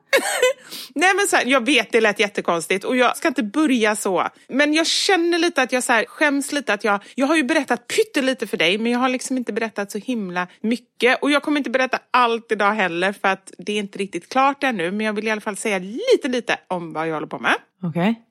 Nej 0.95 1.13
men 1.15 1.27
så 1.27 1.35
här, 1.35 1.45
jag 1.45 1.65
vet 1.65 1.91
det 1.91 2.01
lät 2.01 2.19
jättekonstigt 2.19 2.85
och 2.85 2.97
jag 2.97 3.17
ska 3.17 3.27
inte 3.27 3.43
börja 3.43 3.95
så. 3.95 4.27
Men 4.47 4.73
jag 4.73 4.87
känner 4.87 5.39
lite 5.39 5.61
att 5.61 5.71
jag 5.71 5.83
så 5.83 5.93
här, 5.93 6.05
skäms 6.05 6.51
lite 6.51 6.73
att 6.73 6.83
jag, 6.83 7.03
jag 7.15 7.27
har 7.27 7.35
ju 7.35 7.43
berättat 7.43 7.87
pyttelite 7.87 8.47
för 8.47 8.57
dig 8.57 8.77
men 8.77 8.91
jag 8.91 8.99
har 8.99 9.09
liksom 9.09 9.37
inte 9.37 9.53
berättat 9.53 9.91
så 9.91 9.97
himla 9.97 10.47
mycket. 10.61 11.23
Och 11.23 11.31
jag 11.31 11.43
kommer 11.43 11.57
inte 11.57 11.69
berätta 11.69 11.99
allt 12.11 12.51
idag 12.51 12.73
heller 12.73 13.13
för 13.13 13.27
att 13.27 13.53
det 13.57 13.73
är 13.73 13.79
inte 13.79 13.97
riktigt 13.97 14.29
klart 14.29 14.63
ännu. 14.63 14.91
Men 14.91 15.05
jag 15.05 15.13
vill 15.13 15.27
i 15.27 15.31
alla 15.31 15.41
fall 15.41 15.57
säga 15.57 15.79
lite 15.79 16.27
lite 16.27 16.57
om 16.67 16.93
vad 16.93 17.07
jag 17.07 17.13
håller 17.13 17.27
på 17.27 17.39
med. 17.39 17.55
Okej. 17.83 18.21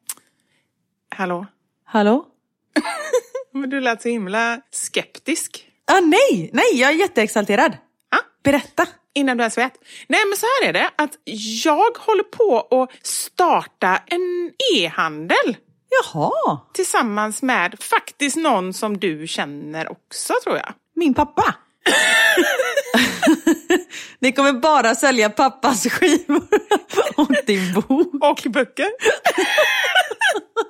Hallå? 1.09 1.47
Hallå? 1.85 2.27
Men 3.55 3.71
du 3.71 3.81
lät 3.81 4.03
så 4.03 4.09
himla 4.09 4.61
skeptisk. 4.73 5.67
Ah, 5.93 6.01
nej, 6.01 6.51
nej, 6.53 6.65
jag 6.81 6.91
är 6.91 6.95
jätteexalterad. 6.95 7.77
Ja. 8.11 8.19
Berätta. 8.45 8.87
Innan 9.15 9.37
du 9.37 9.43
ens 9.43 9.59
vet. 9.59 9.73
Nej 10.09 10.21
men 10.29 10.37
så 10.39 10.47
här 10.47 10.69
är 10.69 10.73
det 10.73 10.91
att 10.97 11.13
jag 11.65 11.97
håller 11.99 12.23
på 12.23 12.83
att 12.83 13.07
starta 13.07 14.01
en 14.07 14.51
e-handel. 14.77 15.57
Jaha, 16.13 16.61
Tillsammans 16.75 17.43
med 17.43 17.77
faktiskt 17.81 18.37
någon 18.37 18.75
som 18.75 18.99
du 18.99 19.27
känner 19.27 19.91
också 19.93 20.33
tror 20.45 20.57
jag. 20.57 20.73
min 20.97 21.15
pappa. 21.15 21.55
Ni 24.19 24.33
kommer 24.33 24.53
bara 24.53 24.95
sälja 24.95 25.31
pappas 25.31 25.87
skivor 25.89 26.43
och 27.17 27.29
din 27.47 27.75
bok. 27.75 28.15
Och 28.21 28.51
böcker. 28.51 28.89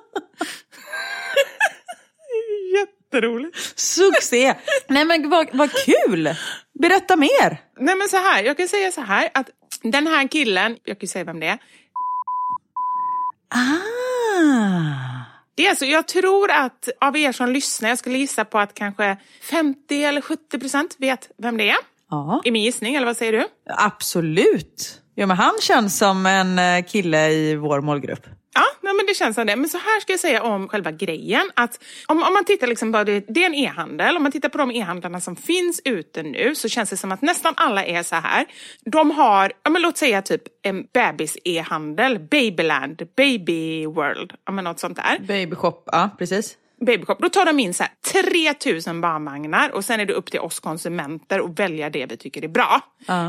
Jätteroligt. 3.13 3.79
Succé! 3.79 4.53
Nej 4.87 5.05
men 5.05 5.29
vad, 5.29 5.47
vad 5.53 5.69
kul! 5.71 6.35
Berätta 6.79 7.15
mer. 7.15 7.61
Nej 7.79 7.95
men 7.95 8.09
så 8.09 8.17
här, 8.17 8.43
jag 8.43 8.57
kan 8.57 8.67
säga 8.67 8.91
så 8.91 9.01
här 9.01 9.29
att 9.33 9.49
den 9.83 10.07
här 10.07 10.27
killen, 10.27 10.77
jag 10.83 10.99
kan 10.99 11.07
säga 11.07 11.25
vem 11.25 11.39
det 11.39 11.47
är. 11.47 11.57
Ah. 13.49 13.57
Det 15.55 15.65
är 15.65 15.69
alltså, 15.69 15.85
jag 15.85 16.07
tror 16.07 16.51
att 16.51 16.89
av 17.01 17.17
er 17.17 17.31
som 17.31 17.49
lyssnar, 17.49 17.89
jag 17.89 17.97
skulle 17.97 18.17
gissa 18.17 18.45
på 18.45 18.59
att 18.59 18.73
kanske 18.73 19.17
50 19.41 20.03
eller 20.03 20.21
70 20.21 20.59
procent 20.59 20.95
vet 20.99 21.29
vem 21.37 21.57
det 21.57 21.69
är. 21.69 21.77
Ja, 22.09 22.41
I 22.45 22.51
min 22.51 22.63
gissning, 22.63 22.95
eller 22.95 23.05
vad 23.05 23.17
säger 23.17 23.31
du? 23.33 23.47
absolut. 23.65 25.01
Ja, 25.15 25.25
men 25.25 25.37
han 25.37 25.53
känns 25.61 25.97
som 25.97 26.25
en 26.25 26.59
eh, 26.59 26.85
kille 26.85 27.29
i 27.29 27.55
vår 27.55 27.81
målgrupp. 27.81 28.25
Ja, 28.53 28.63
nej, 28.81 28.93
men 28.93 29.05
det 29.05 29.13
känns 29.13 29.35
som 29.35 29.47
det. 29.47 29.55
Men 29.55 29.69
så 29.69 29.77
här 29.77 29.99
ska 29.99 30.13
jag 30.13 30.19
säga 30.19 30.43
om 30.43 30.67
själva 30.67 30.91
grejen. 30.91 31.51
Att 31.53 31.83
om, 32.07 32.23
om 32.23 32.33
man 32.33 32.45
tittar 32.45 32.67
liksom 32.67 32.93
på 32.93 33.03
det, 33.03 33.25
det 33.27 33.43
är 33.43 33.45
en 33.45 33.55
e-handel. 33.55 34.17
Om 34.17 34.23
man 34.23 34.31
tittar 34.31 34.49
på 34.49 34.57
de 34.57 34.71
e-handlarna 34.71 35.21
som 35.21 35.35
finns 35.35 35.81
ute 35.85 36.23
nu 36.23 36.55
så 36.55 36.69
känns 36.69 36.89
det 36.89 36.97
som 36.97 37.11
att 37.11 37.21
nästan 37.21 37.53
alla 37.57 37.85
är 37.85 38.03
så 38.03 38.15
här. 38.15 38.45
De 38.85 39.11
har, 39.11 39.51
ja, 39.63 39.69
men 39.69 39.81
låt 39.81 39.97
säga 39.97 40.21
typ 40.21 40.41
en 40.61 40.87
bebis-e-handel. 40.93 42.19
Babyland, 42.19 43.01
Baby 43.15 43.85
World, 43.85 44.33
ja, 44.45 44.51
men 44.51 44.63
något 44.63 44.79
sånt 44.79 44.95
där. 44.95 45.19
Babyshop, 45.19 45.83
ja 45.91 46.09
precis. 46.17 46.57
Babyshop. 46.85 47.21
Då 47.21 47.29
tar 47.29 47.45
de 47.45 47.59
in 47.59 47.73
så 47.73 47.83
här 47.83 47.91
3000 48.23 49.01
barnvagnar 49.01 49.71
och 49.71 49.85
sen 49.85 49.99
är 49.99 50.05
det 50.05 50.13
upp 50.13 50.31
till 50.31 50.39
oss 50.39 50.59
konsumenter 50.59 51.39
att 51.39 51.59
välja 51.59 51.89
det 51.89 52.05
vi 52.05 52.17
tycker 52.17 52.43
är 52.43 52.47
bra. 52.47 52.81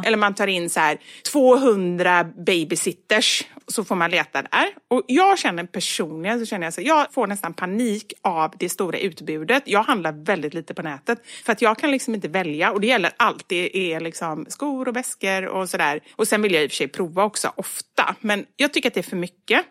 Eller 0.05 0.17
man 0.17 0.35
tar 0.35 0.47
in 0.47 0.71
så 0.71 0.81
här 0.81 0.99
200 1.33 2.25
babysitters 2.47 3.45
så 3.69 3.85
får 3.85 3.97
man 3.97 4.11
leta 4.11 4.43
där. 4.43 4.67
Och 4.89 5.03
jag 5.07 5.39
känner 5.39 5.65
personligen 5.65 6.39
så 6.41 6.47
känner 6.47 6.67
jag 6.67 6.75
så 6.75 6.81
här, 6.81 6.89
jag 6.89 7.13
får 7.13 7.27
nästan 7.27 7.55
panik 7.55 8.13
av 8.23 8.55
det 8.59 8.69
stora 8.69 8.99
utbudet. 8.99 9.63
Jag 9.67 9.83
handlar 9.83 10.25
väldigt 10.25 10.55
lite 10.55 10.75
på 10.75 10.83
nätet 10.83 11.27
för 11.45 11.53
att 11.53 11.63
jag 11.63 11.79
kan 11.79 11.91
liksom 11.91 12.15
inte 12.15 12.29
välja 12.29 12.73
och 12.73 12.81
det 12.81 12.87
gäller 12.87 13.13
allt. 13.17 13.45
Det 13.49 13.93
är 13.93 14.01
liksom 14.01 14.47
skor 14.49 14.89
och 14.89 14.97
väskor 14.97 15.45
och 15.47 15.69
sådär. 15.69 16.01
Och 16.17 16.29
sen 16.29 16.43
vill 16.43 16.55
jag 16.55 16.65
i 16.65 16.67
och 16.67 16.71
för 16.71 16.77
sig 16.77 16.89
prova 16.89 17.25
också 17.25 17.53
ofta. 17.57 18.15
Men 18.21 18.47
jag 18.57 18.73
tycker 18.73 18.89
att 18.89 18.95
det 18.95 19.01
är 19.01 19.11
för 19.11 19.17
mycket. 19.17 19.67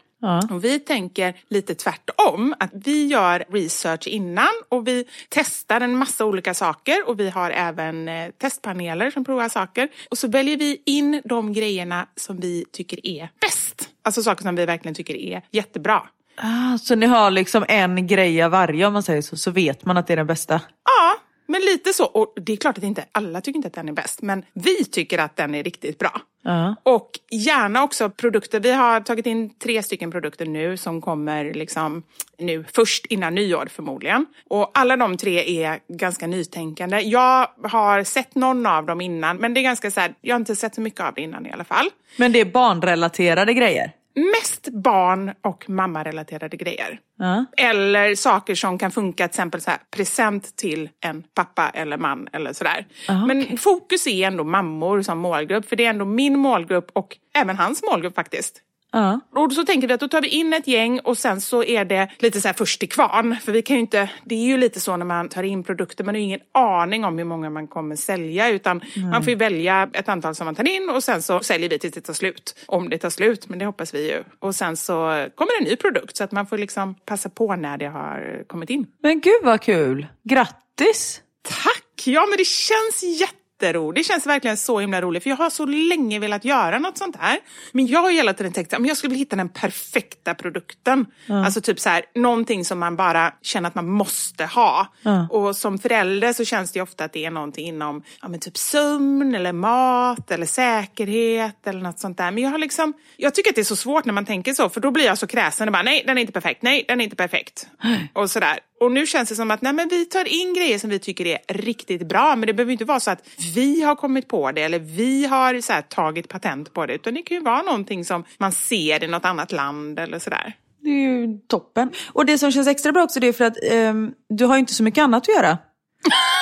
Och 0.51 0.63
vi 0.63 0.80
tänker 0.80 1.34
lite 1.49 1.76
tvärtom, 1.76 2.55
att 2.59 2.69
vi 2.74 3.07
gör 3.07 3.43
research 3.49 4.07
innan 4.07 4.51
och 4.69 4.88
vi 4.88 5.05
testar 5.30 5.82
en 5.82 5.97
massa 5.97 6.26
olika 6.26 6.53
saker 6.53 7.09
och 7.09 7.19
vi 7.19 7.30
har 7.30 7.51
även 7.51 8.07
eh, 8.07 8.30
testpaneler 8.38 9.11
som 9.11 9.26
provar 9.26 9.49
saker. 9.49 9.89
Och 10.09 10.17
så 10.17 10.28
väljer 10.28 10.57
vi 10.57 10.82
in 10.86 11.22
de 11.26 11.53
grejerna 11.53 12.07
som 12.15 12.39
vi 12.39 12.65
tycker 12.72 13.07
är 13.07 13.30
bäst. 13.41 13.89
Alltså 14.03 14.24
saker 14.24 14.43
som 14.43 14.55
vi 14.55 14.65
verkligen 14.65 14.95
tycker 14.95 15.15
är 15.15 15.41
jättebra. 15.51 16.01
Ah, 16.36 16.78
så 16.78 16.95
ni 16.95 17.05
har 17.05 17.32
liksom 17.32 17.65
en 17.67 18.07
grej 18.07 18.43
av 18.43 18.51
varje 18.51 18.86
om 18.86 18.93
man 18.93 19.03
säger 19.03 19.22
så, 19.22 19.38
så 19.38 19.51
vet 19.51 19.86
man 19.86 19.97
att 19.97 20.07
det 20.07 20.13
är 20.13 20.17
den 20.17 20.28
bästa? 20.28 20.61
Ja, 20.86 21.17
men 21.52 21.62
lite 21.62 21.93
så. 21.93 22.06
Och 22.06 22.34
det 22.36 22.54
är 22.54 22.58
klart 22.58 22.78
att 22.78 22.84
inte 22.84 23.06
alla 23.12 23.41
tycker 23.41 23.58
inte 23.58 23.68
att 23.68 23.74
den 23.74 23.89
är 23.89 23.93
bäst, 23.93 24.22
men 24.22 24.45
vi 24.54 24.86
tycker 24.86 25.18
att 25.18 25.36
den 25.36 25.56
är 25.56 25.64
riktigt 25.64 25.99
bra. 25.99 26.22
Ja. 26.43 26.76
Och 26.84 27.10
gärna 27.32 27.84
också 27.84 28.10
produkter. 28.10 28.60
Vi 28.60 28.72
har 28.72 28.99
tagit 28.99 29.26
in 29.26 29.49
tre 29.49 29.84
stycken 29.84 30.12
produkter 30.12 30.45
nu 30.45 30.78
som 30.78 31.02
kommer 31.02 31.54
liksom 31.54 32.04
nu 32.38 32.66
först 32.74 33.06
innan 33.06 33.36
nyår 33.36 33.68
förmodligen. 33.72 34.26
Och 34.49 34.72
alla 34.74 34.97
de 34.97 35.18
tre 35.18 35.64
är 35.64 35.80
ganska 35.88 36.28
nytänkande. 36.28 36.99
Jag 36.99 37.47
har 37.64 38.04
sett 38.04 38.36
någon 38.36 38.66
av 38.66 38.86
dem 38.86 39.02
innan, 39.02 39.38
men 39.38 39.54
det 39.54 39.60
är 39.60 39.64
ganska 39.64 39.91
så 39.91 39.99
här, 39.99 40.14
jag 40.22 40.36
har 40.36 40.39
inte 40.39 40.56
sett 40.56 40.76
så 40.76 40.82
mycket 40.82 41.02
av 41.02 41.14
det 41.14 41.22
innan 41.22 41.45
i 41.45 41.52
alla 41.52 41.64
fall. 41.64 41.89
Men 42.18 42.32
det 42.32 42.39
är 42.39 42.45
barnrelaterade 42.45 43.54
grejer? 43.54 43.91
Mest 44.16 44.68
barn 44.70 45.34
och 45.41 45.70
mammarelaterade 45.70 46.57
grejer. 46.57 46.99
Ja. 47.20 47.45
Eller 47.57 48.16
saker 48.16 48.55
som 48.55 48.78
kan 48.78 48.91
funka, 48.91 49.28
till 49.28 49.32
exempel 49.32 49.62
så 49.62 49.70
här, 49.72 49.80
present 49.95 50.55
till 50.55 50.89
en 51.05 51.24
pappa 51.36 51.70
eller 51.70 51.97
man 51.97 52.28
eller 52.34 52.53
sådär. 52.53 52.86
Ah, 53.07 53.26
Men 53.26 53.41
okej. 53.41 53.57
fokus 53.57 54.07
är 54.07 54.28
ändå 54.28 54.43
mammor 54.43 55.01
som 55.01 55.20
målgrupp, 55.20 55.70
för 55.70 55.76
det 55.76 55.86
är 55.86 55.89
ändå 55.89 56.05
min 56.05 56.39
målgrupp 56.39 56.89
och 56.93 57.18
även 57.34 57.57
hans 57.57 57.84
målgrupp 57.84 58.16
faktiskt. 58.16 58.62
Ja. 58.92 59.20
Och 59.36 59.54
så 59.54 59.64
tänker 59.64 59.88
vi 59.88 59.94
att 59.94 60.00
då 60.00 60.08
tar 60.08 60.22
vi 60.22 60.28
in 60.28 60.54
ett 60.54 60.68
gäng 60.68 61.00
och 61.00 61.18
sen 61.18 61.42
så 61.42 61.64
är 61.64 61.86
det 61.86 62.12
lite 62.20 62.42
så 62.42 62.48
här 62.48 62.54
först 62.54 62.80
till 62.80 62.89
kvarn. 62.89 63.36
För 63.44 63.52
vi 63.52 63.62
kan 63.62 63.76
ju 63.76 63.80
inte, 63.80 64.10
det 64.24 64.36
är 64.36 64.46
ju 64.46 64.58
lite 64.58 64.80
så 64.80 64.98
när 64.98 65.06
man 65.06 65.30
tar 65.30 65.44
in 65.44 65.64
produkter, 65.64 66.04
man 66.04 66.16
har 66.16 66.20
ju 66.20 66.26
ingen 66.26 66.39
aning 66.52 67.06
om 67.06 67.18
hur 67.18 67.26
många 67.26 67.50
man 67.50 67.68
kommer 67.68 67.96
sälja 67.96 68.50
utan 68.50 68.82
man 69.12 69.24
får 69.24 69.30
ju 69.30 69.36
välja 69.36 69.89
ett 69.94 70.10
antal 70.10 70.36
som 70.36 70.46
man 70.46 70.56
tar 70.56 70.68
in 70.68 70.89
och 70.89 71.04
sen 71.04 71.22
så 71.22 71.39
säljer 71.39 71.70
vi 71.70 71.80
tills 71.80 71.94
det 71.94 72.02
tar 72.02 72.14
slut. 72.14 72.56
Om 72.66 72.89
det 72.89 72.98
tar 72.98 73.10
slut, 73.10 73.50
men 73.50 73.60
det 73.60 73.66
hoppas 73.66 73.94
vi 73.94 74.12
ju. 74.12 74.24
Och 74.39 74.56
sen 74.56 74.78
så 74.78 75.28
kommer 75.36 75.62
en 75.62 75.64
ny 75.64 75.76
produkt 75.76 76.18
så 76.18 76.24
att 76.24 76.32
man 76.32 76.48
får 76.48 76.58
liksom 76.58 76.96
passa 77.06 77.30
på 77.30 77.56
när 77.56 77.78
det 77.78 77.88
har 77.88 78.44
kommit 78.48 78.70
in. 78.70 78.88
Men 79.04 79.22
gud 79.22 79.42
vad 79.44 79.62
kul! 79.62 80.08
Grattis! 80.24 81.22
Tack! 81.42 82.04
Ja 82.06 82.26
men 82.30 82.38
det 82.38 82.48
känns 82.48 83.22
jätteroligt. 83.62 84.07
Det 84.07 84.14
känns 84.14 84.26
verkligen 84.26 84.57
så 84.57 84.80
himla 84.80 85.01
roligt 85.01 85.24
för 85.24 85.30
jag 85.30 85.38
har 85.38 85.49
så 85.49 85.66
länge 85.66 86.20
velat 86.20 86.45
göra 86.45 86.80
något 86.80 86.97
sånt 86.97 87.16
här. 87.20 87.39
Men 87.72 87.88
jag 87.88 88.01
har 88.01 88.12
hela 88.12 88.34
tiden 88.34 88.53
tänkt 88.53 88.74
att 88.74 88.88
jag 88.88 88.97
skulle 88.97 89.16
hitta 89.16 89.36
den 89.36 89.49
perfekta 89.49 90.34
produkten. 90.34 91.05
Alltså 91.30 91.62
typ 91.62 91.80
så 91.80 91.89
här, 91.89 92.05
någonting 92.16 92.66
som 92.66 92.80
man 92.80 92.95
bara 92.95 93.34
känner 93.41 93.68
att 93.68 93.76
man 93.76 93.89
måste 93.89 94.45
ha. 94.45 94.88
Och 95.30 95.55
som 95.55 95.80
förälder 95.80 96.34
så 96.34 96.45
känns 96.45 96.72
det 96.72 96.82
ofta 96.82 97.03
att 97.03 97.14
det 97.14 97.26
är 97.26 97.32
någonting 97.32 97.68
inom 97.68 98.03
ja, 98.22 98.28
men 98.28 98.39
typ 98.39 98.57
sömn 98.57 99.36
eller 99.36 99.53
mat 99.53 100.32
eller 100.32 100.45
säkerhet 100.45 101.68
eller 101.68 101.82
något 101.82 101.99
sånt 101.99 102.18
där. 102.18 102.32
Men 102.32 102.43
jag 102.43 102.49
har 102.49 102.57
liksom, 102.57 102.93
jag 103.18 103.36
tycker 103.36 103.49
att 103.49 103.55
det 103.55 103.62
är 103.62 103.66
så 103.66 103.76
svårt 103.76 104.05
när 104.05 104.14
man 104.14 104.26
tänker 104.26 104.53
så 104.53 104.70
för 104.70 104.82
då 104.82 104.91
blir 104.91 105.05
jag 105.05 105.18
så 105.18 105.28
kräsen 105.28 105.68
och 105.68 105.72
bara 105.72 105.84
nej, 105.84 106.03
den 106.07 106.18
är 106.18 106.22
inte 106.22 106.34
perfekt, 106.34 106.62
nej, 106.62 106.86
den 106.88 107.01
är 107.01 107.03
inte 107.03 107.16
perfekt. 107.16 107.68
Och 108.14 108.32
sådär. 108.32 108.59
Och 108.80 108.91
nu 108.91 109.07
känns 109.07 109.30
det 109.30 109.36
som 109.36 109.51
att 109.51 109.62
nej, 109.62 109.74
men 109.74 109.88
vi 109.88 110.05
tar 110.05 110.28
in 110.28 110.53
grejer 110.53 110.80
som 110.80 110.89
vi 110.89 110.99
tycker 110.99 111.26
är 111.26 111.39
riktigt 111.47 112.07
bra, 112.07 112.36
men 112.36 112.47
det 112.47 112.53
behöver 112.53 112.72
inte 112.72 112.86
vara 112.86 112.99
så 112.99 113.12
att 113.12 113.28
vi 113.56 113.82
har 113.82 113.95
kommit 113.95 114.28
på 114.28 114.52
det 114.52 114.62
eller 114.62 114.80
vi 114.80 115.26
har 115.26 115.62
så 115.62 115.74
här, 115.74 115.82
tagit 115.82 116.30
patent 116.30 116.74
på 116.74 116.86
det, 116.86 116.93
utan 116.93 117.14
det 117.14 117.22
kan 117.22 117.38
ju 117.38 117.43
vara 117.43 117.62
någonting 117.62 118.06
som 118.06 118.24
man 118.38 118.52
ser 118.52 119.04
i 119.04 119.08
något 119.08 119.26
annat 119.26 119.52
land 119.52 119.99
eller 119.99 120.20
sådär. 120.20 120.54
Det 120.80 120.89
är 120.89 120.93
ju 120.93 121.39
toppen. 121.47 121.91
Och 122.14 122.26
det 122.26 122.38
som 122.38 122.52
känns 122.52 122.68
extra 122.68 122.91
bra 122.91 123.04
också 123.04 123.20
det 123.20 123.28
är 123.28 123.34
för 123.34 123.45
att 123.45 123.58
ehm, 123.64 124.12
du 124.30 124.45
har 124.45 124.56
ju 124.56 124.60
inte 124.60 124.74
så 124.74 124.84
mycket 124.84 125.04
annat 125.04 125.24
att 125.24 125.36
göra. 125.36 125.58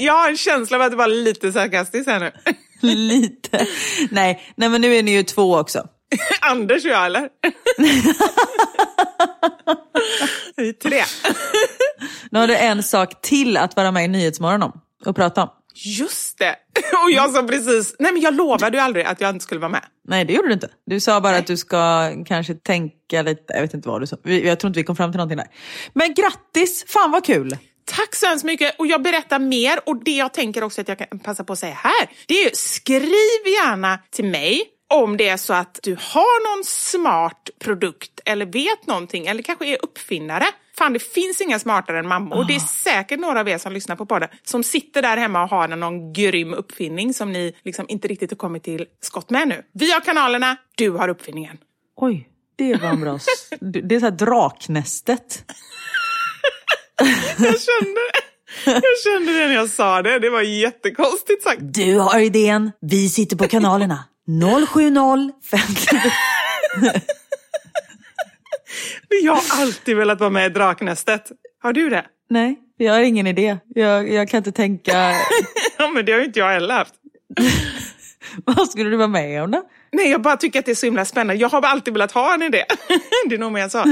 Jag 0.00 0.14
har 0.14 0.30
en 0.30 0.36
känsla 0.36 0.76
av 0.76 0.82
att 0.82 0.90
det 0.90 0.96
var 0.96 1.08
lite 1.08 1.52
sarkastiskt 1.52 2.08
här 2.08 2.20
nu. 2.20 2.32
Lite. 2.80 3.66
Nej, 4.10 4.42
nej, 4.56 4.68
men 4.68 4.80
nu 4.80 4.94
är 4.94 5.02
ni 5.02 5.10
ju 5.10 5.22
två 5.22 5.56
också. 5.56 5.88
Anders 6.40 6.84
och 6.84 6.90
jag 6.90 7.06
eller? 7.06 7.28
Vi 10.56 10.72
tre. 10.72 11.02
Nu 12.30 12.38
har 12.38 12.46
du 12.46 12.56
en 12.56 12.82
sak 12.82 13.22
till 13.22 13.56
att 13.56 13.76
vara 13.76 13.92
med 13.92 14.04
i 14.04 14.08
Nyhetsmorgon 14.08 14.62
om 14.62 14.80
och 15.06 15.16
prata 15.16 15.42
om. 15.42 15.48
Just 15.74 16.38
det! 16.38 16.56
Och 17.04 17.10
jag 17.10 17.30
sa 17.30 17.42
precis, 17.42 17.94
nej 17.98 18.12
men 18.12 18.22
jag 18.22 18.34
lovade 18.34 18.76
ju 18.76 18.82
aldrig 18.82 19.04
att 19.04 19.20
jag 19.20 19.30
inte 19.30 19.42
skulle 19.42 19.60
vara 19.60 19.70
med. 19.70 19.84
Nej, 20.08 20.24
det 20.24 20.32
gjorde 20.32 20.48
du 20.48 20.54
inte. 20.54 20.68
Du 20.86 21.00
sa 21.00 21.20
bara 21.20 21.36
att 21.36 21.46
du 21.46 21.56
ska 21.56 22.10
kanske 22.26 22.54
tänka 22.54 23.22
lite, 23.22 23.44
jag 23.46 23.60
vet 23.60 23.74
inte 23.74 23.88
vad 23.88 24.00
du 24.00 24.06
sa. 24.06 24.16
Jag 24.24 24.60
tror 24.60 24.68
inte 24.68 24.80
vi 24.80 24.84
kom 24.84 24.96
fram 24.96 25.12
till 25.12 25.18
någonting 25.18 25.36
där. 25.36 25.46
Men 25.92 26.14
grattis, 26.14 26.84
fan 26.88 27.10
vad 27.10 27.24
kul! 27.24 27.56
Tack 27.84 28.14
så 28.14 28.26
hemskt 28.26 28.44
mycket 28.44 28.78
och 28.78 28.86
jag 28.86 29.02
berättar 29.02 29.38
mer 29.38 29.80
och 29.86 30.04
det 30.04 30.16
jag 30.16 30.34
tänker 30.34 30.64
också 30.64 30.80
att 30.80 30.88
jag 30.88 30.98
kan 30.98 31.18
passa 31.18 31.44
på 31.44 31.52
att 31.52 31.58
säga 31.58 31.74
här, 31.74 32.08
det 32.26 32.34
är 32.34 32.44
ju 32.44 32.50
skriv 32.54 33.52
gärna 33.62 33.98
till 34.10 34.24
mig 34.24 34.62
om 34.88 35.16
det 35.16 35.28
är 35.28 35.36
så 35.36 35.54
att 35.54 35.80
du 35.82 35.96
har 36.00 36.56
någon 36.56 36.64
smart 36.64 37.50
produkt 37.58 38.20
eller 38.24 38.46
vet 38.46 38.86
någonting 38.86 39.26
eller 39.26 39.42
kanske 39.42 39.66
är 39.66 39.78
uppfinnare. 39.82 40.44
Fan, 40.78 40.92
det 40.92 40.98
finns 40.98 41.40
inga 41.40 41.58
smartare 41.58 41.98
än 41.98 42.08
mammor. 42.08 42.44
Det 42.44 42.54
är 42.54 42.60
säkert 42.60 43.20
några 43.20 43.40
av 43.40 43.48
er 43.48 43.58
som 43.58 43.72
lyssnar 43.72 43.96
på 43.96 44.06
podden 44.06 44.28
som 44.44 44.64
sitter 44.64 45.02
där 45.02 45.16
hemma 45.16 45.42
och 45.42 45.50
har 45.50 45.68
någon 45.68 46.12
grym 46.12 46.54
uppfinning 46.54 47.14
som 47.14 47.32
ni 47.32 47.54
liksom 47.64 47.86
inte 47.88 48.08
riktigt 48.08 48.30
har 48.30 48.36
kommit 48.36 48.62
till 48.62 48.86
skott 49.00 49.30
med 49.30 49.48
nu. 49.48 49.62
Vi 49.72 49.92
har 49.92 50.00
kanalerna, 50.00 50.56
du 50.76 50.90
har 50.90 51.08
uppfinningen. 51.08 51.58
Oj, 51.96 52.28
det 52.56 52.76
var 52.82 52.88
en 52.88 53.00
bra... 53.00 53.18
Det 53.60 53.94
är 53.94 54.00
så 54.00 54.06
här 54.06 54.10
draknästet. 54.10 55.44
Jag 57.38 57.60
kände, 57.60 58.00
jag 58.64 58.98
kände 59.04 59.32
det 59.32 59.46
när 59.46 59.54
jag 59.54 59.68
sa 59.68 60.02
det. 60.02 60.18
Det 60.18 60.30
var 60.30 60.42
jättekonstigt 60.42 61.42
sagt. 61.42 61.60
Du 61.60 61.98
har 61.98 62.20
idén, 62.20 62.72
vi 62.80 63.08
sitter 63.08 63.36
på 63.36 63.48
kanalerna. 63.48 64.04
070 64.28 65.32
50... 65.50 65.86
Men 69.10 69.24
jag 69.24 69.32
har 69.32 69.62
alltid 69.62 69.96
velat 69.96 70.20
vara 70.20 70.30
med 70.30 70.46
i 70.46 70.54
Draknästet. 70.54 71.32
Har 71.62 71.72
du 71.72 71.88
det? 71.88 72.04
Nej, 72.30 72.58
jag 72.76 72.92
har 72.92 73.00
ingen 73.00 73.26
idé. 73.26 73.58
Jag, 73.74 74.12
jag 74.12 74.28
kan 74.28 74.38
inte 74.38 74.52
tänka... 74.52 75.12
Ja, 75.78 75.90
men 75.90 76.04
det 76.04 76.12
har 76.12 76.18
ju 76.18 76.24
inte 76.24 76.38
jag 76.38 76.48
heller 76.48 76.74
haft. 76.74 76.94
Vad 78.44 78.70
skulle 78.70 78.90
du 78.90 78.96
vara 78.96 79.08
med 79.08 79.42
om 79.42 79.50
då? 79.50 79.62
Nej, 79.92 80.10
jag 80.10 80.22
bara 80.22 80.36
tycker 80.36 80.58
att 80.58 80.64
det 80.64 80.70
är 80.70 80.74
så 80.74 80.86
himla 80.86 81.04
spännande. 81.04 81.34
Jag 81.34 81.48
har 81.48 81.62
alltid 81.62 81.94
velat 81.94 82.12
ha 82.12 82.34
en 82.34 82.42
idé. 82.42 82.64
Det 83.28 83.34
är 83.34 83.38
nog 83.38 83.52
mer 83.52 83.68
så. 83.68 83.84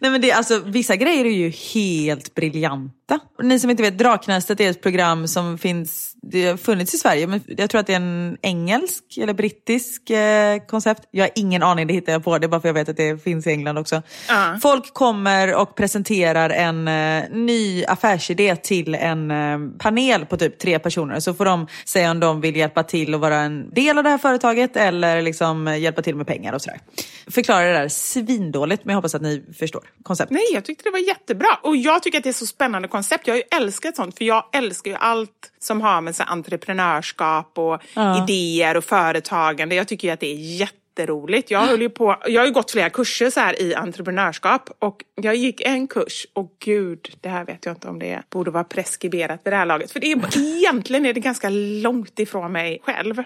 Nej 0.00 0.10
men 0.10 0.20
det, 0.20 0.32
alltså, 0.32 0.58
vissa 0.58 0.96
grejer 0.96 1.24
är 1.24 1.30
ju 1.30 1.48
helt 1.74 2.34
briljanta. 2.34 3.18
Ni 3.42 3.58
som 3.58 3.70
inte 3.70 3.82
vet, 3.82 3.98
Draknästet 3.98 4.60
är 4.60 4.70
ett 4.70 4.82
program 4.82 5.28
som 5.28 5.58
finns, 5.58 6.15
det 6.30 6.46
har 6.46 6.56
funnits 6.56 6.94
i 6.94 6.98
Sverige, 6.98 7.26
men 7.26 7.40
jag 7.46 7.70
tror 7.70 7.80
att 7.80 7.86
det 7.86 7.92
är 7.92 7.96
en 7.96 8.38
engelsk 8.42 9.04
eller 9.16 9.34
brittisk 9.34 10.10
eh, 10.10 10.58
koncept. 10.58 11.02
Jag 11.10 11.24
har 11.24 11.30
ingen 11.34 11.62
aning, 11.62 11.86
det 11.86 11.94
hittar 11.94 12.12
jag 12.12 12.24
på, 12.24 12.38
det 12.38 12.46
är 12.46 12.48
bara 12.48 12.60
för 12.60 12.68
jag 12.68 12.74
vet 12.74 12.88
att 12.88 12.96
det 12.96 13.22
finns 13.22 13.46
i 13.46 13.50
England 13.50 13.78
också. 13.78 14.02
Ja. 14.28 14.58
Folk 14.62 14.94
kommer 14.94 15.54
och 15.54 15.74
presenterar 15.74 16.50
en 16.50 16.88
eh, 16.88 17.24
ny 17.30 17.84
affärsidé 17.84 18.56
till 18.56 18.94
en 18.94 19.30
eh, 19.30 19.58
panel 19.78 20.26
på 20.26 20.36
typ 20.36 20.58
tre 20.58 20.78
personer. 20.78 21.20
Så 21.20 21.34
får 21.34 21.44
de 21.44 21.66
säga 21.84 22.10
om 22.10 22.20
de 22.20 22.40
vill 22.40 22.56
hjälpa 22.56 22.82
till 22.82 23.14
och 23.14 23.20
vara 23.20 23.36
en 23.36 23.70
del 23.70 23.98
av 23.98 24.04
det 24.04 24.10
här 24.10 24.18
företaget 24.18 24.76
eller 24.76 25.22
liksom 25.22 25.68
eh, 25.68 25.78
hjälpa 25.78 26.02
till 26.02 26.16
med 26.16 26.26
pengar 26.26 26.52
och 26.52 26.62
sådär. 26.62 26.80
Förklarar 27.30 27.66
det 27.66 27.72
där 27.72 27.88
svindåligt, 27.88 28.84
men 28.84 28.92
jag 28.92 28.96
hoppas 28.96 29.14
att 29.14 29.22
ni 29.22 29.44
förstår 29.58 29.82
konceptet. 30.02 30.34
Nej, 30.34 30.46
jag 30.52 30.64
tyckte 30.64 30.84
det 30.84 30.90
var 30.90 30.98
jättebra. 30.98 31.58
Och 31.62 31.76
jag 31.76 32.02
tycker 32.02 32.18
att 32.18 32.24
det 32.24 32.30
är 32.30 32.32
så 32.32 32.46
spännande 32.46 32.88
koncept. 32.88 33.26
Jag 33.26 33.34
har 33.34 33.38
ju 33.38 33.56
älskat 33.56 33.96
sånt, 33.96 34.18
för 34.18 34.24
jag 34.24 34.44
älskar 34.52 34.90
ju 34.90 34.96
allt 34.96 35.52
som 35.58 35.80
har 35.80 36.00
med 36.00 36.16
så 36.16 36.22
entreprenörskap 36.22 37.58
och 37.58 37.82
idéer 38.22 38.76
och 38.76 38.84
företagande. 38.84 39.74
Jag 39.74 39.88
tycker 39.88 40.08
ju 40.08 40.14
att 40.14 40.20
det 40.20 40.32
är 40.32 40.58
jätteroligt. 40.58 41.50
Jag, 41.50 41.60
höll 41.60 41.90
på, 41.90 42.16
jag 42.26 42.42
har 42.42 42.50
gått 42.50 42.70
flera 42.70 42.90
kurser 42.90 43.30
så 43.30 43.40
här 43.40 43.62
i 43.62 43.74
entreprenörskap 43.74 44.70
och 44.78 45.04
jag 45.14 45.36
gick 45.36 45.60
en 45.60 45.88
kurs 45.88 46.26
och 46.32 46.52
gud, 46.58 47.08
det 47.20 47.28
här 47.28 47.44
vet 47.44 47.64
jag 47.66 47.74
inte 47.74 47.88
om 47.88 47.98
det 47.98 48.22
borde 48.30 48.50
vara 48.50 48.64
preskriberat 48.64 49.40
vid 49.44 49.52
det 49.52 49.56
här 49.56 49.66
laget. 49.66 49.90
För 49.92 50.00
det 50.00 50.12
är, 50.12 50.38
egentligen 50.56 51.06
är 51.06 51.12
det 51.12 51.20
ganska 51.20 51.48
långt 51.82 52.18
ifrån 52.18 52.52
mig 52.52 52.80
själv, 52.82 53.22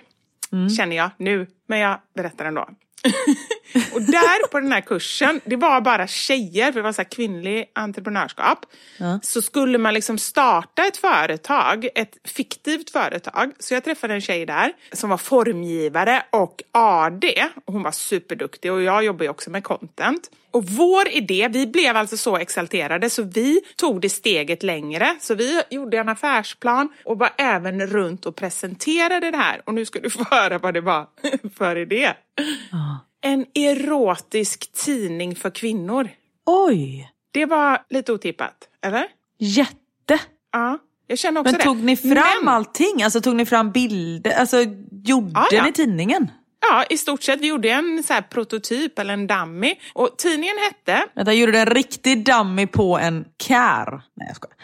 känner 0.76 0.96
jag 0.96 1.10
nu. 1.16 1.46
Men 1.66 1.78
jag 1.78 1.98
berättar 2.14 2.44
ändå. 2.44 2.68
och 3.92 4.02
där 4.02 4.48
på 4.48 4.60
den 4.60 4.72
här 4.72 4.80
kursen, 4.80 5.40
det 5.44 5.56
var 5.56 5.80
bara 5.80 6.06
tjejer, 6.06 6.72
för 6.72 6.78
det 6.80 6.82
var 6.82 6.92
så 6.92 7.04
kvinnlig 7.04 7.70
entreprenörskap. 7.72 8.66
Så 9.22 9.42
skulle 9.42 9.78
man 9.78 9.94
liksom 9.94 10.18
starta 10.18 10.86
ett 10.86 10.96
företag, 10.96 11.88
ett 11.94 12.16
fiktivt 12.24 12.90
företag. 12.90 13.52
Så 13.58 13.74
jag 13.74 13.84
träffade 13.84 14.14
en 14.14 14.20
tjej 14.20 14.46
där 14.46 14.72
som 14.92 15.10
var 15.10 15.16
formgivare 15.16 16.22
och 16.30 16.62
AD. 16.72 17.48
Och 17.64 17.72
hon 17.72 17.82
var 17.82 17.92
superduktig 17.92 18.72
och 18.72 18.82
jag 18.82 19.04
jobbar 19.04 19.24
ju 19.24 19.30
också 19.30 19.50
med 19.50 19.64
content. 19.64 20.30
Och 20.50 20.64
vår 20.64 21.08
idé, 21.08 21.48
vi 21.52 21.66
blev 21.66 21.96
alltså 21.96 22.16
så 22.16 22.36
exalterade 22.36 23.10
så 23.10 23.22
vi 23.22 23.60
tog 23.76 24.00
det 24.00 24.08
steget 24.10 24.62
längre. 24.62 25.16
Så 25.20 25.34
vi 25.34 25.62
gjorde 25.70 25.98
en 25.98 26.08
affärsplan 26.08 26.88
och 27.04 27.18
var 27.18 27.30
även 27.38 27.86
runt 27.86 28.26
och 28.26 28.36
presenterade 28.36 29.30
det 29.30 29.36
här. 29.36 29.62
Och 29.66 29.74
nu 29.74 29.84
ska 29.86 30.00
du 30.00 30.10
få 30.10 30.24
höra 30.30 30.58
vad 30.58 30.74
det 30.74 30.80
var 30.80 31.06
för 31.58 31.76
idé. 31.76 32.12
En 33.22 33.46
erotisk 33.54 34.72
tidning 34.72 35.36
för 35.36 35.50
kvinnor. 35.50 36.08
Oj, 36.46 37.10
Det 37.30 37.46
var 37.46 37.82
lite 37.90 38.12
otippat, 38.12 38.68
eller? 38.86 39.06
jätte! 39.38 40.20
Ja, 40.52 40.78
jag 41.06 41.18
känner 41.18 41.40
också 41.40 41.50
Men 41.52 41.58
det. 41.58 41.64
tog 41.64 41.76
ni 41.76 41.96
fram 41.96 42.14
Men- 42.44 42.48
allting? 42.48 43.02
Alltså 43.02 43.20
tog 43.20 43.36
ni 43.36 43.46
fram 43.46 43.70
bilder? 43.72 44.30
Alltså 44.32 44.56
gjorde 45.04 45.30
Ja, 45.34 45.48
ja. 45.50 45.64
ni 45.64 45.72
tidningen? 45.72 46.30
Ja, 46.60 46.84
i 46.90 46.98
stort 46.98 47.22
sett. 47.22 47.40
Vi 47.40 47.46
gjorde 47.46 47.70
en 47.70 48.02
så 48.02 48.14
prototyp 48.30 48.98
eller 48.98 49.14
en 49.14 49.26
dummy. 49.26 49.74
Och 49.92 50.18
tidningen 50.18 50.56
hette... 50.58 51.04
Vänta, 51.14 51.32
gjorde 51.32 51.52
du 51.52 51.58
en 51.58 51.66
riktig 51.66 52.24
dummy 52.24 52.66
på 52.66 52.98
en 52.98 53.24
kär? 53.42 54.02
Nej 54.14 54.28
jag 54.28 54.36
skojar. 54.36 54.56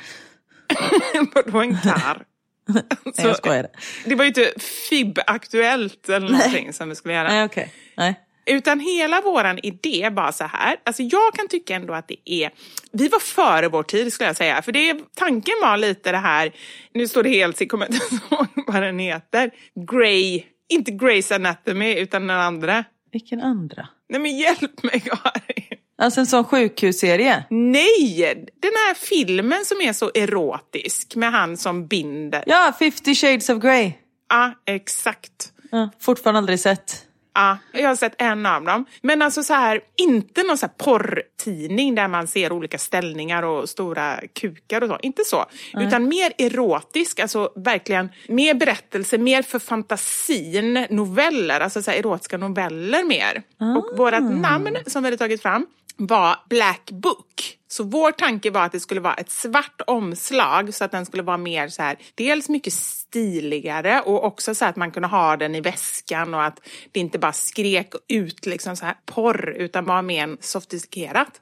Vadå 1.34 1.59
en 1.59 1.78
kar? 1.80 2.24
Nej, 2.68 2.82
jag 3.16 3.36
skojade. 3.36 3.68
Det 4.05 4.14
var 4.14 4.24
ju 4.24 4.28
inte 4.28 4.53
FIB-aktuellt 4.90 6.09
eller 6.09 6.28
någonting 6.28 6.72
som 6.72 6.88
vi 6.88 6.94
skulle 6.94 7.14
göra. 7.14 7.28
Nej. 7.28 7.72
Nej. 7.97 8.20
Utan 8.47 8.80
hela 8.80 9.20
våran 9.20 9.59
idé 9.62 10.09
var 10.12 10.32
så 10.32 10.44
här. 10.44 10.76
Alltså 10.84 11.03
jag 11.03 11.34
kan 11.34 11.49
tycka 11.49 11.74
ändå 11.74 11.94
att 11.94 12.09
det 12.09 12.30
är... 12.30 12.51
Vi 12.92 13.09
var 13.09 13.18
före 13.18 13.68
vår 13.68 13.82
tid 13.82 14.12
skulle 14.12 14.28
jag 14.28 14.36
säga. 14.36 14.62
För 14.62 14.72
det, 14.72 15.01
tanken 15.14 15.55
var 15.62 15.76
lite 15.76 16.12
det 16.12 16.18
här... 16.18 16.53
Nu 16.94 17.09
står 17.09 17.22
det 17.22 17.28
helt, 17.28 17.61
jag 17.61 17.70
kommer 17.70 17.86
inte 17.86 18.05
ihåg 18.14 18.47
vad 18.66 18.82
den 18.82 18.99
heter. 18.99 19.51
Grey... 19.90 20.42
Inte 20.68 20.90
Grey's 20.90 21.34
Anatomy, 21.34 21.94
utan 21.94 22.26
den 22.26 22.36
andra. 22.36 22.84
Vilken 23.12 23.40
andra? 23.40 23.88
Nej 24.08 24.20
men 24.20 24.36
hjälp 24.38 24.82
mig 24.82 25.00
Karin. 25.00 25.78
Alltså 25.98 26.20
en 26.20 26.26
sån 26.26 26.44
sjukhusserie? 26.44 27.44
Nej! 27.50 28.46
Den 28.62 28.72
här 28.72 28.94
filmen 28.94 29.64
som 29.64 29.80
är 29.80 29.92
så 29.92 30.10
erotisk 30.14 31.16
med 31.16 31.32
han 31.32 31.56
som 31.56 31.86
binder. 31.86 32.44
Ja, 32.46 32.72
50 32.78 33.14
shades 33.14 33.48
of 33.48 33.62
Grey. 33.62 33.92
Ja, 34.28 34.52
exakt. 34.66 35.52
Ja, 35.70 35.90
fortfarande 35.98 36.38
aldrig 36.38 36.60
sett. 36.60 37.05
Ja, 37.39 37.59
jag 37.72 37.89
har 37.89 37.97
sett 37.97 38.14
en 38.18 38.47
av 38.47 38.64
dem. 38.64 38.84
Men 39.03 39.22
alltså 39.22 39.43
så 39.43 39.55
här, 39.55 39.80
inte 39.97 40.43
någon 40.43 40.59
så 40.59 40.66
här 40.66 40.72
porrtidning 40.84 41.95
där 41.95 42.09
man 42.09 42.26
ser 42.26 42.53
olika 42.53 42.78
ställningar 42.78 43.43
och 43.43 43.68
stora 43.68 44.20
kukar 44.41 44.82
och 44.82 44.89
så. 44.89 44.99
Inte 45.03 45.22
så. 45.26 45.45
Utan 45.80 46.09
mer 46.09 46.32
erotisk, 46.39 47.20
alltså 47.20 47.53
verkligen 47.57 48.09
mer 48.28 48.55
berättelse, 48.55 49.18
mer 49.18 49.43
för 49.43 49.59
fantasin, 49.59 50.87
noveller, 50.91 51.61
alltså 51.61 51.82
så 51.82 51.91
erotiska 51.91 52.37
noveller 52.37 53.05
mer. 53.05 53.43
Och 53.78 53.99
vårt 53.99 54.20
namn 54.20 54.76
som 54.87 55.03
vi 55.03 55.07
hade 55.07 55.16
tagit 55.16 55.43
fram 55.43 55.66
var 55.97 56.37
Black 56.49 56.91
Book. 56.91 57.26
Look. 57.37 57.59
Så 57.68 57.84
vår 57.84 58.12
tanke 58.12 58.51
var 58.51 58.64
att 58.64 58.72
det 58.72 58.80
skulle 58.80 59.01
vara 59.01 59.14
ett 59.14 59.30
svart 59.30 59.80
omslag 59.87 60.74
så 60.74 60.84
att 60.84 60.91
den 60.91 61.07
skulle 61.07 61.22
vara 61.22 61.37
mer 61.37 61.68
så 61.68 61.82
här, 61.82 61.97
dels 62.14 62.49
mycket 62.49 62.72
stiligare 62.72 64.01
och 64.01 64.24
också 64.24 64.55
så 64.55 64.64
att 64.64 64.76
man 64.76 64.91
kunde 64.91 65.09
ha 65.09 65.37
den 65.37 65.55
i 65.55 65.61
väskan 65.61 66.34
och 66.34 66.45
att 66.45 66.61
det 66.93 67.01
inte 67.01 67.18
bara 67.18 67.32
skrek 67.32 67.95
ut 68.09 68.47
liksom 68.47 68.76
så 68.76 68.87
här 68.87 68.95
porr 69.05 69.55
utan 69.57 69.84
var 69.84 70.03
mer 70.03 70.37
sofistikerat. 70.41 71.41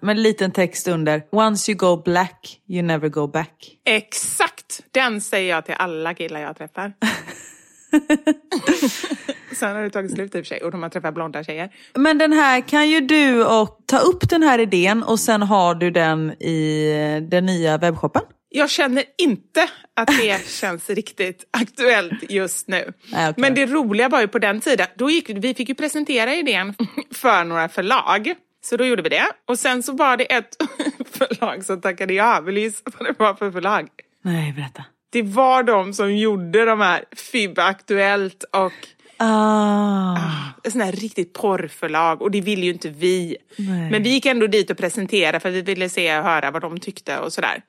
Med 0.00 0.16
en 0.16 0.22
liten 0.22 0.50
text 0.50 0.88
under. 0.88 1.22
Once 1.30 1.72
you 1.72 1.78
go 1.78 2.02
black, 2.02 2.60
you 2.68 2.82
never 2.82 3.08
go 3.08 3.26
back. 3.26 3.78
Exakt! 3.84 4.80
Den 4.90 5.20
säger 5.20 5.50
jag 5.50 5.64
till 5.64 5.74
alla 5.78 6.14
killar 6.14 6.40
jag 6.40 6.56
träffar. 6.56 6.92
Sen 9.52 9.76
har 9.76 9.82
det 9.82 9.90
tagit 9.90 10.12
slut 10.12 10.34
i 10.34 10.38
och 10.38 10.44
för 10.44 10.48
sig 10.48 10.62
och 10.62 10.70
de 10.70 10.82
har 10.82 10.90
träffat 10.90 11.14
blonda 11.14 11.44
tjejer. 11.44 11.70
Men 11.94 12.18
den 12.18 12.32
här 12.32 12.60
kan 12.60 12.88
ju 12.88 13.00
du 13.00 13.44
och 13.44 13.78
ta 13.86 13.98
upp 13.98 14.28
den 14.30 14.42
här 14.42 14.58
idén 14.58 15.02
och 15.02 15.20
sen 15.20 15.42
har 15.42 15.74
du 15.74 15.90
den 15.90 16.30
i 16.42 16.92
den 17.30 17.46
nya 17.46 17.78
webbshoppen. 17.78 18.22
Jag 18.50 18.70
känner 18.70 19.04
inte 19.18 19.68
att 19.96 20.08
det 20.08 20.48
känns 20.60 20.90
riktigt 20.90 21.44
aktuellt 21.50 22.30
just 22.30 22.68
nu. 22.68 22.92
Nej, 23.12 23.30
okej. 23.30 23.42
Men 23.42 23.54
det 23.54 23.66
roliga 23.66 24.08
var 24.08 24.20
ju 24.20 24.28
på 24.28 24.38
den 24.38 24.60
tiden, 24.60 24.86
då 24.96 25.10
gick, 25.10 25.30
vi 25.30 25.54
fick 25.54 25.68
ju 25.68 25.74
presentera 25.74 26.34
idén 26.34 26.74
för 27.14 27.44
några 27.44 27.68
förlag. 27.68 28.34
Så 28.64 28.76
då 28.76 28.84
gjorde 28.84 29.02
vi 29.02 29.08
det. 29.08 29.26
Och 29.48 29.58
sen 29.58 29.82
så 29.82 29.92
var 29.92 30.16
det 30.16 30.24
ett 30.24 30.56
förlag 31.10 31.64
som 31.64 31.80
tackade 31.80 32.14
ja. 32.14 32.40
Vill 32.40 32.54
du 32.54 32.60
gissa 32.60 32.82
vad 32.98 33.08
det 33.08 33.18
var 33.18 33.34
för 33.34 33.50
förlag? 33.50 33.88
Nej, 34.24 34.52
berätta. 34.52 34.84
Det 35.10 35.22
var 35.22 35.62
de 35.62 35.92
som 35.92 36.16
gjorde 36.16 36.64
de 36.64 36.80
här 36.80 37.04
FIB 37.16 37.58
Aktuellt 37.58 38.44
och 38.52 38.72
Ah. 39.20 40.16
ett 40.64 40.72
sånt 40.72 40.84
här 40.84 40.92
riktigt 40.92 41.32
porrförlag 41.32 42.22
och 42.22 42.30
det 42.30 42.40
ville 42.40 42.66
ju 42.66 42.72
inte 42.72 42.88
vi. 42.88 43.36
Nej. 43.56 43.90
Men 43.90 44.02
vi 44.02 44.10
gick 44.10 44.26
ändå 44.26 44.46
dit 44.46 44.70
och 44.70 44.76
presenterade 44.76 45.40
för 45.40 45.50
vi 45.50 45.62
ville 45.62 45.88
se 45.88 46.18
och 46.18 46.24
höra 46.24 46.50
vad 46.50 46.62
de 46.62 46.80
tyckte 46.80 47.18
och 47.18 47.32
sådär. 47.32 47.62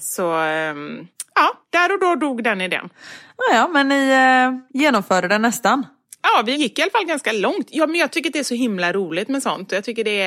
Så 0.00 0.32
ehm, 0.32 1.06
ja, 1.34 1.52
där 1.70 1.92
och 1.92 2.00
då 2.00 2.14
dog 2.14 2.44
den 2.44 2.60
idén. 2.60 2.88
Ah, 3.36 3.54
ja, 3.54 3.68
men 3.72 3.88
ni 3.88 4.08
eh, 4.10 4.80
genomförde 4.82 5.28
den 5.28 5.42
nästan. 5.42 5.86
Ja, 6.22 6.42
vi 6.46 6.54
gick 6.56 6.78
i 6.78 6.82
alla 6.82 6.90
fall 6.90 7.06
ganska 7.06 7.32
långt. 7.32 7.68
Ja, 7.70 7.86
men 7.86 8.00
jag 8.00 8.10
tycker 8.10 8.28
att 8.30 8.32
det 8.32 8.38
är 8.38 8.44
så 8.44 8.54
himla 8.54 8.92
roligt 8.92 9.28
med 9.28 9.42
sånt. 9.42 9.72
Jag 9.72 9.84
tycker 9.84 10.04
det 10.04 10.22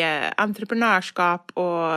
är 0.00 0.34
entreprenörskap 0.36 1.50
och 1.54 1.92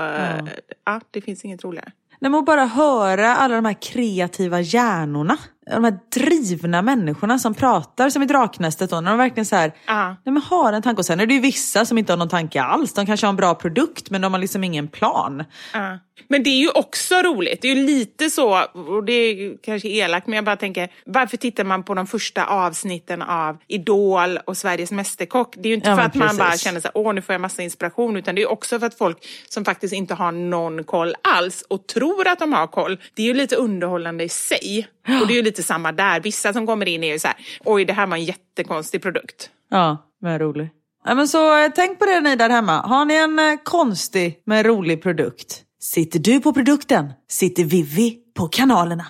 ja, 0.85 1.01
det 1.11 1.21
finns 1.21 1.45
inget 1.45 1.63
roligare. 1.63 1.91
Nej, 2.21 2.31
men 2.31 2.45
bara 2.45 2.65
höra 2.65 3.35
alla 3.35 3.55
de 3.55 3.65
här 3.65 3.81
kreativa 3.81 4.61
hjärnorna. 4.61 5.37
De 5.71 5.83
här 5.83 5.99
drivna 6.15 6.81
människorna 6.81 7.39
som 7.39 7.53
pratar 7.53 8.09
som 8.09 8.23
i 8.23 8.25
Draknästet 8.25 8.89
då, 8.89 9.01
när 9.01 9.11
de 9.11 9.17
verkligen 9.17 9.45
så 9.45 9.55
här, 9.55 9.73
Ja. 9.87 10.07
nej, 10.07 10.33
men 10.33 10.41
har 10.41 10.73
en 10.73 10.81
tanke. 10.81 10.99
Och 10.99 11.05
sen 11.05 11.19
är 11.19 11.25
det 11.25 11.33
ju 11.33 11.39
vissa 11.39 11.85
som 11.85 11.97
inte 11.97 12.11
har 12.11 12.17
någon 12.17 12.29
tanke 12.29 12.61
alls. 12.61 12.93
De 12.93 13.05
kanske 13.05 13.25
har 13.25 13.29
en 13.29 13.35
bra 13.35 13.55
produkt 13.55 14.09
men 14.09 14.21
de 14.21 14.33
har 14.33 14.39
liksom 14.39 14.63
ingen 14.63 14.87
plan. 14.87 15.43
Ja. 15.73 15.99
Men 16.27 16.43
det 16.43 16.49
är 16.49 16.59
ju 16.59 16.69
också 16.69 17.15
roligt. 17.15 17.61
Det 17.61 17.71
är 17.71 17.75
ju 17.75 17.83
lite 17.83 18.29
så, 18.29 18.63
och 18.73 19.03
det 19.03 19.13
är 19.13 19.57
kanske 19.63 19.89
elakt, 19.89 20.27
men 20.27 20.35
jag 20.35 20.45
bara 20.45 20.55
tänker, 20.55 20.89
varför 21.05 21.37
tittar 21.37 21.63
man 21.63 21.83
på 21.83 21.93
de 21.93 22.07
första 22.07 22.45
avsnitten 22.45 23.21
av 23.21 23.57
Idol 23.67 24.37
och 24.45 24.57
Sveriges 24.57 24.91
Mästerkock? 24.91 25.55
Det 25.57 25.67
är 25.67 25.69
ju 25.69 25.75
inte 25.75 25.89
Ja, 25.89 25.95
för 25.95 26.03
att 26.03 26.15
man 26.15 26.37
bara 26.37 26.49
precis. 26.49 26.63
känner 26.63 26.79
så 26.79 26.87
här, 26.87 26.97
åh 26.97 27.13
nu 27.13 27.21
får 27.21 27.33
jag 27.33 27.41
massa 27.41 27.61
inspiration, 27.61 28.17
utan 28.17 28.35
det 28.35 28.41
är 28.41 28.51
också 28.51 28.79
för 28.79 28.87
att 28.87 28.97
folk 28.97 29.17
som 29.49 29.65
faktiskt 29.65 29.93
inte 29.93 30.13
har 30.13 30.31
någon 30.31 30.83
koll 30.83 31.15
alls 31.21 31.61
och 31.67 31.87
tror 31.87 32.27
att 32.27 32.39
de 32.39 32.53
har 32.53 32.67
koll, 32.67 32.97
det 33.13 33.21
är 33.21 33.27
ju 33.27 33.33
lite 33.33 33.55
underhållande 33.55 34.23
i 34.23 34.29
sig. 34.29 34.87
Och 35.21 35.27
det 35.27 35.33
är 35.33 35.35
ju 35.35 35.41
lite 35.41 35.63
samma 35.63 35.91
där. 35.91 36.19
Vissa 36.19 36.53
som 36.53 36.67
kommer 36.67 36.87
in 36.87 37.03
är 37.03 37.11
ju 37.13 37.19
så 37.19 37.27
här, 37.27 37.37
oj 37.65 37.85
det 37.85 37.93
här 37.93 38.07
var 38.07 38.17
en 38.17 38.23
jättekonstig 38.23 39.01
produkt. 39.01 39.49
Ja, 39.69 39.97
men 40.21 40.39
rolig. 40.39 40.69
Ja, 41.05 41.15
men 41.15 41.27
så 41.27 41.57
eh, 41.63 41.71
tänk 41.75 41.99
på 41.99 42.05
det 42.05 42.19
ni 42.21 42.35
där 42.35 42.49
hemma. 42.49 42.77
Har 42.81 43.05
ni 43.05 43.13
en 43.15 43.39
eh, 43.39 43.57
konstig 43.63 44.39
men 44.45 44.63
rolig 44.63 45.03
produkt? 45.03 45.61
Sitter 45.81 46.19
du 46.19 46.39
på 46.39 46.53
produkten? 46.53 47.13
Sitter 47.29 47.63
Vivi 47.63 48.17
på 48.35 48.47
kanalerna? 48.47 49.05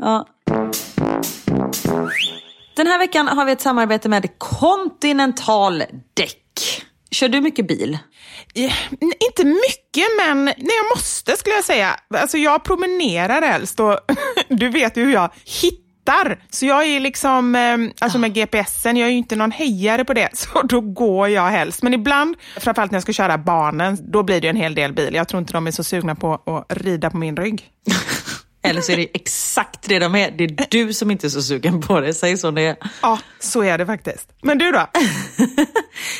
ja. 0.00 0.26
Den 2.76 2.86
här 2.86 2.98
veckan 2.98 3.28
har 3.28 3.44
vi 3.44 3.52
ett 3.52 3.60
samarbete 3.60 4.08
med 4.08 4.38
Continental 4.38 5.82
Däck. 6.14 6.82
Kör 7.10 7.28
du 7.28 7.40
mycket 7.40 7.68
bil? 7.68 7.98
N- 8.54 9.12
inte 9.30 9.44
mycket, 9.44 10.06
men 10.18 10.44
när 10.44 10.54
jag 10.84 10.96
måste 10.96 11.36
skulle 11.36 11.54
jag 11.54 11.64
säga. 11.64 11.96
Alltså 12.14 12.38
jag 12.38 12.64
promenerar 12.64 13.42
helst 13.42 13.80
och 13.80 13.98
du 14.48 14.68
vet 14.68 14.96
ju 14.96 15.04
hur 15.04 15.12
jag 15.12 15.32
hittar. 15.44 15.82
Så 16.50 16.66
jag 16.66 16.86
är 16.86 17.00
liksom, 17.00 17.54
eh, 17.54 17.78
alltså 18.00 18.18
med 18.18 18.34
GPSen, 18.34 18.96
jag 18.96 19.06
är 19.06 19.12
ju 19.12 19.18
inte 19.18 19.36
någon 19.36 19.50
hejare 19.50 20.04
på 20.04 20.14
det, 20.14 20.28
så 20.36 20.62
då 20.62 20.80
går 20.80 21.28
jag 21.28 21.48
helst. 21.48 21.82
Men 21.82 21.94
ibland, 21.94 22.36
framförallt 22.56 22.90
när 22.90 22.96
jag 22.96 23.02
ska 23.02 23.12
köra 23.12 23.38
barnen, 23.38 23.98
då 24.00 24.22
blir 24.22 24.40
det 24.40 24.48
en 24.48 24.56
hel 24.56 24.74
del 24.74 24.92
bil. 24.92 25.14
Jag 25.14 25.28
tror 25.28 25.40
inte 25.40 25.52
de 25.52 25.66
är 25.66 25.70
så 25.70 25.84
sugna 25.84 26.14
på 26.14 26.34
att 26.34 26.76
rida 26.76 27.10
på 27.10 27.16
min 27.16 27.36
rygg. 27.36 27.70
Eller 28.62 28.80
så 28.80 28.92
är 28.92 28.96
det 28.96 29.08
exakt 29.14 29.88
det 29.88 29.98
de 29.98 30.14
är. 30.14 30.30
Det 30.30 30.44
är 30.44 30.66
du 30.70 30.92
som 30.92 31.10
inte 31.10 31.26
är 31.26 31.28
så 31.28 31.42
sugen 31.42 31.80
på 31.80 32.00
det. 32.00 32.14
Säg 32.14 32.36
så 32.36 32.50
det 32.50 32.62
är. 32.62 32.76
Ja, 33.02 33.18
så 33.38 33.62
är 33.62 33.78
det 33.78 33.86
faktiskt. 33.86 34.28
Men 34.42 34.58
du 34.58 34.72
då? 34.72 34.86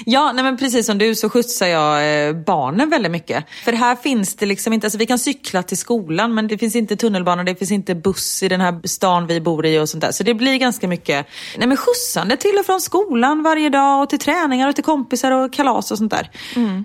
Ja, 0.06 0.32
nej 0.32 0.44
men 0.44 0.56
precis 0.56 0.86
som 0.86 0.98
du 0.98 1.14
så 1.14 1.28
skjutsar 1.28 1.66
jag 1.66 2.26
eh, 2.28 2.34
barnen 2.34 2.90
väldigt 2.90 3.12
mycket. 3.12 3.44
För 3.64 3.72
här 3.72 3.96
finns 3.96 4.36
det 4.36 4.46
liksom 4.46 4.72
inte, 4.72 4.86
alltså 4.86 4.98
vi 4.98 5.06
kan 5.06 5.18
cykla 5.18 5.62
till 5.62 5.78
skolan 5.78 6.34
men 6.34 6.48
det 6.48 6.58
finns 6.58 6.76
inte 6.76 6.96
tunnelbana, 6.96 7.44
det 7.44 7.54
finns 7.54 7.70
inte 7.70 7.94
buss 7.94 8.42
i 8.42 8.48
den 8.48 8.60
här 8.60 8.80
stan 8.84 9.26
vi 9.26 9.40
bor 9.40 9.66
i 9.66 9.78
och 9.78 9.88
sånt 9.88 10.00
där. 10.00 10.12
Så 10.12 10.22
det 10.22 10.34
blir 10.34 10.56
ganska 10.56 10.88
mycket 10.88 11.26
nej 11.58 11.68
men 11.68 11.76
skjutsande 11.76 12.36
till 12.36 12.56
och 12.60 12.66
från 12.66 12.80
skolan 12.80 13.42
varje 13.42 13.68
dag 13.68 14.02
och 14.02 14.10
till 14.10 14.18
träningar 14.18 14.68
och 14.68 14.74
till 14.74 14.84
kompisar 14.84 15.30
och 15.32 15.52
kalas 15.52 15.90
och 15.90 15.98
sånt 15.98 16.12
där. 16.12 16.30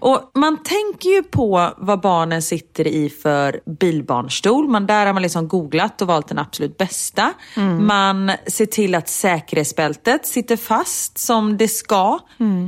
Och 0.02 0.32
man 0.34 0.64
tänker 0.64 1.10
ju 1.10 1.24
på 1.24 1.74
vad 1.78 2.02
barnen 2.02 2.42
sitter 2.42 2.88
i 2.88 3.10
för 3.10 3.60
bilbarnstol. 3.80 4.68
Man, 4.68 4.88
där 4.88 5.06
har 5.06 5.14
man 5.14 5.24
liksom 5.24 5.47
googlat 5.48 6.02
och 6.02 6.08
valt 6.08 6.28
den 6.28 6.40
absolut 6.40 6.78
bästa. 6.78 7.34
Man 7.80 8.32
ser 8.48 8.66
till 8.66 8.96
att 8.96 9.10
säkerhetsbältet 9.10 10.26
sitter 10.26 10.58
fast 10.58 11.18
som 11.18 11.58
det 11.58 11.68
ska. 11.68 12.20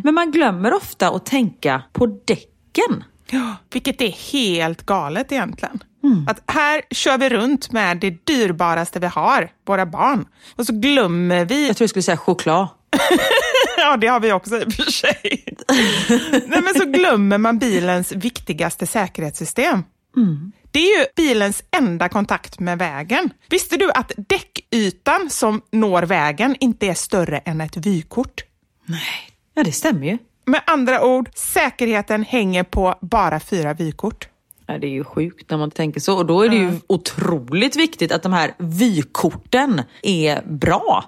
Men 0.04 0.14
man 0.14 0.32
glömmer 0.32 0.74
ofta 0.74 1.10
att 1.10 1.26
tänka 1.26 1.82
på 1.94 2.06
däcken. 2.06 3.04
Ja, 3.32 3.56
vilket 3.74 4.02
är 4.02 4.32
helt 4.32 4.86
galet 4.86 5.32
egentligen. 5.32 5.84
Att 6.28 6.44
här 6.48 6.82
kör 6.92 7.18
vi 7.18 7.30
runt 7.30 7.72
med 7.72 7.98
det 7.98 8.26
dyrbaraste 8.26 9.00
vi 9.00 9.08
har, 9.08 9.52
våra 9.68 9.86
barn. 9.86 10.26
Och 10.56 10.66
så 10.66 10.74
glömmer 10.74 11.46
vi 11.46 11.68
Jag 11.68 11.78
tror 11.78 11.84
jag 11.84 11.90
skulle 11.90 12.04
säga 12.04 12.18
choklad. 12.18 12.68
Ja, 13.78 13.98
det 13.98 14.08
har 14.08 14.20
vi 14.20 14.32
också 14.34 14.58
i 14.58 14.64
och 14.64 14.74
för 14.74 14.92
sig. 14.92 15.44
Nej, 16.48 16.62
men 16.62 16.74
så 16.78 16.86
glömmer 16.86 17.38
man 17.38 17.60
bilens 17.60 18.12
viktigaste 18.12 18.88
säkerhetssystem. 18.88 19.84
Det 20.72 20.80
är 20.80 21.00
ju 21.00 21.06
bilens 21.16 21.64
enda 21.72 22.10
kontakt 22.10 22.60
med 22.60 22.78
vägen. 22.78 23.30
Visste 23.50 23.78
du 23.78 23.92
att 23.92 24.12
däckytan 24.18 25.30
som 25.30 25.62
når 25.72 26.04
vägen 26.04 26.56
inte 26.60 26.88
är 26.88 26.94
större 26.94 27.38
än 27.38 27.62
ett 27.62 27.78
vykort? 27.78 28.44
Nej. 28.86 29.30
Ja, 29.54 29.64
det 29.64 29.72
stämmer 29.72 30.08
ju. 30.08 30.18
Med 30.46 30.62
andra 30.66 31.06
ord, 31.06 31.30
säkerheten 31.36 32.24
hänger 32.24 32.64
på 32.64 32.96
bara 33.02 33.40
fyra 33.40 33.74
vykort. 33.74 34.29
Det 34.78 34.88
är 34.88 34.92
ju 34.92 35.04
sjukt 35.04 35.52
när 35.52 35.58
man 35.58 35.72
tänker 35.72 36.00
så. 36.00 36.18
Och 36.18 36.26
då 36.26 36.42
är 36.42 36.50
det 36.50 36.56
ju 36.56 36.72
otroligt 36.88 37.76
viktigt 37.76 38.12
att 38.12 38.24
de 38.24 38.34
här 38.34 38.54
vykorten 38.58 39.82
är 40.02 40.42
bra. 40.46 41.06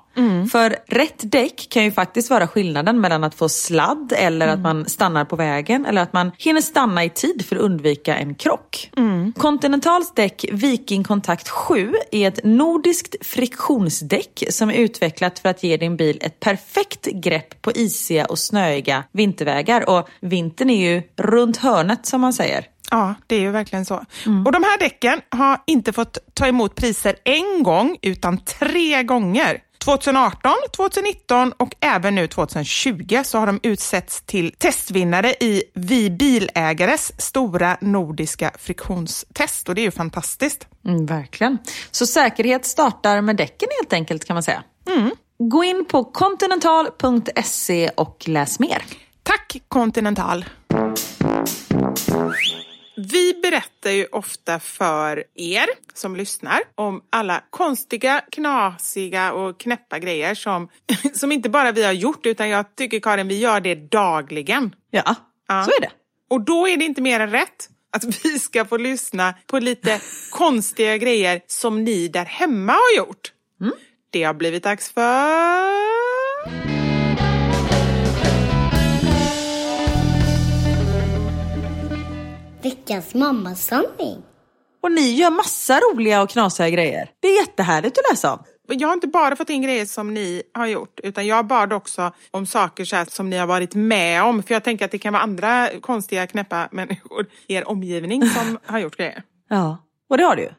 För 0.52 0.76
rätt 0.88 1.32
däck 1.32 1.68
kan 1.70 1.84
ju 1.84 1.92
faktiskt 1.92 2.30
vara 2.30 2.48
skillnaden 2.48 3.02
mellan 3.02 3.24
att 3.24 3.36
få 3.36 3.50
sladd 3.50 4.14
eller 4.18 4.48
att 4.48 4.60
man 4.60 4.86
stannar 4.86 5.26
på 5.26 5.36
vägen 5.36 5.86
eller 5.86 6.02
att 6.02 6.14
man 6.14 6.32
hinner 6.38 6.62
stanna 6.62 7.04
i 7.04 7.10
tid 7.10 7.46
för 7.46 7.56
att 7.56 7.62
undvika 7.62 8.16
en 8.16 8.36
krock. 8.36 8.92
Continentals 9.38 10.14
däck 10.14 10.46
Viking 10.52 11.04
Contact 11.04 11.50
7 11.50 11.94
är 12.12 12.28
ett 12.28 12.40
nordiskt 12.44 13.26
friktionsdäck 13.26 14.44
som 14.50 14.70
är 14.70 14.74
utvecklat 14.74 15.40
för 15.40 15.50
att 15.50 15.64
ge 15.64 15.78
din 15.78 15.98
bil 15.98 16.18
ett 16.22 16.40
perfekt 16.40 17.06
grepp 17.06 17.62
på 17.62 17.72
isiga 17.72 18.26
och 18.26 18.40
snöiga 18.40 19.04
vintervägar. 19.12 19.90
Och 19.90 20.10
vintern 20.22 20.70
är 20.70 20.94
ju 20.94 21.02
runt 21.18 21.58
hörnet 21.58 22.06
som 22.06 22.22
man 22.22 22.34
säger. 22.34 22.66
Ja, 22.92 23.16
det 23.28 23.36
är 23.36 23.40
ju 23.40 23.52
verkligen 23.52 23.86
så. 23.86 23.96
Och 24.46 24.52
de 24.52 24.64
här 24.64 24.80
däcken 24.80 25.22
har 25.30 25.60
inte 25.68 25.94
fått 25.94 26.18
ta 26.34 26.48
emot 26.48 26.76
priser 26.76 27.16
en 27.24 27.64
gång, 27.64 27.98
utan 28.02 28.38
tre 28.38 29.04
gånger. 29.04 29.62
2018, 29.86 30.52
2019 30.76 31.54
och 31.58 31.76
även 31.80 32.16
nu 32.16 32.28
2020 32.28 33.22
så 33.26 33.38
har 33.38 33.48
de 33.48 33.60
utsetts 33.64 34.22
till 34.22 34.56
testvinnare 34.58 35.30
i 35.40 35.64
Vi 35.74 36.10
bilägares 36.10 37.22
stora 37.22 37.78
nordiska 37.82 38.52
friktionstest 38.60 39.70
och 39.70 39.76
det 39.76 39.82
är 39.82 39.84
ju 39.84 39.92
fantastiskt. 39.92 40.68
Mm, 40.86 41.06
verkligen. 41.06 41.58
Så 41.92 42.06
säkerhet 42.06 42.66
startar 42.66 43.22
med 43.22 43.36
däcken 43.36 43.70
helt 43.82 43.94
enkelt 43.94 44.26
kan 44.26 44.34
man 44.34 44.44
säga. 44.44 44.64
Gå 45.40 45.64
in 45.64 45.86
på 45.86 46.04
continental.se 46.04 47.90
och 47.90 48.24
läs 48.28 48.60
mer. 48.60 48.84
Tack 49.24 49.58
Continental! 49.68 50.46
Vi 53.12 53.34
berättar 53.42 53.92
ju 53.92 54.06
ofta 54.12 54.60
för 54.60 55.24
er 55.36 55.66
som 55.94 56.16
lyssnar 56.16 56.60
om 56.76 57.02
alla 57.10 57.44
konstiga, 57.50 58.22
knasiga 58.32 59.34
och 59.34 59.60
knäppa 59.60 60.00
grejer 60.00 60.36
som, 60.36 60.70
som 61.14 61.32
inte 61.32 61.50
bara 61.50 61.72
vi 61.72 61.84
har 61.84 61.92
gjort 61.92 62.26
utan 62.26 62.50
jag 62.50 62.76
tycker 62.76 63.00
Karin, 63.00 63.28
vi 63.28 63.38
gör 63.40 63.62
det 63.62 63.76
dagligen. 63.76 64.76
Ja, 64.92 65.16
Ja. 65.48 65.64
så 65.64 65.72
är 65.72 65.82
det. 65.82 65.92
Och 66.30 66.42
då 66.42 66.68
är 66.68 66.78
det 66.78 66.86
inte 66.86 67.02
mer 67.02 67.20
än 67.20 67.32
rätt 67.32 67.70
att 67.92 68.04
vi 68.26 68.40
ska 68.40 68.66
få 68.66 68.78
lyssna 68.78 69.34
på 69.48 69.60
lite 69.60 70.02
konstiga 70.32 70.98
grejer 70.98 71.42
som 71.48 71.84
ni 71.84 72.08
där 72.08 72.26
hemma 72.26 72.74
har 72.74 72.98
gjort. 72.98 73.34
Det 74.10 74.24
har 74.24 74.34
blivit 74.34 74.64
dags 74.64 74.92
för... 74.92 76.71
Veckans 82.64 83.14
mammasanning. 83.14 84.24
Och 84.82 84.92
ni 84.92 85.12
gör 85.16 85.30
massa 85.30 85.80
roliga 85.80 86.22
och 86.22 86.30
knasiga 86.30 86.70
grejer. 86.70 87.10
Det 87.20 87.28
är 87.28 87.40
jättehärligt 87.40 87.98
att 87.98 88.12
läsa 88.12 88.34
om. 88.34 88.44
Jag 88.68 88.88
har 88.88 88.94
inte 88.94 89.08
bara 89.08 89.36
fått 89.36 89.50
in 89.50 89.62
grejer 89.62 89.86
som 89.86 90.14
ni 90.14 90.44
har 90.54 90.68
gjort 90.68 91.00
utan 91.04 91.28
jag 91.28 91.48
bad 91.48 91.74
också 91.74 92.12
om 92.32 92.46
saker 92.46 92.86
så 92.86 92.96
här 92.96 93.06
som 93.06 93.30
ni 93.30 93.38
har 93.38 93.48
varit 93.48 93.76
med 93.76 94.24
om. 94.24 94.44
För 94.44 94.54
jag 94.54 94.64
tänker 94.64 94.86
att 94.86 94.92
det 94.92 94.98
kan 94.98 95.14
vara 95.14 95.24
andra 95.24 95.70
konstiga 95.82 96.28
knäppa 96.28 96.70
människor 96.72 97.28
i 97.48 97.54
er 97.54 97.68
omgivning 97.68 98.30
som 98.30 98.60
har 98.66 98.80
gjort 98.80 98.98
grejer. 98.98 99.24
Ja, 99.50 99.78
och 100.10 100.18
det 100.18 100.24
har 100.24 100.36
du. 100.36 100.50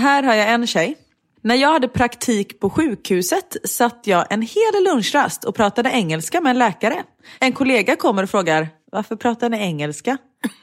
Här 0.00 0.22
har 0.22 0.34
jag 0.34 0.48
en 0.48 0.66
tjej. 0.66 0.98
När 1.42 1.54
jag 1.54 1.72
hade 1.72 1.88
praktik 1.88 2.60
på 2.60 2.70
sjukhuset 2.70 3.56
satt 3.64 4.00
jag 4.04 4.26
en 4.30 4.42
hel 4.42 4.84
lunchrast 4.84 5.44
och 5.44 5.54
pratade 5.54 5.90
engelska 5.90 6.40
med 6.40 6.50
en 6.50 6.58
läkare. 6.58 7.02
En 7.40 7.52
kollega 7.52 7.96
kommer 7.96 8.22
och 8.22 8.30
frågar, 8.30 8.68
varför 8.92 9.16
pratar 9.16 9.48
ni 9.48 9.58
engelska? 9.58 10.18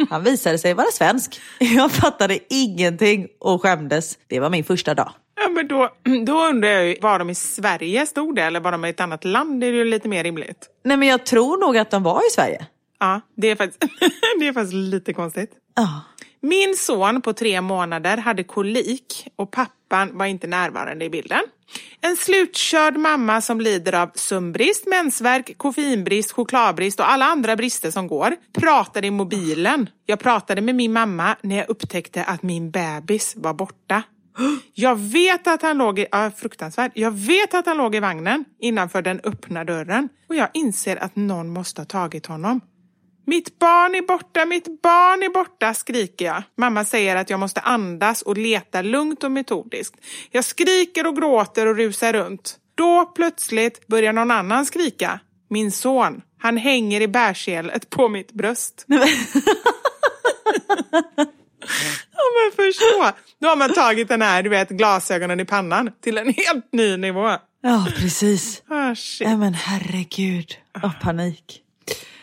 Han 0.09 0.23
visade 0.23 0.57
sig 0.57 0.73
vara 0.73 0.91
svensk. 0.91 1.41
Jag 1.59 1.91
fattade 1.91 2.39
ingenting 2.49 3.27
och 3.39 3.61
skämdes. 3.61 4.17
Det 4.27 4.39
var 4.39 4.49
min 4.49 4.63
första 4.63 4.93
dag. 4.93 5.11
Ja, 5.35 5.49
men 5.49 5.67
då, 5.67 5.89
då 6.25 6.45
undrar 6.45 6.69
jag 6.69 6.85
ju, 6.85 6.97
var 7.01 7.19
de 7.19 7.29
i 7.29 7.35
Sverige 7.35 8.05
stod 8.05 8.35
det 8.35 8.43
eller 8.43 8.59
var 8.59 8.71
de 8.71 8.85
i 8.85 8.89
ett 8.89 8.99
annat 8.99 9.25
land? 9.25 9.61
Det 9.61 9.67
är 9.67 9.71
ju 9.71 9.85
lite 9.85 10.07
mer 10.07 10.23
rimligt. 10.23 10.69
Nej 10.83 10.97
men 10.97 11.07
jag 11.07 11.25
tror 11.25 11.57
nog 11.57 11.77
att 11.77 11.91
de 11.91 12.03
var 12.03 12.27
i 12.27 12.31
Sverige. 12.31 12.65
Ja, 12.99 13.21
det 13.35 13.47
är 13.49 13.55
faktiskt, 13.55 13.81
det 14.39 14.47
är 14.47 14.53
faktiskt 14.53 14.73
lite 14.73 15.13
konstigt. 15.13 15.51
Ja. 15.75 16.01
Min 16.41 16.75
son 16.77 17.21
på 17.21 17.33
tre 17.33 17.61
månader 17.61 18.17
hade 18.17 18.43
kolik 18.43 19.27
och 19.35 19.51
pappan 19.51 20.17
var 20.17 20.25
inte 20.25 20.47
närvarande 20.47 21.05
i 21.05 21.09
bilden. 21.09 21.41
En 22.01 22.17
slutkörd 22.17 22.97
mamma 22.97 23.41
som 23.41 23.61
lider 23.61 23.93
av 23.93 24.11
sömnbrist, 24.15 24.87
mensvärk, 24.87 25.57
koffeinbrist, 25.57 26.31
chokladbrist 26.31 26.99
och 26.99 27.11
alla 27.11 27.25
andra 27.25 27.55
brister 27.55 27.91
som 27.91 28.07
går 28.07 28.35
pratade 28.53 29.07
i 29.07 29.11
mobilen. 29.11 29.89
Jag 30.05 30.19
pratade 30.19 30.61
med 30.61 30.75
min 30.75 30.93
mamma 30.93 31.35
när 31.41 31.57
jag 31.57 31.69
upptäckte 31.69 32.23
att 32.23 32.43
min 32.43 32.71
bebis 32.71 33.33
var 33.37 33.53
borta. 33.53 34.03
Jag 34.73 34.99
vet 34.99 35.47
att 35.47 35.61
han 35.61 35.77
låg 35.77 35.99
i, 35.99 36.07
ja, 36.11 36.31
fruktansvärt. 36.37 36.91
Jag 36.95 37.11
vet 37.11 37.53
att 37.53 37.65
han 37.65 37.77
låg 37.77 37.95
i 37.95 37.99
vagnen 37.99 38.45
innanför 38.59 39.01
den 39.01 39.19
öppna 39.23 39.63
dörren 39.63 40.09
och 40.29 40.35
jag 40.35 40.49
inser 40.53 40.97
att 40.97 41.15
någon 41.15 41.49
måste 41.49 41.81
ha 41.81 41.85
tagit 41.85 42.25
honom. 42.25 42.61
Mitt 43.25 43.59
barn 43.59 43.95
är 43.95 44.01
borta, 44.01 44.45
mitt 44.45 44.81
barn 44.81 45.23
är 45.23 45.29
borta, 45.29 45.73
skriker 45.73 46.25
jag. 46.25 46.43
Mamma 46.57 46.85
säger 46.85 47.15
att 47.15 47.29
jag 47.29 47.39
måste 47.39 47.61
andas 47.61 48.21
och 48.21 48.37
leta 48.37 48.81
lugnt 48.81 49.23
och 49.23 49.31
metodiskt. 49.31 49.95
Jag 50.31 50.45
skriker 50.45 51.07
och 51.07 51.15
gråter 51.15 51.67
och 51.67 51.75
rusar 51.75 52.13
runt. 52.13 52.57
Då 52.75 53.05
plötsligt 53.05 53.87
börjar 53.87 54.13
någon 54.13 54.31
annan 54.31 54.65
skrika. 54.65 55.19
Min 55.49 55.71
son. 55.71 56.21
Han 56.39 56.57
hänger 56.57 57.01
i 57.01 57.07
bärselet 57.07 57.89
på 57.89 58.09
mitt 58.09 58.31
bröst. 58.31 58.85
ja 58.87 58.97
men 62.35 62.51
förstå. 62.55 63.11
Då 63.41 63.47
har 63.47 63.55
man 63.55 63.73
tagit 63.73 64.07
den 64.07 64.21
här, 64.21 64.43
du 64.43 64.49
vet, 64.49 64.69
glasögonen 64.69 65.39
i 65.39 65.45
pannan 65.45 65.91
till 66.01 66.17
en 66.17 66.33
helt 66.33 66.73
ny 66.73 66.97
nivå. 66.97 67.37
Ja, 67.61 67.87
precis. 67.97 68.63
Ah, 68.67 68.95
shit. 68.95 69.27
Nej 69.27 69.37
men 69.37 69.53
herregud. 69.53 70.57
Åh, 70.83 70.91
panik. 71.01 71.61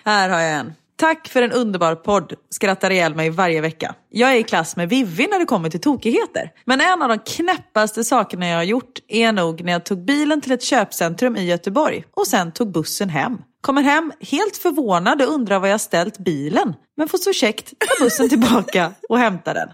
Här 0.05 0.29
har 0.29 0.41
jag 0.41 0.53
en. 0.53 0.75
Tack 1.01 1.29
för 1.29 1.43
en 1.43 1.53
underbar 1.53 1.95
podd. 1.95 2.33
Skrattar 2.51 2.91
ihjäl 2.91 3.15
mig 3.15 3.31
varje 3.31 3.61
vecka. 3.61 3.95
Jag 4.11 4.33
är 4.33 4.37
i 4.37 4.43
klass 4.43 4.77
med 4.77 4.89
Vivi 4.89 5.27
när 5.27 5.39
det 5.39 5.45
kommer 5.45 5.71
till 5.71 5.81
tokigheter. 5.81 6.51
Men 6.65 6.81
en 6.81 7.03
av 7.03 7.09
de 7.09 7.19
knäppaste 7.19 8.05
sakerna 8.05 8.49
jag 8.49 8.57
har 8.57 8.63
gjort 8.63 8.99
är 9.09 9.33
nog 9.33 9.65
när 9.65 9.73
jag 9.73 9.85
tog 9.85 10.05
bilen 10.05 10.41
till 10.41 10.53
ett 10.53 10.63
köpcentrum 10.63 11.37
i 11.37 11.45
Göteborg 11.45 12.05
och 12.17 12.27
sen 12.27 12.53
tog 12.53 12.73
bussen 12.73 13.09
hem. 13.09 13.39
Kommer 13.61 13.83
hem 13.83 14.13
helt 14.21 14.57
förvånad 14.57 15.23
och 15.23 15.29
undrar 15.35 15.59
var 15.59 15.69
jag 15.69 15.81
ställt 15.81 16.19
bilen. 16.19 16.75
Men 16.97 17.09
får 17.09 17.19
så 17.19 17.33
käckt 17.33 17.73
ta 17.79 18.05
bussen 18.05 18.29
tillbaka 18.29 18.93
och 19.09 19.19
hämta 19.19 19.55
den. 19.55 19.69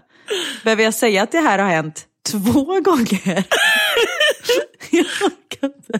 Behöver 0.63 0.83
jag 0.83 0.93
säga 0.93 1.23
att 1.23 1.31
det 1.31 1.39
här 1.39 1.59
har 1.59 1.69
hänt 1.69 2.05
två 2.29 2.63
gånger? 2.81 3.43
jag 4.89 5.05
orkar 5.21 5.67
inte. 5.67 5.99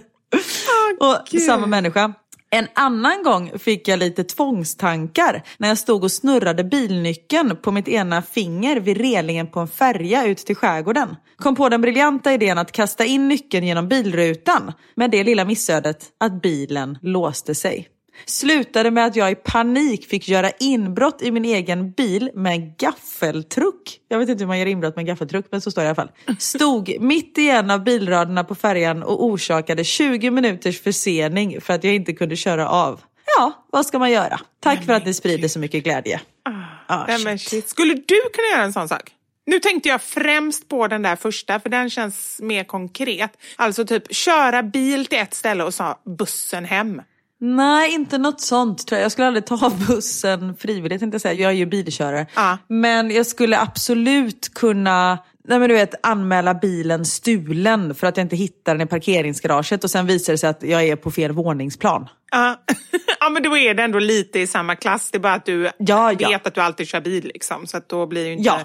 och 0.99 1.41
samma 1.41 1.67
människa. 1.67 2.13
En 2.49 2.67
annan 2.73 3.23
gång 3.23 3.59
fick 3.59 3.87
jag 3.87 3.99
lite 3.99 4.23
tvångstankar 4.23 5.43
när 5.57 5.67
jag 5.67 5.77
stod 5.77 6.03
och 6.03 6.11
snurrade 6.11 6.63
bilnyckeln 6.63 7.57
på 7.61 7.71
mitt 7.71 7.87
ena 7.87 8.21
finger 8.21 8.79
vid 8.79 8.97
relingen 8.97 9.47
på 9.47 9.59
en 9.59 9.67
färja 9.67 10.25
ut 10.25 10.37
till 10.37 10.55
skärgården. 10.55 11.15
Kom 11.37 11.55
på 11.55 11.69
den 11.69 11.81
briljanta 11.81 12.33
idén 12.33 12.57
att 12.57 12.71
kasta 12.71 13.05
in 13.05 13.27
nyckeln 13.27 13.65
genom 13.65 13.87
bilrutan 13.87 14.73
med 14.95 15.11
det 15.11 15.23
lilla 15.23 15.45
missödet 15.45 16.05
att 16.19 16.41
bilen 16.41 16.97
låste 17.01 17.55
sig. 17.55 17.87
Slutade 18.25 18.91
med 18.91 19.05
att 19.05 19.15
jag 19.15 19.31
i 19.31 19.35
panik 19.35 20.09
fick 20.09 20.27
göra 20.27 20.51
inbrott 20.59 21.21
i 21.21 21.31
min 21.31 21.45
egen 21.45 21.91
bil 21.91 22.31
med 22.33 22.53
en 22.53 22.73
gaffeltruck. 22.77 23.99
Jag 24.07 24.19
vet 24.19 24.29
inte 24.29 24.43
hur 24.43 24.47
man 24.47 24.59
gör 24.59 24.65
inbrott 24.65 24.95
med 24.95 25.03
en 25.03 25.07
gaffeltruck 25.07 25.45
men 25.51 25.61
så 25.61 25.71
står 25.71 25.81
det 25.81 25.85
i 25.85 25.87
alla 25.87 25.95
fall. 25.95 26.11
Stod 26.39 26.95
mitt 26.99 27.37
i 27.37 27.49
en 27.49 27.71
av 27.71 27.83
bilraderna 27.83 28.43
på 28.43 28.55
färjan 28.55 29.03
och 29.03 29.23
orsakade 29.25 29.83
20 29.83 30.31
minuters 30.31 30.81
försening 30.81 31.61
för 31.61 31.73
att 31.73 31.83
jag 31.83 31.95
inte 31.95 32.13
kunde 32.13 32.35
köra 32.35 32.69
av. 32.69 33.01
Ja, 33.37 33.65
vad 33.71 33.85
ska 33.85 33.99
man 33.99 34.11
göra? 34.11 34.39
Tack 34.59 34.85
för 34.85 34.93
att 34.93 35.05
ni 35.05 35.13
sprider 35.13 35.47
så 35.47 35.59
mycket 35.59 35.83
glädje. 35.83 36.21
Ah, 36.87 37.17
shit. 37.17 37.41
shit. 37.41 37.69
Skulle 37.69 37.93
du 37.93 38.21
kunna 38.33 38.47
göra 38.53 38.63
en 38.63 38.73
sån 38.73 38.89
sak? 38.89 39.11
Nu 39.45 39.59
tänkte 39.59 39.89
jag 39.89 40.01
främst 40.01 40.67
på 40.67 40.87
den 40.87 41.01
där 41.01 41.15
första, 41.15 41.59
för 41.59 41.69
den 41.69 41.89
känns 41.89 42.39
mer 42.41 42.63
konkret. 42.63 43.31
Alltså 43.55 43.85
typ 43.85 44.15
köra 44.15 44.63
bil 44.63 45.05
till 45.05 45.17
ett 45.17 45.33
ställe 45.33 45.63
och 45.63 45.73
så 45.73 45.99
bussen 46.17 46.65
hem. 46.65 47.01
Nej, 47.39 47.93
inte 47.93 48.17
något 48.17 48.41
sånt 48.41 48.87
tror 48.87 48.97
jag. 48.97 49.05
Jag 49.05 49.11
skulle 49.11 49.27
aldrig 49.27 49.45
ta 49.45 49.71
bussen 49.87 50.55
frivilligt, 50.57 51.01
jag 51.01 51.21
säga. 51.21 51.33
Jag 51.41 51.51
är 51.51 51.55
ju 51.55 51.65
bilkörare. 51.65 52.25
Ja. 52.35 52.57
Men 52.67 53.11
jag 53.11 53.25
skulle 53.25 53.59
absolut 53.59 54.53
kunna 54.53 55.17
Nej, 55.49 55.59
men 55.59 55.69
du 55.69 55.75
vet, 55.75 55.93
anmäla 56.07 56.53
bilen 56.53 57.05
stulen 57.05 57.95
för 57.95 58.07
att 58.07 58.17
jag 58.17 58.23
inte 58.23 58.35
hittar 58.35 58.75
den 58.75 58.87
i 58.87 58.89
parkeringsgaraget 58.89 59.83
och 59.83 59.91
sen 59.91 60.05
visar 60.05 60.33
det 60.33 60.37
sig 60.37 60.49
att 60.49 60.63
jag 60.63 60.83
är 60.83 60.95
på 60.95 61.11
fel 61.11 61.31
våningsplan. 61.31 62.09
Ja. 62.31 62.55
ja, 63.19 63.29
men 63.29 63.43
då 63.43 63.57
är 63.57 63.73
det 63.73 63.83
ändå 63.83 63.99
lite 63.99 64.39
i 64.39 64.47
samma 64.47 64.75
klass. 64.75 65.11
Det 65.11 65.17
är 65.17 65.19
bara 65.19 65.33
att 65.33 65.45
du 65.45 65.69
Ja, 65.77 66.07
vet 66.07 66.21
ja. 66.21 66.39
att 66.43 66.55
du 66.55 66.61
alltid 66.61 66.87
kör 66.87 67.01
bil 67.01 67.31
liksom. 67.33 67.67
Så 67.67 67.77
att 67.77 67.89
då 67.89 68.05
blir 68.05 68.25
ju 68.25 68.31
inte 68.31 68.43
Ja. 68.43 68.59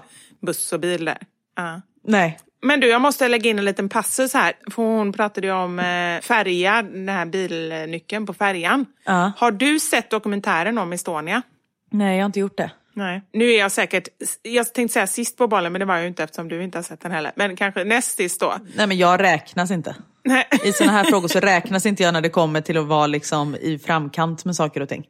buss 0.47 0.73
och 0.73 0.81
bil 0.81 1.05
där. 1.05 1.19
Ja. 1.57 1.81
Nej. 2.07 2.39
Men 2.63 2.81
du, 2.81 2.89
jag 2.89 3.01
måste 3.01 3.29
lägga 3.29 3.51
in 3.51 3.59
en 3.59 3.65
liten 3.65 3.89
passus 3.89 4.35
här. 4.35 4.53
För 4.71 4.83
hon 4.83 5.13
pratade 5.13 5.47
ju 5.47 5.53
om 5.53 5.79
eh, 5.79 6.21
färja, 6.21 6.83
den 6.83 7.09
här 7.09 7.27
bilnyckeln 7.27 8.27
på 8.27 8.35
färjan. 8.35 8.87
Ja. 9.05 9.33
Har 9.37 9.51
du 9.51 9.81
sett 9.81 10.11
dokumentären 10.11 10.79
om 10.79 10.93
Estonia? 10.93 11.43
Nej, 11.91 12.17
jag 12.17 12.23
har 12.23 12.27
inte 12.27 12.41
gjort 12.41 12.57
det. 12.57 12.71
Nej. 12.95 13.23
Nu 13.33 13.53
är 13.53 13.59
jag 13.59 13.73
säkert, 13.73 14.09
jag 14.43 14.75
tänkte 14.75 14.93
säga 14.93 15.07
sist 15.07 15.39
på 15.39 15.49
bollen 15.49 15.73
men 15.73 15.81
det 15.81 15.85
var 15.85 15.95
jag 15.95 16.03
ju 16.03 16.09
inte 16.09 16.23
eftersom 16.23 16.49
du 16.49 16.63
inte 16.63 16.79
har 16.79 16.83
sett 16.83 17.01
den 17.01 17.13
heller. 17.13 17.33
Men 17.35 17.57
kanske 17.57 17.85
näst 17.85 18.17
sist 18.17 18.41
då. 18.41 18.55
Nej, 18.77 18.87
men 18.87 18.99
jag 18.99 19.23
räknas 19.23 19.71
inte. 19.71 19.97
Nej. 20.25 20.49
I 20.65 20.73
sådana 20.73 20.93
här 20.93 21.05
frågor 21.05 21.29
så 21.29 21.41
räknas 21.41 21.87
inte 21.87 22.03
jag 22.03 22.13
när 22.13 22.21
det 22.21 22.29
kommer 22.29 22.61
till 22.61 22.79
att 22.79 22.87
vara 22.87 23.07
liksom 23.07 23.55
i 23.55 23.79
framkant 23.79 24.45
med 24.45 24.57
saker 24.57 24.81
och 24.81 24.89
ting. 24.89 25.07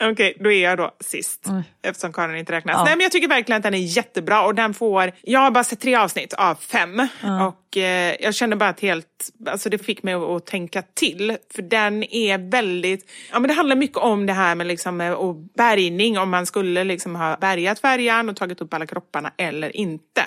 Okej, 0.10 0.36
då 0.40 0.52
är 0.52 0.62
jag 0.62 0.78
då 0.78 0.90
sist. 1.00 1.46
Eftersom 1.82 2.12
Karin 2.12 2.36
inte 2.36 2.52
räknas. 2.52 2.74
Ja. 2.74 2.84
Nej 2.84 2.96
men 2.96 3.02
jag 3.02 3.12
tycker 3.12 3.28
verkligen 3.28 3.56
att 3.56 3.62
den 3.62 3.74
är 3.74 3.96
jättebra 3.96 4.44
och 4.44 4.54
den 4.54 4.74
får, 4.74 5.12
jag 5.22 5.40
har 5.40 5.50
bara 5.50 5.64
sett 5.64 5.80
tre 5.80 5.94
avsnitt 5.94 6.32
av 6.32 6.54
fem. 6.54 7.08
Och 7.48 7.76
eh, 7.76 8.16
jag 8.20 8.34
känner 8.34 8.56
bara 8.56 8.68
att 8.68 8.80
helt, 8.80 9.06
alltså 9.48 9.70
det 9.70 9.78
fick 9.78 10.02
mig 10.02 10.14
att, 10.14 10.22
att 10.22 10.46
tänka 10.46 10.82
till. 10.82 11.36
För 11.54 11.62
den 11.62 12.14
är 12.14 12.50
väldigt, 12.50 13.10
ja 13.32 13.38
men 13.38 13.48
det 13.48 13.54
handlar 13.54 13.76
mycket 13.76 13.98
om 13.98 14.26
det 14.26 14.32
här 14.32 14.54
med 14.54 14.66
liksom 14.66 15.00
eh, 15.00 15.12
och 15.12 15.34
bärgning. 15.34 16.18
Om 16.18 16.30
man 16.30 16.46
skulle 16.46 16.84
liksom 16.84 17.16
ha 17.16 17.36
bärgat 17.36 17.78
färjan 17.78 18.28
och 18.28 18.36
tagit 18.36 18.60
upp 18.60 18.74
alla 18.74 18.86
kropparna 18.86 19.32
eller 19.36 19.76
inte. 19.76 20.22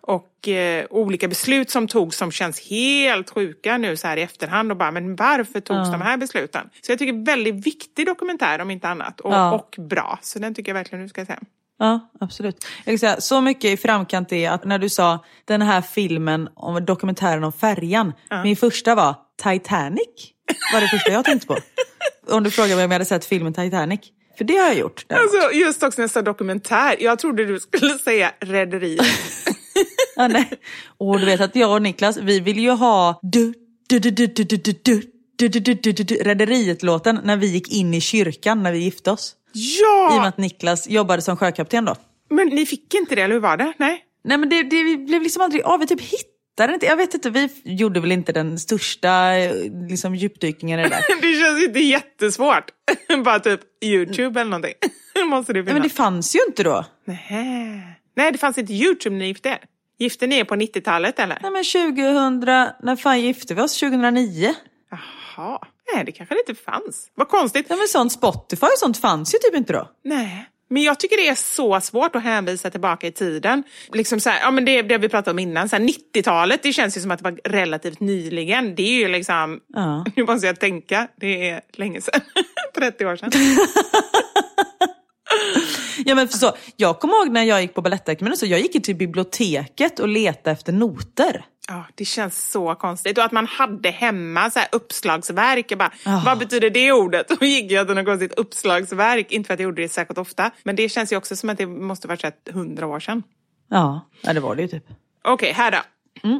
Och 0.00 0.28
eh, 0.48 0.86
olika 0.90 1.28
beslut 1.28 1.70
som 1.70 1.88
togs 1.88 2.16
som 2.16 2.30
känns 2.32 2.60
helt 2.70 3.30
sjuka 3.30 3.78
nu 3.78 3.96
så 3.96 4.06
här 4.08 4.16
i 4.16 4.22
efterhand 4.22 4.70
och 4.70 4.76
bara, 4.78 4.90
men 4.90 5.16
varför 5.16 5.60
togs 5.60 5.90
de 5.92 6.00
här 6.00 6.16
besluten? 6.16 6.70
Så 6.80 6.92
jag 6.92 6.98
tycker 6.98 7.24
väldigt 7.24 7.66
viktig 7.66 8.06
dokumentär 8.06 8.58
om 8.60 8.70
inte 8.70 8.88
annat 8.88 9.20
och, 9.20 9.32
Ja. 9.32 9.52
och 9.52 9.74
bra. 9.88 10.18
Så 10.22 10.38
den 10.38 10.54
tycker 10.54 10.70
jag 10.70 10.74
verkligen 10.74 11.02
du 11.02 11.08
ska 11.08 11.26
se. 11.26 11.36
Ja, 11.78 12.10
absolut. 12.20 12.66
Jag 12.84 12.92
kan 12.92 12.98
säga, 12.98 13.20
så 13.20 13.40
mycket 13.40 13.64
i 13.70 13.76
framkant 13.76 14.32
är 14.32 14.50
att 14.50 14.64
när 14.64 14.78
du 14.78 14.88
sa 14.88 15.24
den 15.44 15.62
här 15.62 15.80
filmen 15.80 16.48
om 16.54 16.84
dokumentären 16.84 17.44
om 17.44 17.52
färjan. 17.52 18.12
Min 18.44 18.56
första 18.56 18.94
var 18.94 19.14
Titanic. 19.42 20.32
var 20.72 20.80
det 20.80 20.88
första 20.88 21.12
jag 21.12 21.24
tänkte 21.24 21.46
på. 21.46 21.56
Om 22.30 22.42
du 22.44 22.50
frågar 22.50 22.76
mig 22.76 22.84
om 22.84 22.90
jag 22.90 22.94
hade 22.94 23.04
sett 23.04 23.24
filmen 23.24 23.54
Titanic. 23.54 24.00
För 24.38 24.44
det 24.44 24.56
har 24.56 24.66
jag 24.66 24.78
gjort. 24.78 25.04
däremot. 25.08 25.34
Alltså, 25.34 25.52
just 25.58 25.82
också 25.82 26.02
nästa 26.02 26.22
dokumentär. 26.22 26.96
Jag 27.00 27.18
trodde 27.18 27.44
du 27.44 27.60
skulle 27.60 27.98
säga 27.98 28.32
Rederiet 28.40 29.06
ja, 30.16 30.28
nej. 30.28 30.50
Och 30.98 31.20
du 31.20 31.26
vet 31.26 31.40
att 31.40 31.56
jag 31.56 31.72
och 31.72 31.82
Niklas, 31.82 32.16
vi 32.16 32.40
vill 32.40 32.58
ju 32.58 32.70
ha 32.70 33.18
du, 33.22 33.54
du, 33.88 33.98
du, 33.98 34.10
du, 34.10 34.26
du, 34.26 34.44
du, 34.44 34.56
du, 35.48 35.92
du. 35.92 36.14
Rederiet-låten 36.14 37.20
när 37.24 37.36
vi 37.36 37.46
gick 37.46 37.72
in 37.72 37.94
i 37.94 38.00
kyrkan 38.00 38.62
när 38.62 38.72
vi 38.72 38.78
gifte 38.78 39.10
oss. 39.10 39.34
Ja! 39.52 40.14
I 40.14 40.16
och 40.16 40.20
med 40.20 40.28
att 40.28 40.38
Niklas 40.38 40.88
jobbade 40.88 41.22
som 41.22 41.36
sjökapten 41.36 41.84
då. 41.84 41.94
Men 42.30 42.48
ni 42.48 42.66
fick 42.66 42.94
inte 42.94 43.14
det, 43.14 43.22
eller 43.22 43.34
hur 43.34 43.40
var 43.40 43.56
det? 43.56 43.72
Nej, 43.76 44.04
Nej 44.24 44.38
men 44.38 44.48
det, 44.48 44.62
det 44.62 44.96
blev 44.96 45.22
liksom 45.22 45.42
aldrig 45.42 45.62
av. 45.62 45.80
Vi 45.80 45.86
typ 45.86 46.00
hittade 46.00 46.74
inte. 46.74 46.86
Jag 46.86 46.96
vet 46.96 47.14
inte, 47.14 47.30
vi 47.30 47.48
gjorde 47.64 48.00
väl 48.00 48.12
inte 48.12 48.32
den 48.32 48.58
största 48.58 49.32
liksom, 49.88 50.14
djupdykningen 50.14 50.80
i 50.80 50.82
det 50.82 50.88
där. 50.88 51.20
det 51.22 51.44
känns 51.44 51.64
inte 51.64 51.80
jättesvårt. 51.80 52.70
Bara 53.24 53.40
typ 53.40 53.60
YouTube 53.84 54.40
eller 54.40 54.50
någonting. 54.50 54.74
Måste 55.26 55.52
det 55.52 55.58
finnas. 55.58 55.66
Nej, 55.66 55.74
men 55.74 55.82
det 55.82 55.94
fanns 55.94 56.36
ju 56.36 56.38
inte 56.48 56.62
då. 56.62 56.84
Nej. 57.04 57.97
Nej, 58.18 58.32
det 58.32 58.38
fanns 58.38 58.58
inte 58.58 58.72
YouTube 58.72 59.16
när 59.16 59.18
ni 59.18 59.26
gifte 59.26 59.48
er. 59.48 59.58
Gifte 59.98 60.26
ni 60.26 60.38
er 60.38 60.44
på 60.44 60.54
90-talet 60.54 61.18
eller? 61.18 61.38
Nej 61.42 61.50
men 61.50 61.64
2000, 61.64 62.40
när 62.82 62.96
fan 62.96 63.20
gifte 63.20 63.54
vi 63.54 63.62
oss? 63.62 63.80
2009? 63.80 64.54
Jaha. 64.90 65.58
Nej, 65.94 66.04
det 66.04 66.12
kanske 66.12 66.34
det 66.34 66.40
inte 66.48 66.62
fanns. 66.62 67.10
Vad 67.14 67.28
konstigt. 67.28 67.66
Ja 67.68 67.76
men 67.76 67.88
sånt 67.88 68.12
Spotify 68.12 68.66
och 68.66 68.78
sånt 68.78 68.98
fanns 68.98 69.34
ju 69.34 69.38
typ 69.38 69.54
inte 69.56 69.72
då. 69.72 69.90
Nej. 70.04 70.48
Men 70.70 70.82
jag 70.82 71.00
tycker 71.00 71.16
det 71.16 71.28
är 71.28 71.34
så 71.34 71.80
svårt 71.80 72.16
att 72.16 72.22
hänvisa 72.22 72.70
tillbaka 72.70 73.06
i 73.06 73.12
tiden. 73.12 73.62
Liksom 73.92 74.20
så 74.20 74.30
här, 74.30 74.40
ja, 74.40 74.50
men 74.50 74.64
det, 74.64 74.82
det 74.82 74.98
vi 74.98 75.08
pratade 75.08 75.30
om 75.30 75.38
innan, 75.38 75.68
så 75.68 75.76
här, 75.76 75.82
90-talet, 75.82 76.62
det 76.62 76.72
känns 76.72 76.96
ju 76.96 77.00
som 77.00 77.10
att 77.10 77.18
det 77.18 77.24
var 77.30 77.38
relativt 77.44 78.00
nyligen. 78.00 78.74
Det 78.74 78.82
är 78.82 78.98
ju 79.00 79.08
liksom, 79.08 79.60
Ja. 79.68 80.04
nu 80.16 80.24
måste 80.24 80.46
jag 80.46 80.60
tänka, 80.60 81.08
det 81.16 81.48
är 81.50 81.60
länge 81.72 82.00
sedan. 82.00 82.20
30 82.74 83.06
år 83.06 83.16
sedan. 83.16 83.30
Ja 86.04 86.14
men 86.14 86.28
för 86.28 86.38
så, 86.38 86.52
jag 86.76 87.00
kommer 87.00 87.14
ihåg 87.14 87.30
när 87.32 87.42
jag 87.42 87.62
gick 87.62 87.74
på 87.74 87.82
Balettakademin, 87.82 88.36
så 88.36 88.46
jag 88.46 88.60
gick 88.60 88.84
till 88.84 88.96
biblioteket 88.96 89.98
och 89.98 90.08
letade 90.08 90.50
efter 90.50 90.72
noter. 90.72 91.44
Ja, 91.68 91.84
det 91.94 92.04
känns 92.04 92.50
så 92.50 92.74
konstigt. 92.74 93.18
Och 93.18 93.24
att 93.24 93.32
man 93.32 93.46
hade 93.46 93.90
hemma 93.90 94.50
så 94.50 94.58
här 94.58 94.68
uppslagsverk. 94.72 95.70
Jag 95.70 95.78
bara, 95.78 95.92
Ah. 96.04 96.22
Vad 96.24 96.38
betyder 96.38 96.70
det 96.70 96.92
ordet? 96.92 97.30
Och 97.40 97.42
gick 97.46 97.72
jag 97.72 97.86
till 97.86 97.96
något 97.96 98.06
konstigt 98.06 98.32
uppslagsverk. 98.32 99.32
Inte 99.32 99.46
för 99.46 99.54
att 99.54 99.60
jag 99.60 99.64
gjorde 99.64 99.82
det 99.82 99.88
särskilt 99.88 100.18
ofta. 100.18 100.50
Men 100.62 100.76
det 100.76 100.88
känns 100.88 101.12
ju 101.12 101.16
också 101.16 101.36
som 101.36 101.50
att 101.50 101.58
det 101.58 101.66
måste 101.66 102.08
varit 102.08 102.48
hundra 102.52 102.86
år 102.86 103.00
sedan. 103.00 103.22
Ja, 103.70 104.08
ja 104.22 104.32
det 104.32 104.40
var 104.40 104.54
det 104.54 104.62
ju 104.62 104.68
typ. 104.68 104.84
Okej, 105.24 105.52
här 105.52 105.70
då. 105.70 105.78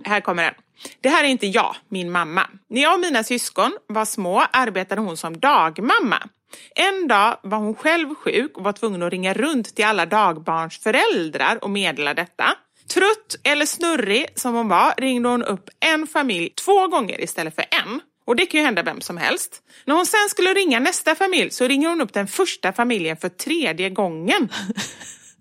Här 0.05 0.21
kommer 0.21 0.43
den. 0.43 0.55
Det 1.01 1.09
här 1.09 1.25
är 1.25 1.29
inte 1.29 1.47
jag, 1.47 1.77
min 1.89 2.11
mamma. 2.11 2.47
När 2.71 2.83
jag 2.83 2.95
och 2.95 3.01
mina 3.01 3.25
syskon 3.25 3.73
var 3.87 4.05
små 4.05 4.45
arbetade 4.53 5.01
hon 5.01 5.17
som 5.17 5.41
dagmamma. 5.41 6.29
En 6.75 7.09
dag 7.09 7.39
var 7.43 7.59
hon 7.59 7.75
själv 7.75 8.15
sjuk 8.15 8.57
och 8.57 8.65
var 8.65 8.73
tvungen 8.73 9.03
att 9.03 9.13
ringa 9.13 9.35
runt 9.35 9.77
till 9.77 9.85
alla 9.85 10.07
dagbarns 10.07 10.79
föräldrar 10.79 11.65
och 11.65 11.71
meddela 11.71 12.15
detta. 12.15 12.55
Trött 12.95 13.37
eller 13.45 13.67
snurrig 13.67 14.27
som 14.35 14.55
hon 14.55 14.69
var 14.69 14.95
ringde 14.99 15.29
hon 15.29 15.43
upp 15.43 15.71
en 15.81 16.07
familj 16.07 16.53
två 16.65 16.87
gånger 16.87 17.21
istället 17.21 17.55
för 17.55 17.65
en. 17.71 18.01
Och 18.27 18.37
det 18.37 18.47
kan 18.47 18.61
ju 18.61 18.65
hända 18.67 18.83
vem 18.83 19.01
som 19.01 19.17
helst. 19.17 19.63
När 19.85 19.95
hon 19.95 20.07
sen 20.07 20.29
skulle 20.29 20.55
ringa 20.55 20.81
nästa 20.81 21.15
familj 21.15 21.51
så 21.51 21.69
ringer 21.69 21.89
hon 21.89 22.01
upp 22.01 22.13
den 22.13 22.27
första 22.27 22.73
familjen 22.73 23.17
för 23.17 23.29
tredje 23.29 23.91
gången. 23.91 24.49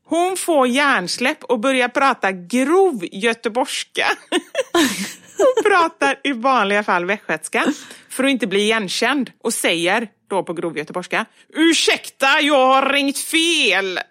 Hon 0.09 0.37
får 0.37 0.67
hjärnsläpp 0.67 1.43
och 1.43 1.59
börjar 1.59 1.87
prata 1.87 2.31
grov 2.31 3.05
göteborgska. 3.11 4.05
Hon 5.37 5.63
pratar 5.71 6.19
i 6.23 6.33
vanliga 6.33 6.83
fall 6.83 7.05
västgötska 7.05 7.65
för 8.09 8.23
att 8.23 8.29
inte 8.29 8.47
bli 8.47 8.61
igenkänd 8.61 9.31
och 9.43 9.53
säger 9.53 10.07
då 10.29 10.43
på 10.43 10.53
grov 10.53 10.77
göteborgska 10.77 11.25
Ursäkta, 11.53 12.41
jag 12.41 12.67
har 12.67 12.89
ringt 12.89 13.17
fel! 13.17 13.99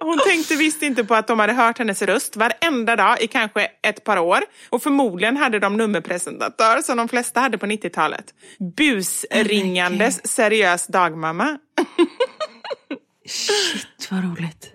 Hon 0.00 0.18
tänkte 0.18 0.56
visst 0.56 0.82
inte 0.82 1.04
på 1.04 1.14
att 1.14 1.26
de 1.26 1.38
hade 1.38 1.52
hört 1.52 1.78
hennes 1.78 2.02
röst 2.02 2.36
varenda 2.36 2.96
dag 2.96 3.22
i 3.22 3.26
kanske 3.26 3.68
ett 3.82 4.04
par 4.04 4.18
år 4.18 4.40
och 4.70 4.82
förmodligen 4.82 5.36
hade 5.36 5.58
de 5.58 5.76
nummerpresentatör 5.76 6.82
som 6.82 6.96
de 6.96 7.08
flesta 7.08 7.40
hade 7.40 7.58
på 7.58 7.66
90-talet. 7.66 8.24
Busringandes 8.76 10.28
seriös 10.28 10.86
dagmamma. 10.86 11.58
Shit 13.26 14.08
vad 14.10 14.24
roligt. 14.24 14.72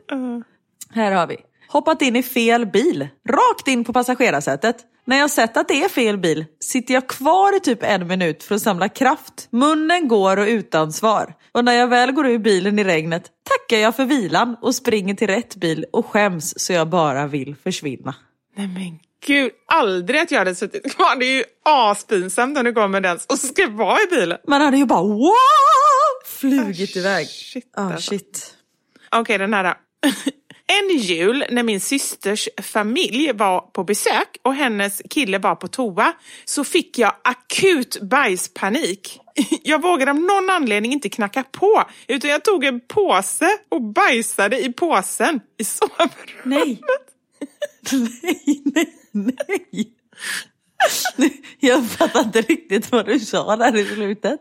Här 0.94 1.12
har 1.12 1.28
vi. 1.28 1.38
Hoppat 1.68 2.02
in 2.02 2.16
i 2.16 2.24
fel 2.24 2.66
bil, 2.66 3.08
rakt 3.30 3.68
in 3.68 3.84
på 3.84 3.94
passagerarsätet. 3.94 4.78
När 5.06 5.18
jag 5.18 5.30
sett 5.30 5.58
att 5.58 5.68
det 5.68 5.84
är 5.84 5.90
fel 5.90 6.18
bil 6.18 6.46
sitter 6.60 6.94
jag 6.94 7.08
kvar 7.08 7.58
i 7.58 7.60
typ 7.60 7.84
en 7.84 8.08
minut 8.08 8.44
för 8.44 8.56
att 8.56 8.62
samla 8.62 8.90
kraft. 8.90 9.48
Munnen 9.52 10.08
går 10.08 10.38
och 10.38 10.48
utan 10.48 10.94
svar. 10.94 11.34
Och 11.52 11.66
när 11.66 11.74
jag 11.74 11.88
väl 11.88 12.12
går 12.12 12.28
ur 12.28 12.38
bilen 12.40 12.80
i 12.80 12.84
regnet 12.84 13.24
tackar 13.44 13.78
jag 13.82 13.96
för 13.96 14.06
vilan 14.06 14.56
och 14.62 14.76
springer 14.76 15.14
till 15.16 15.28
rätt 15.28 15.56
bil 15.56 15.86
och 15.94 16.06
skäms 16.06 16.60
så 16.60 16.74
jag 16.74 16.90
bara 16.90 17.28
vill 17.28 17.56
försvinna. 17.64 18.16
Nej 18.56 18.68
men 18.68 19.00
gud, 19.26 19.52
aldrig 19.68 20.22
att 20.22 20.32
jag 20.32 20.40
hade 20.40 20.56
suttit 20.56 20.96
kvar. 20.96 21.16
Det 21.20 21.26
är 21.26 21.38
ju 21.38 21.44
aspinsamt 21.66 22.58
om 22.58 22.64
du 22.66 22.74
kommer 22.74 22.88
med 22.88 23.04
den 23.04 23.18
och 23.30 23.40
så 23.40 23.48
ska 23.48 23.62
jag 23.62 23.70
vara 23.70 23.98
i 24.02 24.08
bilen. 24.16 24.38
Man 24.48 24.62
hade 24.62 24.78
ju 24.78 24.86
bara 24.86 25.04
wow! 25.04 25.34
flugit 26.26 26.96
iväg. 26.96 27.28
Shit, 27.28 27.72
Ah, 27.78 27.82
alltså. 27.94 28.10
shit. 28.10 28.54
Okej, 29.12 29.38
den 29.38 29.54
här 29.54 29.64
då. 29.64 29.74
En 30.68 30.98
jul 30.98 31.46
när 31.50 31.64
min 31.64 31.80
systers 31.80 32.50
familj 32.62 33.32
var 33.34 33.62
på 33.62 33.84
besök 33.84 34.38
och 34.42 34.56
hennes 34.56 35.02
kille 35.10 35.38
var 35.38 35.56
på 35.56 35.68
toa 35.68 36.14
så 36.46 36.64
fick 36.64 36.98
jag 36.98 37.14
akut 37.24 38.02
bajspanik. 38.02 39.20
Jag 39.64 39.82
vågade 39.82 40.12
av 40.12 40.20
någon 40.20 40.50
anledning 40.50 40.92
inte 40.94 41.10
knacka 41.10 41.44
på 41.44 41.84
utan 42.08 42.30
jag 42.30 42.44
tog 42.44 42.64
en 42.64 42.80
påse 42.80 43.50
och 43.70 43.82
bajsade 43.82 44.60
i 44.60 44.74
påsen 44.74 45.40
i 45.58 45.64
sovrummet. 45.64 46.18
Nej. 46.44 46.82
nej, 47.92 48.62
nej, 48.64 48.94
nej. 49.12 49.94
Jag 51.60 51.90
fattar 51.90 52.20
inte 52.20 52.42
riktigt 52.42 52.92
vad 52.92 53.06
du 53.06 53.20
sa 53.20 53.56
där 53.56 53.76
i 53.76 53.86
slutet. 53.86 54.40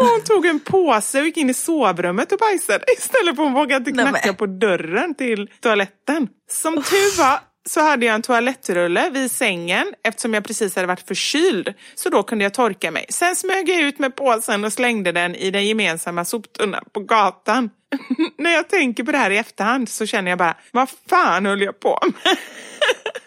Hon 0.00 0.24
tog 0.24 0.46
en 0.46 0.60
påse 0.60 1.20
och 1.20 1.26
gick 1.26 1.36
in 1.36 1.50
i 1.50 1.54
sovrummet 1.54 2.32
och 2.32 2.38
bajsade 2.38 2.84
istället 2.98 3.36
för 3.36 3.42
hon 3.42 3.52
vågade 3.52 3.90
Nej, 3.90 4.04
knacka 4.04 4.26
men. 4.26 4.36
på 4.36 4.46
dörren 4.46 5.14
till 5.14 5.50
toaletten. 5.60 6.28
Som 6.50 6.74
tur 6.74 7.18
var 7.18 7.40
så 7.68 7.80
hade 7.80 8.06
jag 8.06 8.14
en 8.14 8.22
toalettrulle 8.22 9.10
vid 9.10 9.30
sängen 9.30 9.94
eftersom 10.04 10.34
jag 10.34 10.44
precis 10.44 10.76
hade 10.76 10.88
varit 10.88 11.08
förkyld. 11.08 11.74
Så 11.94 12.08
då 12.08 12.22
kunde 12.22 12.44
jag 12.44 12.54
torka 12.54 12.90
mig. 12.90 13.06
Sen 13.08 13.36
smög 13.36 13.68
jag 13.68 13.80
ut 13.80 13.98
med 13.98 14.16
påsen 14.16 14.64
och 14.64 14.72
slängde 14.72 15.12
den 15.12 15.34
i 15.34 15.50
den 15.50 15.66
gemensamma 15.66 16.24
soptunnan 16.24 16.84
på 16.92 17.00
gatan. 17.00 17.70
När 18.38 18.50
jag 18.50 18.68
tänker 18.68 19.04
på 19.04 19.12
det 19.12 19.18
här 19.18 19.30
i 19.30 19.36
efterhand 19.36 19.88
så 19.88 20.06
känner 20.06 20.30
jag 20.30 20.38
bara, 20.38 20.56
vad 20.70 20.88
fan 21.10 21.46
höll 21.46 21.62
jag 21.62 21.80
på 21.80 21.98
med? 22.02 22.36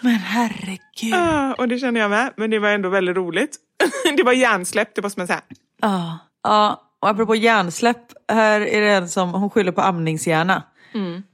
Men 0.00 0.14
herregud. 0.14 1.14
Ah, 1.14 1.52
och 1.54 1.68
det 1.68 1.78
känner 1.78 2.00
jag 2.00 2.10
med, 2.10 2.32
men 2.36 2.50
det 2.50 2.58
var 2.58 2.68
ändå 2.68 2.88
väldigt 2.88 3.16
roligt. 3.16 3.56
Det 4.16 4.22
var 4.22 4.32
hjärnsläpp, 4.32 4.94
det 4.94 5.02
måste 5.02 5.20
man 5.20 5.26
säga. 5.26 5.40
Ja, 5.82 6.18
ja. 6.42 6.82
och 7.00 7.08
apropå 7.08 7.34
hjärnsläpp, 7.34 7.98
här 8.32 8.60
är 8.60 8.80
det 8.80 8.90
en 8.90 9.08
som 9.08 9.30
hon 9.32 9.50
skyller 9.50 9.72
på 9.72 9.80
amningshjärna. 9.80 10.62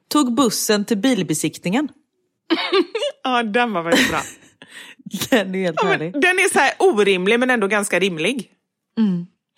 Tog 0.09 0.35
bussen 0.35 0.85
till 0.85 0.99
bilbesiktningen. 0.99 1.89
Ja, 3.25 3.43
den 3.43 3.73
var 3.73 3.83
väldigt 3.83 4.11
bra. 4.11 4.21
Den 5.31 5.55
är 5.55 5.59
helt 5.59 5.77
Ja, 5.83 5.89
härlig. 5.89 6.13
den 6.13 6.23
är 6.39 6.53
så 6.53 6.59
här 6.59 6.73
orimlig 6.79 7.41
men 7.41 7.51
ändå 7.51 7.67
ganska 7.67 7.99
rimlig. 7.99 8.51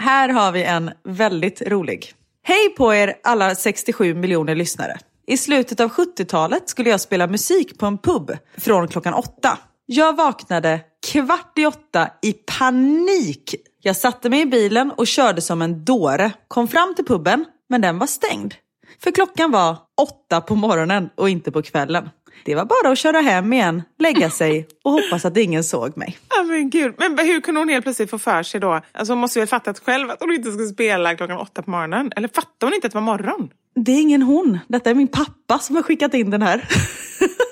Här 0.03 0.29
har 0.29 0.53
vi 0.53 0.65
en 0.65 0.91
väldigt 1.05 1.63
rolig. 1.63 2.13
Hej 2.43 2.69
på 2.77 2.95
er 2.95 3.15
alla 3.23 3.55
67 3.55 4.15
miljoner 4.15 4.55
lyssnare. 4.55 4.99
I 5.27 5.37
slutet 5.37 5.81
av 5.81 5.91
70-talet 5.91 6.69
skulle 6.69 6.91
jag 6.91 7.01
spela 7.01 7.27
musik 7.27 7.79
på 7.79 7.87
en 7.87 7.99
pub 7.99 8.37
från 8.59 8.89
klockan 8.89 9.15
åtta. 9.15 9.59
Jag 9.87 10.17
vaknade 10.17 10.81
kvart 11.07 11.59
i 11.59 11.67
åtta 11.67 12.09
i 12.23 12.33
panik. 12.33 13.55
Jag 13.81 13.97
satte 13.97 14.31
mig 14.31 14.41
i 14.41 14.47
bilen 14.47 14.91
och 14.91 15.07
körde 15.07 15.41
som 15.41 15.63
en 15.63 15.85
dåre. 15.85 16.33
Kom 16.49 16.69
fram 16.69 16.95
till 16.95 17.05
puben, 17.05 17.45
men 17.69 17.81
den 17.81 17.99
var 17.99 18.07
stängd. 18.07 18.55
För 19.03 19.11
klockan 19.11 19.51
var 19.51 19.77
åtta 20.03 20.41
på 20.41 20.55
morgonen 20.55 21.11
och 21.17 21.29
inte 21.29 21.53
på 21.53 21.63
kvällen. 21.63 22.09
Det 22.45 22.55
var 22.55 22.65
bara 22.65 22.93
att 22.93 22.99
köra 22.99 23.21
hem 23.21 23.53
igen, 23.53 23.83
lägga 23.99 24.31
sig 24.31 24.69
och 24.85 24.93
hoppas 24.93 25.25
att 25.25 25.37
ingen 25.37 25.65
såg 25.65 25.97
mig. 25.97 26.19
Ja, 26.37 26.43
men 26.43 26.71
gud. 26.71 26.95
Men 26.99 27.19
hur 27.19 27.41
kunde 27.41 27.61
hon 27.61 27.69
helt 27.69 27.85
plötsligt 27.85 28.11
få 28.11 28.19
för 28.19 28.43
sig 28.43 28.61
då? 28.61 28.81
Alltså 28.93 29.13
hon 29.13 29.21
måste 29.21 29.39
väl 29.39 29.49
fattat 29.49 29.79
själv 29.79 30.11
att 30.11 30.21
hon 30.21 30.33
inte 30.33 30.53
skulle 30.53 30.69
spela 30.69 31.17
klockan 31.17 31.39
åtta 31.39 31.63
på 31.63 31.71
morgonen? 31.71 32.13
Eller 32.17 32.29
fattade 32.29 32.67
hon 32.67 32.75
inte 32.75 32.87
att 32.87 32.93
det 32.93 32.99
var 32.99 33.03
morgon? 33.03 33.51
Det 33.75 33.93
är 33.93 34.01
ingen 34.01 34.23
hon. 34.23 34.59
Detta 34.69 34.91
är 34.91 34.95
min 34.95 35.09
pappa 35.09 35.59
som 35.59 35.77
har 35.77 35.83
skickat 35.83 36.15
in 36.15 36.31
den 36.31 36.43
här. 36.43 36.69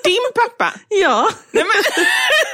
Din 0.03 0.31
pappa? 0.35 0.73
ja. 0.89 1.29
Nej, 1.51 1.63
men... 1.63 2.05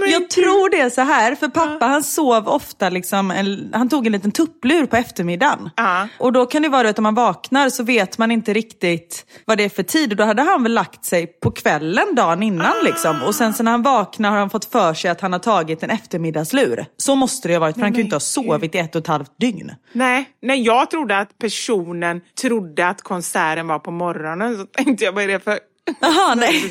Nej, 0.00 0.12
jag 0.12 0.30
tror 0.30 0.70
det 0.70 0.80
är 0.80 0.90
så 0.90 1.00
här, 1.00 1.34
för 1.34 1.48
pappa 1.48 1.86
han 1.86 2.02
sov 2.02 2.48
ofta, 2.48 2.88
liksom, 2.88 3.30
en, 3.30 3.70
han 3.72 3.88
tog 3.88 4.06
en 4.06 4.12
liten 4.12 4.32
tupplur 4.32 4.86
på 4.86 4.96
eftermiddagen. 4.96 5.70
Ja. 5.76 6.08
Och 6.18 6.32
då 6.32 6.46
kan 6.46 6.62
det 6.62 6.68
vara 6.68 6.88
att 6.88 6.98
om 6.98 7.02
man 7.02 7.14
vaknar 7.14 7.68
så 7.68 7.82
vet 7.82 8.18
man 8.18 8.30
inte 8.30 8.52
riktigt 8.52 9.26
vad 9.44 9.58
det 9.58 9.64
är 9.64 9.68
för 9.68 9.82
tid. 9.82 10.10
Och 10.10 10.16
då 10.16 10.24
hade 10.24 10.42
han 10.42 10.62
väl 10.62 10.72
lagt 10.72 11.04
sig 11.04 11.26
på 11.26 11.50
kvällen 11.50 12.14
dagen 12.14 12.42
innan 12.42 12.74
liksom. 12.84 13.22
Och 13.22 13.34
sen 13.34 13.54
så 13.54 13.62
när 13.62 13.70
han 13.70 13.82
vaknar 13.82 14.30
har 14.30 14.38
han 14.38 14.50
fått 14.50 14.64
för 14.64 14.94
sig 14.94 15.10
att 15.10 15.20
han 15.20 15.32
har 15.32 15.40
tagit 15.40 15.82
en 15.82 15.90
eftermiddagslur. 15.90 16.86
Så 16.96 17.14
måste 17.14 17.48
det 17.48 17.54
ha 17.54 17.60
varit, 17.60 17.74
för 17.74 17.82
han 17.82 17.92
kan 17.92 17.98
ju 17.98 18.04
inte 18.04 18.16
ha 18.16 18.20
sovit 18.20 18.74
i 18.74 18.78
ett 18.78 18.94
och 18.94 19.00
ett 19.00 19.06
halvt 19.06 19.32
dygn. 19.40 19.72
Nej, 19.92 20.28
nej, 20.42 20.62
jag 20.62 20.90
trodde 20.90 21.18
att 21.18 21.38
personen 21.38 22.20
trodde 22.40 22.88
att 22.88 23.02
konserten 23.02 23.68
var 23.68 23.78
på 23.78 23.90
morgonen. 23.90 24.58
Så 24.58 24.64
tänkte 24.64 25.04
jag, 25.04 25.12
vad 25.12 25.24
är 25.24 25.28
det 25.28 25.40
för... 25.40 25.58
Jaha, 26.00 26.34
nej. 26.34 26.70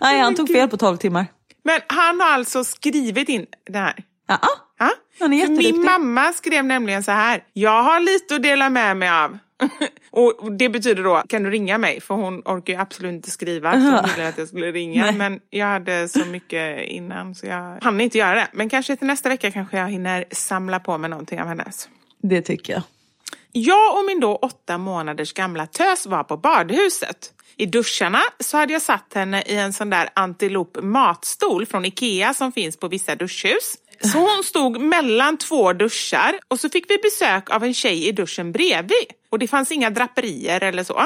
Nej, 0.00 0.20
han 0.20 0.34
tog 0.34 0.48
fel 0.48 0.68
på 0.68 0.76
12 0.76 0.96
timmar. 0.96 1.26
Men 1.62 1.80
han 1.86 2.20
har 2.20 2.28
alltså 2.28 2.64
skrivit 2.64 3.28
in 3.28 3.46
det 3.66 3.78
här. 3.78 4.04
Ja, 4.26 4.38
Ja? 4.78 4.90
Han 5.20 5.32
är 5.32 5.38
jätteduktig. 5.38 5.74
Min 5.74 5.84
mamma 5.84 6.32
skrev 6.32 6.64
nämligen 6.64 7.02
så 7.02 7.10
här. 7.10 7.44
Jag 7.52 7.82
har 7.82 8.00
lite 8.00 8.34
att 8.34 8.42
dela 8.42 8.70
med 8.70 8.96
mig 8.96 9.08
av. 9.08 9.38
och 10.10 10.52
det 10.52 10.68
betyder 10.68 11.02
då, 11.02 11.22
kan 11.28 11.42
du 11.42 11.50
ringa 11.50 11.78
mig? 11.78 12.00
För 12.00 12.14
hon 12.14 12.42
orkar 12.44 12.72
ju 12.72 12.80
absolut 12.80 13.12
inte 13.12 13.30
skriva. 13.30 13.72
Så 13.72 13.78
hon 13.78 14.10
ville 14.14 14.28
att 14.28 14.38
jag 14.38 14.48
skulle 14.48 14.72
ringa. 14.72 15.04
Nej. 15.04 15.14
Men 15.14 15.40
jag 15.50 15.66
hade 15.66 16.08
så 16.08 16.24
mycket 16.24 16.82
innan 16.88 17.34
så 17.34 17.46
jag 17.46 17.78
hann 17.82 18.00
inte 18.00 18.18
göra 18.18 18.34
det. 18.34 18.48
Men 18.52 18.68
kanske 18.68 18.96
till 18.96 19.06
nästa 19.06 19.28
vecka 19.28 19.50
kanske 19.50 19.78
jag 19.78 19.88
hinner 19.88 20.24
samla 20.30 20.80
på 20.80 20.98
mig 20.98 21.10
någonting 21.10 21.40
av 21.40 21.46
hennes. 21.46 21.88
det 22.22 22.42
tycker 22.42 22.72
jag. 22.72 22.82
Jag 23.52 23.98
och 23.98 24.04
min 24.06 24.20
då 24.20 24.36
åtta 24.36 24.78
månaders 24.78 25.32
gamla 25.32 25.66
tös 25.66 26.06
var 26.06 26.24
på 26.24 26.36
badhuset. 26.36 27.32
I 27.56 27.66
duscharna 27.66 28.22
så 28.40 28.56
hade 28.56 28.72
jag 28.72 28.82
satt 28.82 29.14
henne 29.14 29.42
i 29.46 29.56
en 29.56 29.72
sån 29.72 29.90
där 29.90 30.08
antilop 30.14 30.78
matstol 30.82 31.66
från 31.66 31.84
Ikea 31.84 32.34
som 32.34 32.52
finns 32.52 32.76
på 32.76 32.88
vissa 32.88 33.14
duschhus. 33.14 33.74
Så 34.00 34.18
hon 34.18 34.44
stod 34.44 34.80
mellan 34.80 35.36
två 35.36 35.72
duschar 35.72 36.38
och 36.48 36.60
så 36.60 36.68
fick 36.68 36.90
vi 36.90 36.98
besök 36.98 37.50
av 37.50 37.64
en 37.64 37.74
tjej 37.74 38.08
i 38.08 38.12
duschen 38.12 38.52
bredvid. 38.52 39.06
Och 39.30 39.38
det 39.38 39.48
fanns 39.48 39.72
inga 39.72 39.90
draperier 39.90 40.62
eller 40.62 40.84
så. 40.84 41.02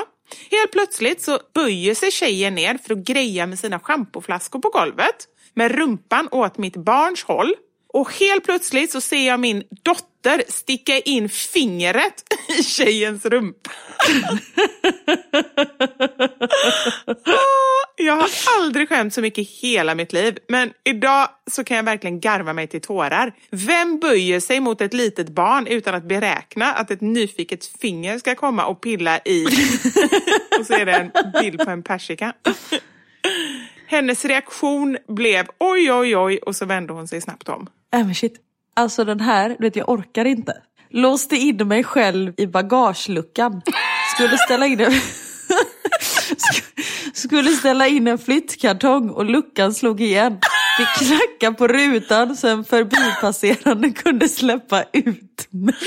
Helt 0.51 0.73
plötsligt 0.73 1.23
så 1.23 1.39
böjer 1.55 1.95
sig 1.95 2.11
tjejen 2.11 2.55
ner 2.55 2.79
för 2.79 2.95
att 2.95 2.99
greja 2.99 3.47
med 3.47 3.59
sina 3.59 3.81
schampoflaskor 3.81 4.59
på 4.59 4.69
golvet. 4.69 5.29
Med 5.55 5.73
rumpan 5.73 6.29
åt 6.31 6.59
mitt 6.59 6.77
barns 6.77 7.23
håll. 7.25 7.55
Och 7.93 8.13
helt 8.13 8.45
plötsligt 8.45 8.93
så 8.93 9.01
ser 9.01 9.27
jag 9.27 9.41
min 9.41 9.63
dotter 9.83 10.43
sticka 10.49 10.99
in 10.99 11.29
fingret 11.29 12.25
i 12.59 12.63
tjejens 12.63 13.25
rumpa. 13.25 13.71
Ah, 17.07 17.93
jag 17.97 18.17
har 18.17 18.31
aldrig 18.59 18.89
skämt 18.89 19.15
så 19.15 19.21
mycket 19.21 19.39
i 19.39 19.43
hela 19.43 19.95
mitt 19.95 20.13
liv. 20.13 20.39
Men 20.49 20.73
idag 20.85 21.29
så 21.51 21.65
kan 21.65 21.77
jag 21.77 21.85
verkligen 21.85 22.21
garva 22.21 22.53
mig 22.53 22.67
till 22.67 22.81
tårar. 22.81 23.33
Vem 23.51 23.99
böjer 23.99 24.41
sig 24.41 24.61
mot 24.61 24.81
ett 24.81 24.95
litet 24.95 25.29
barn 25.29 25.67
utan 25.67 25.95
att 25.95 26.05
beräkna 26.05 26.73
att 26.73 26.91
ett 26.91 27.01
nyfiket 27.01 27.67
finger 27.81 28.19
ska 28.19 28.35
komma 28.35 28.67
och 28.67 28.81
pilla 28.81 29.19
i? 29.25 29.45
och 30.61 30.67
så 30.67 30.73
är 30.73 30.87
det 30.87 30.93
en 30.93 31.11
bild 31.43 31.65
på 31.65 31.71
en 31.71 31.83
persika. 31.83 32.33
Hennes 33.91 34.25
reaktion 34.25 34.99
blev 35.09 35.47
oj, 35.61 35.93
oj, 35.93 36.17
oj 36.17 36.39
och 36.39 36.57
så 36.57 36.65
vände 36.65 36.93
hon 36.93 37.09
sig 37.09 37.21
snabbt 37.21 37.49
om. 37.49 37.67
Äh, 37.95 38.05
men 38.05 38.15
shit. 38.15 38.35
Alltså 38.77 39.05
den 39.05 39.21
här, 39.21 39.49
du 39.49 39.57
vet 39.65 39.77
jag 39.77 39.89
orkar 39.89 40.25
inte. 40.25 40.63
Låste 40.91 41.37
in 41.37 41.69
mig 41.69 41.85
själv 41.85 42.35
i 42.37 42.47
bagageluckan. 42.47 43.63
Skulle 44.15 44.39
ställa 44.39 44.67
in 44.67 44.81
en... 44.81 44.93
Sk- 46.39 46.65
Skulle 47.15 47.51
ställa 47.51 47.87
in 47.87 48.07
en 48.07 48.19
flyttkartong 48.19 49.11
och 49.11 49.25
luckan 49.25 49.75
slog 49.75 50.01
igen. 50.01 50.39
Fick 50.79 51.09
knacka 51.09 51.53
på 51.53 51.69
rutan 51.69 52.37
så 52.37 52.49
en 52.49 52.65
förbipasserande 52.65 53.91
kunde 53.91 54.29
släppa 54.29 54.83
ut 54.93 55.49
mig. 55.51 55.75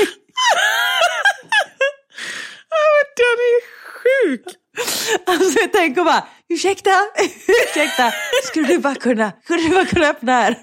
Den 3.17 3.37
är 3.37 3.61
sjuk! 3.87 4.45
Alltså 5.25 5.59
jag 5.59 5.73
tänker 5.73 6.03
bara, 6.03 6.27
ursäkta, 6.49 6.91
ursäkta, 7.47 8.13
skulle 8.43 8.67
du 8.67 8.77
bara 8.77 8.95
kunna, 8.95 9.31
skulle 9.43 9.61
du 9.61 9.69
bara 9.69 9.85
kunna 9.85 10.07
öppna 10.07 10.31
här? 10.31 10.57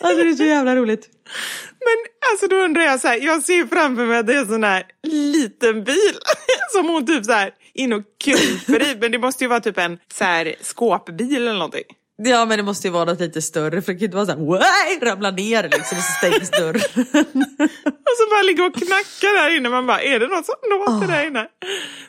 Alltså 0.00 0.24
det 0.24 0.30
är 0.30 0.34
så 0.34 0.44
jävla 0.44 0.76
roligt. 0.76 1.08
Men 1.84 1.96
alltså 2.30 2.46
då 2.46 2.56
undrar 2.56 2.82
jag 2.82 3.00
så 3.00 3.08
här, 3.08 3.16
jag 3.20 3.42
ser 3.42 3.66
framför 3.66 4.06
mig 4.06 4.18
att 4.18 4.26
det 4.26 4.34
är 4.34 4.38
en 4.38 4.46
sån 4.46 4.64
här 4.64 4.84
liten 5.06 5.84
bil 5.84 6.14
som 6.72 6.88
hon 6.88 7.06
typ 7.06 7.24
så 7.24 7.32
här 7.32 7.50
in 7.74 7.92
och 7.92 8.02
kryper 8.24 8.82
i. 8.90 8.96
Men 9.00 9.12
det 9.12 9.18
måste 9.18 9.44
ju 9.44 9.48
vara 9.48 9.60
typ 9.60 9.78
en 9.78 9.98
så 10.14 10.24
här 10.24 10.54
skåpbil 10.60 11.36
eller 11.36 11.52
någonting. 11.52 11.84
Ja 12.24 12.44
men 12.44 12.56
det 12.58 12.62
måste 12.62 12.86
ju 12.88 12.92
vara 12.92 13.04
något 13.04 13.20
lite 13.20 13.42
större 13.42 13.82
för 13.82 13.92
det 13.92 13.98
kan 13.98 14.04
inte 14.04 14.16
vara 14.16 14.26
såhär 14.26 15.04
ramla 15.06 15.30
ner 15.30 15.62
liksom 15.62 15.98
och 15.98 16.04
så 16.04 16.12
stängs 16.12 16.50
dörren. 16.50 16.82
Och 17.84 18.18
så 18.18 18.30
bara 18.30 18.42
ligga 18.42 18.64
och 18.64 18.74
knacka 18.74 19.26
där 19.42 19.56
inne. 19.56 19.68
Man 19.68 19.86
bara, 19.86 20.00
är 20.02 20.20
det 20.20 20.26
något 20.26 20.46
som 20.46 20.54
låter 20.70 21.06
där 21.06 21.26
inne? 21.26 21.48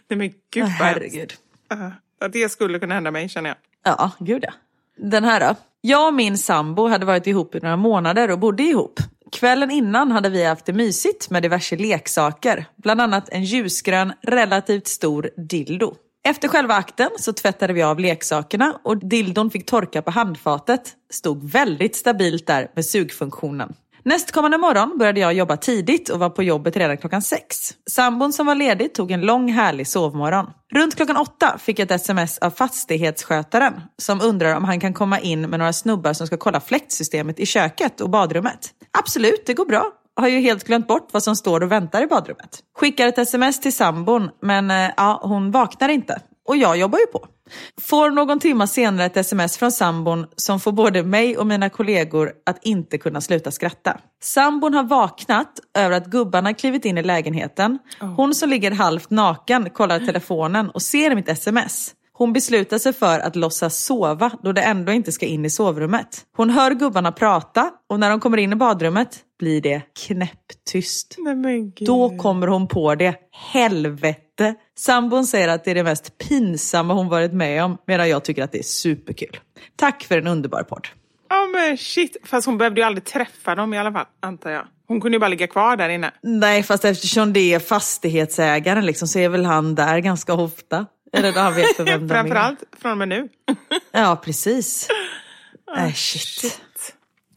Nej 0.09 0.17
men 0.17 0.33
gud 0.53 0.63
hemskt. 0.63 0.81
Herregud. 0.81 1.33
Ah, 1.69 2.25
Att 2.25 2.33
det 2.33 2.49
skulle 2.51 2.79
kunna 2.79 2.93
hända 2.93 3.11
mig 3.11 3.29
känner 3.29 3.49
jag. 3.49 3.57
Ja, 3.83 4.11
gud 4.19 4.43
ja. 4.47 4.53
Den 4.97 5.23
här 5.23 5.39
då. 5.39 5.55
Jag 5.81 6.07
och 6.07 6.13
min 6.13 6.37
sambo 6.37 6.87
hade 6.87 7.05
varit 7.05 7.27
ihop 7.27 7.55
i 7.55 7.59
några 7.59 7.77
månader 7.77 8.31
och 8.31 8.39
bodde 8.39 8.63
ihop. 8.63 8.99
Kvällen 9.31 9.71
innan 9.71 10.11
hade 10.11 10.29
vi 10.29 10.43
haft 10.45 10.65
det 10.65 10.73
mysigt 10.73 11.29
med 11.29 11.43
diverse 11.43 11.75
leksaker. 11.75 12.65
Bland 12.75 13.01
annat 13.01 13.29
en 13.29 13.43
ljusgrön, 13.43 14.13
relativt 14.21 14.87
stor 14.87 15.29
dildo. 15.37 15.95
Efter 16.25 16.47
själva 16.47 16.73
akten 16.73 17.09
så 17.17 17.33
tvättade 17.33 17.73
vi 17.73 17.83
av 17.83 17.99
leksakerna 17.99 18.79
och 18.83 18.97
dildon 18.97 19.51
fick 19.51 19.65
torka 19.65 20.01
på 20.01 20.11
handfatet. 20.11 20.93
Stod 21.11 21.51
väldigt 21.51 21.95
stabilt 21.95 22.47
där 22.47 22.71
med 22.75 22.85
sugfunktionen. 22.85 23.73
Nästkommande 24.03 24.57
morgon 24.57 24.97
började 24.97 25.19
jag 25.19 25.33
jobba 25.33 25.57
tidigt 25.57 26.09
och 26.09 26.19
var 26.19 26.29
på 26.29 26.43
jobbet 26.43 26.77
redan 26.77 26.97
klockan 26.97 27.21
sex. 27.21 27.73
Sambon 27.89 28.33
som 28.33 28.45
var 28.45 28.55
ledig 28.55 28.93
tog 28.93 29.11
en 29.11 29.21
lång 29.21 29.51
härlig 29.51 29.87
sovmorgon. 29.87 30.45
Runt 30.73 30.95
klockan 30.95 31.17
åtta 31.17 31.57
fick 31.57 31.79
jag 31.79 31.85
ett 31.85 32.01
sms 32.01 32.37
av 32.37 32.49
fastighetsskötaren 32.49 33.81
som 34.01 34.21
undrar 34.21 34.55
om 34.55 34.63
han 34.63 34.79
kan 34.79 34.93
komma 34.93 35.19
in 35.19 35.41
med 35.41 35.59
några 35.59 35.73
snubbar 35.73 36.13
som 36.13 36.27
ska 36.27 36.37
kolla 36.37 36.59
fläktsystemet 36.59 37.39
i 37.39 37.45
köket 37.45 38.01
och 38.01 38.09
badrummet. 38.09 38.69
Absolut, 38.91 39.43
det 39.45 39.53
går 39.53 39.65
bra. 39.65 39.91
Har 40.15 40.27
ju 40.27 40.39
helt 40.39 40.63
glömt 40.63 40.87
bort 40.87 41.07
vad 41.11 41.23
som 41.23 41.35
står 41.35 41.63
och 41.63 41.71
väntar 41.71 42.01
i 42.01 42.07
badrummet. 42.07 42.59
Skickar 42.77 43.07
ett 43.07 43.17
sms 43.17 43.59
till 43.59 43.73
sambon 43.73 44.29
men 44.41 44.71
eh, 44.71 44.91
ja, 44.97 45.19
hon 45.23 45.51
vaknar 45.51 45.89
inte. 45.89 46.21
Och 46.45 46.57
jag 46.57 46.77
jobbar 46.77 46.99
ju 46.99 47.05
på. 47.05 47.27
Får 47.81 48.11
någon 48.11 48.39
timma 48.39 48.67
senare 48.67 49.05
ett 49.05 49.17
sms 49.17 49.57
från 49.57 49.71
sambon 49.71 50.27
som 50.35 50.59
får 50.59 50.71
både 50.71 51.03
mig 51.03 51.37
och 51.37 51.47
mina 51.47 51.69
kollegor 51.69 52.31
att 52.45 52.57
inte 52.61 52.97
kunna 52.97 53.21
sluta 53.21 53.51
skratta. 53.51 53.97
Sambon 54.23 54.73
har 54.73 54.83
vaknat 54.83 55.59
över 55.77 55.97
att 55.97 56.05
gubbarna 56.05 56.53
klivit 56.53 56.85
in 56.85 56.97
i 56.97 57.03
lägenheten. 57.03 57.79
Hon 57.99 58.35
som 58.35 58.49
ligger 58.49 58.71
halvt 58.71 59.09
naken 59.09 59.69
kollar 59.69 59.99
telefonen 59.99 60.69
och 60.69 60.81
ser 60.81 61.15
mitt 61.15 61.29
sms. 61.29 61.93
Hon 62.13 62.33
beslutar 62.33 62.77
sig 62.77 62.93
för 62.93 63.19
att 63.19 63.35
låtsas 63.35 63.77
sova 63.85 64.31
då 64.43 64.51
det 64.51 64.61
ändå 64.61 64.91
inte 64.91 65.11
ska 65.11 65.25
in 65.25 65.45
i 65.45 65.49
sovrummet. 65.49 66.21
Hon 66.37 66.49
hör 66.49 66.71
gubbarna 66.71 67.11
prata 67.11 67.71
och 67.89 67.99
när 67.99 68.09
de 68.09 68.19
kommer 68.19 68.37
in 68.37 68.53
i 68.53 68.55
badrummet 68.55 69.19
blir 69.43 69.61
det 69.61 69.81
knäpptyst. 70.07 71.15
Nej. 71.17 71.73
Då 71.79 72.17
kommer 72.17 72.47
hon 72.47 72.67
på 72.67 72.95
det. 72.95 73.15
Helvete! 73.31 74.55
Sambon 74.77 75.25
säger 75.25 75.47
att 75.47 75.63
det 75.63 75.71
är 75.71 75.75
det 75.75 75.83
mest 75.83 76.17
pinsamma 76.17 76.93
hon 76.93 77.09
varit 77.09 77.33
med 77.33 77.63
om 77.63 77.77
medan 77.87 78.09
jag 78.09 78.23
tycker 78.23 78.43
att 78.43 78.51
det 78.51 78.57
är 78.59 78.63
superkul. 78.63 79.37
Tack 79.75 80.03
för 80.03 80.17
en 80.17 80.27
underbar 80.27 80.63
podd. 80.63 80.87
Ja 81.29 81.45
men 81.45 81.77
shit. 81.77 82.17
Fast 82.25 82.45
hon 82.45 82.57
behövde 82.57 82.81
ju 82.81 82.87
aldrig 82.87 83.03
träffa 83.05 83.55
dem 83.55 83.73
i 83.73 83.77
alla 83.77 83.91
fall, 83.91 84.05
antar 84.19 84.49
jag. 84.51 84.67
Hon 84.87 85.01
kunde 85.01 85.15
ju 85.15 85.19
bara 85.19 85.27
ligga 85.27 85.47
kvar 85.47 85.77
där 85.77 85.89
inne. 85.89 86.11
Nej, 86.21 86.63
fast 86.63 86.85
eftersom 86.85 87.33
det 87.33 87.53
är 87.53 87.59
fastighetsägaren 87.59 88.85
liksom, 88.85 89.07
så 89.07 89.19
är 89.19 89.29
väl 89.29 89.45
han 89.45 89.75
där 89.75 89.99
ganska 89.99 90.33
ofta. 90.33 90.85
Eller 91.13 91.31
han 91.31 91.55
vet 91.55 91.79
vem 91.79 91.85
de 91.85 91.91
är. 92.05 92.07
Framförallt 92.07 92.59
från 92.81 92.91
och 92.91 92.97
med 92.97 93.07
nu. 93.07 93.29
Ja, 93.91 94.21
precis. 94.25 94.87
Äh, 95.77 95.93
shit. 95.93 96.61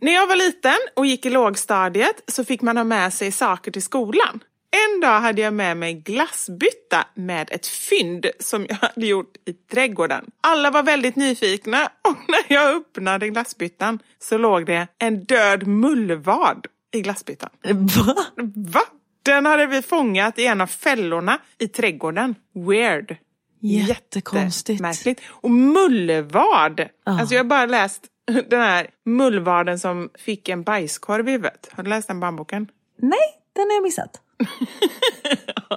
När 0.00 0.12
jag 0.12 0.26
var 0.26 0.36
liten 0.36 0.76
och 0.96 1.06
gick 1.06 1.26
i 1.26 1.30
lågstadiet 1.30 2.22
så 2.28 2.44
fick 2.44 2.62
man 2.62 2.76
ha 2.76 2.84
med 2.84 3.12
sig 3.12 3.32
saker 3.32 3.70
till 3.70 3.82
skolan. 3.82 4.40
En 4.70 5.00
dag 5.00 5.20
hade 5.20 5.42
jag 5.42 5.54
med 5.54 5.76
mig 5.76 5.94
glassbytta 5.94 7.06
med 7.14 7.48
ett 7.52 7.66
fynd 7.66 8.26
som 8.40 8.66
jag 8.68 8.76
hade 8.76 9.06
gjort 9.06 9.36
i 9.46 9.52
trädgården. 9.52 10.30
Alla 10.40 10.70
var 10.70 10.82
väldigt 10.82 11.16
nyfikna 11.16 11.84
och 11.84 12.16
när 12.28 12.56
jag 12.56 12.76
öppnade 12.76 13.28
glassbyttan 13.28 13.98
så 14.18 14.38
låg 14.38 14.66
det 14.66 14.88
en 14.98 15.24
död 15.24 15.66
mullvad 15.66 16.66
i 16.92 17.00
glassbyttan. 17.00 17.50
Va? 17.96 18.14
Va? 18.54 18.82
Den 19.22 19.46
hade 19.46 19.66
vi 19.66 19.82
fångat 19.82 20.38
i 20.38 20.46
en 20.46 20.60
av 20.60 20.66
fällorna 20.66 21.38
i 21.58 21.68
trädgården. 21.68 22.34
Weird. 22.54 23.16
Jättekonstigt. 23.60 24.68
Jättemärkligt. 24.68 25.20
Och 25.28 25.50
mullvad. 25.50 26.80
Alltså 27.04 27.34
jag 27.34 27.44
har 27.44 27.48
bara 27.48 27.66
läst 27.66 28.02
den 28.48 28.60
här 28.60 28.90
mullvaden 29.04 29.78
som 29.78 30.10
fick 30.14 30.48
en 30.48 30.62
bajskorv 30.62 31.28
i 31.28 31.32
huvudet. 31.32 31.68
Har 31.72 31.82
du 31.82 31.90
läst 31.90 32.08
den 32.08 32.20
barnboken? 32.20 32.68
Nej, 32.98 33.40
den 33.52 33.66
har 33.66 33.74
jag 33.74 33.82
missat. 33.82 34.20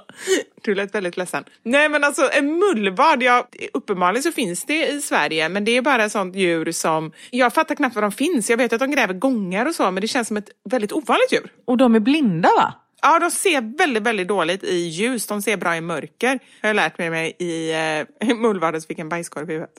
Du 0.62 0.74
lät 0.74 0.94
väldigt 0.94 1.16
ledsen. 1.16 1.44
Nej 1.62 1.88
men 1.88 2.04
alltså 2.04 2.30
en 2.32 2.58
mullvad, 2.58 3.22
ja, 3.22 3.48
uppenbarligen 3.72 4.22
så 4.22 4.32
finns 4.32 4.64
det 4.64 4.86
i 4.88 5.00
Sverige 5.00 5.48
men 5.48 5.64
det 5.64 5.76
är 5.76 5.82
bara 5.82 6.04
ett 6.04 6.12
sånt 6.12 6.36
djur 6.36 6.72
som, 6.72 7.12
jag 7.30 7.54
fattar 7.54 7.74
knappt 7.74 7.94
vad 7.94 8.04
de 8.04 8.12
finns. 8.12 8.50
Jag 8.50 8.56
vet 8.56 8.72
att 8.72 8.78
de 8.78 8.90
gräver 8.90 9.14
gångar 9.14 9.66
och 9.66 9.74
så 9.74 9.90
men 9.90 10.00
det 10.00 10.08
känns 10.08 10.28
som 10.28 10.36
ett 10.36 10.50
väldigt 10.70 10.92
ovanligt 10.92 11.32
djur. 11.32 11.52
Och 11.64 11.76
de 11.76 11.94
är 11.94 12.00
blinda 12.00 12.48
va? 12.56 12.74
Ja, 13.02 13.18
de 13.18 13.30
ser 13.30 13.78
väldigt, 13.78 14.02
väldigt 14.02 14.28
dåligt 14.28 14.64
i 14.64 14.76
ljus. 14.76 15.26
De 15.26 15.42
ser 15.42 15.56
bra 15.56 15.76
i 15.76 15.80
mörker. 15.80 16.38
Jag 16.60 16.68
har 16.68 16.74
lärt 16.74 16.98
mig, 16.98 17.10
mig 17.10 17.36
i 17.38 17.72
eh, 18.20 18.36
mullvaden 18.36 18.80
som 18.80 18.88
fick 18.88 18.98
en 18.98 19.08
bajskorv 19.08 19.50
i 19.50 19.52
huvudet. 19.52 19.74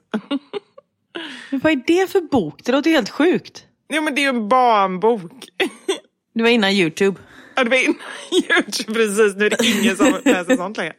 Men 1.50 1.60
vad 1.60 1.72
är 1.72 1.84
det 1.88 2.12
för 2.12 2.22
bok? 2.22 2.64
Det 2.64 2.72
låter 2.72 2.92
helt 2.92 3.10
sjukt. 3.10 3.66
Jo 3.94 4.02
men 4.02 4.16
det 4.16 4.22
är 4.22 4.24
ju 4.24 4.30
en 4.30 4.48
barnbok. 4.50 5.46
Det 6.34 6.44
var 6.44 6.50
innan 6.50 6.72
Youtube. 6.72 7.20
Ja, 7.56 7.64
det 7.64 7.70
var 7.70 7.78
innan 7.78 7.96
Youtube, 8.32 8.94
precis. 8.94 9.36
Nu 9.36 9.46
är 9.46 9.50
det 9.50 9.66
ingen 9.82 9.98
som 9.98 10.22
läser 10.26 10.56
sånt 10.56 10.78
längre. 10.78 10.94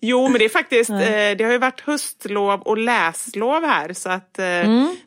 Jo, 0.00 0.28
men 0.28 0.38
det 0.38 0.44
är 0.44 0.48
faktiskt, 0.48 0.90
eh, 0.90 0.96
det 1.38 1.44
har 1.44 1.52
ju 1.52 1.58
varit 1.58 1.80
höstlov 1.80 2.60
och 2.60 2.78
läslov 2.78 3.64
här 3.64 3.92
så 3.92 4.08
att 4.10 4.38
eh, 4.38 4.44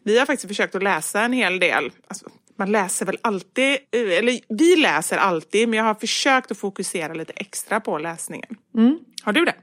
vi 0.04 0.20
har 0.20 0.26
faktiskt 0.26 0.48
försökt 0.48 0.76
att 0.76 0.84
läsa 0.84 1.22
en 1.22 1.34
hel 1.34 1.60
del. 1.60 1.92
Alltså, 2.08 2.26
man 2.56 2.72
läser 2.72 3.06
väl 3.06 3.18
alltid, 3.22 3.72
eh, 3.92 4.18
eller 4.18 4.40
vi 4.50 4.76
läser 4.76 5.18
alltid, 5.18 5.70
men 5.70 5.78
jag 5.78 5.86
har 5.86 5.96
försökt 5.96 6.52
att 6.52 6.58
fokusera 6.58 7.14
lite 7.14 7.34
extra 7.36 7.80
på 7.80 7.98
läsningen. 7.98 8.56
Har 9.24 9.34
du 9.34 9.46
det? 9.46 9.56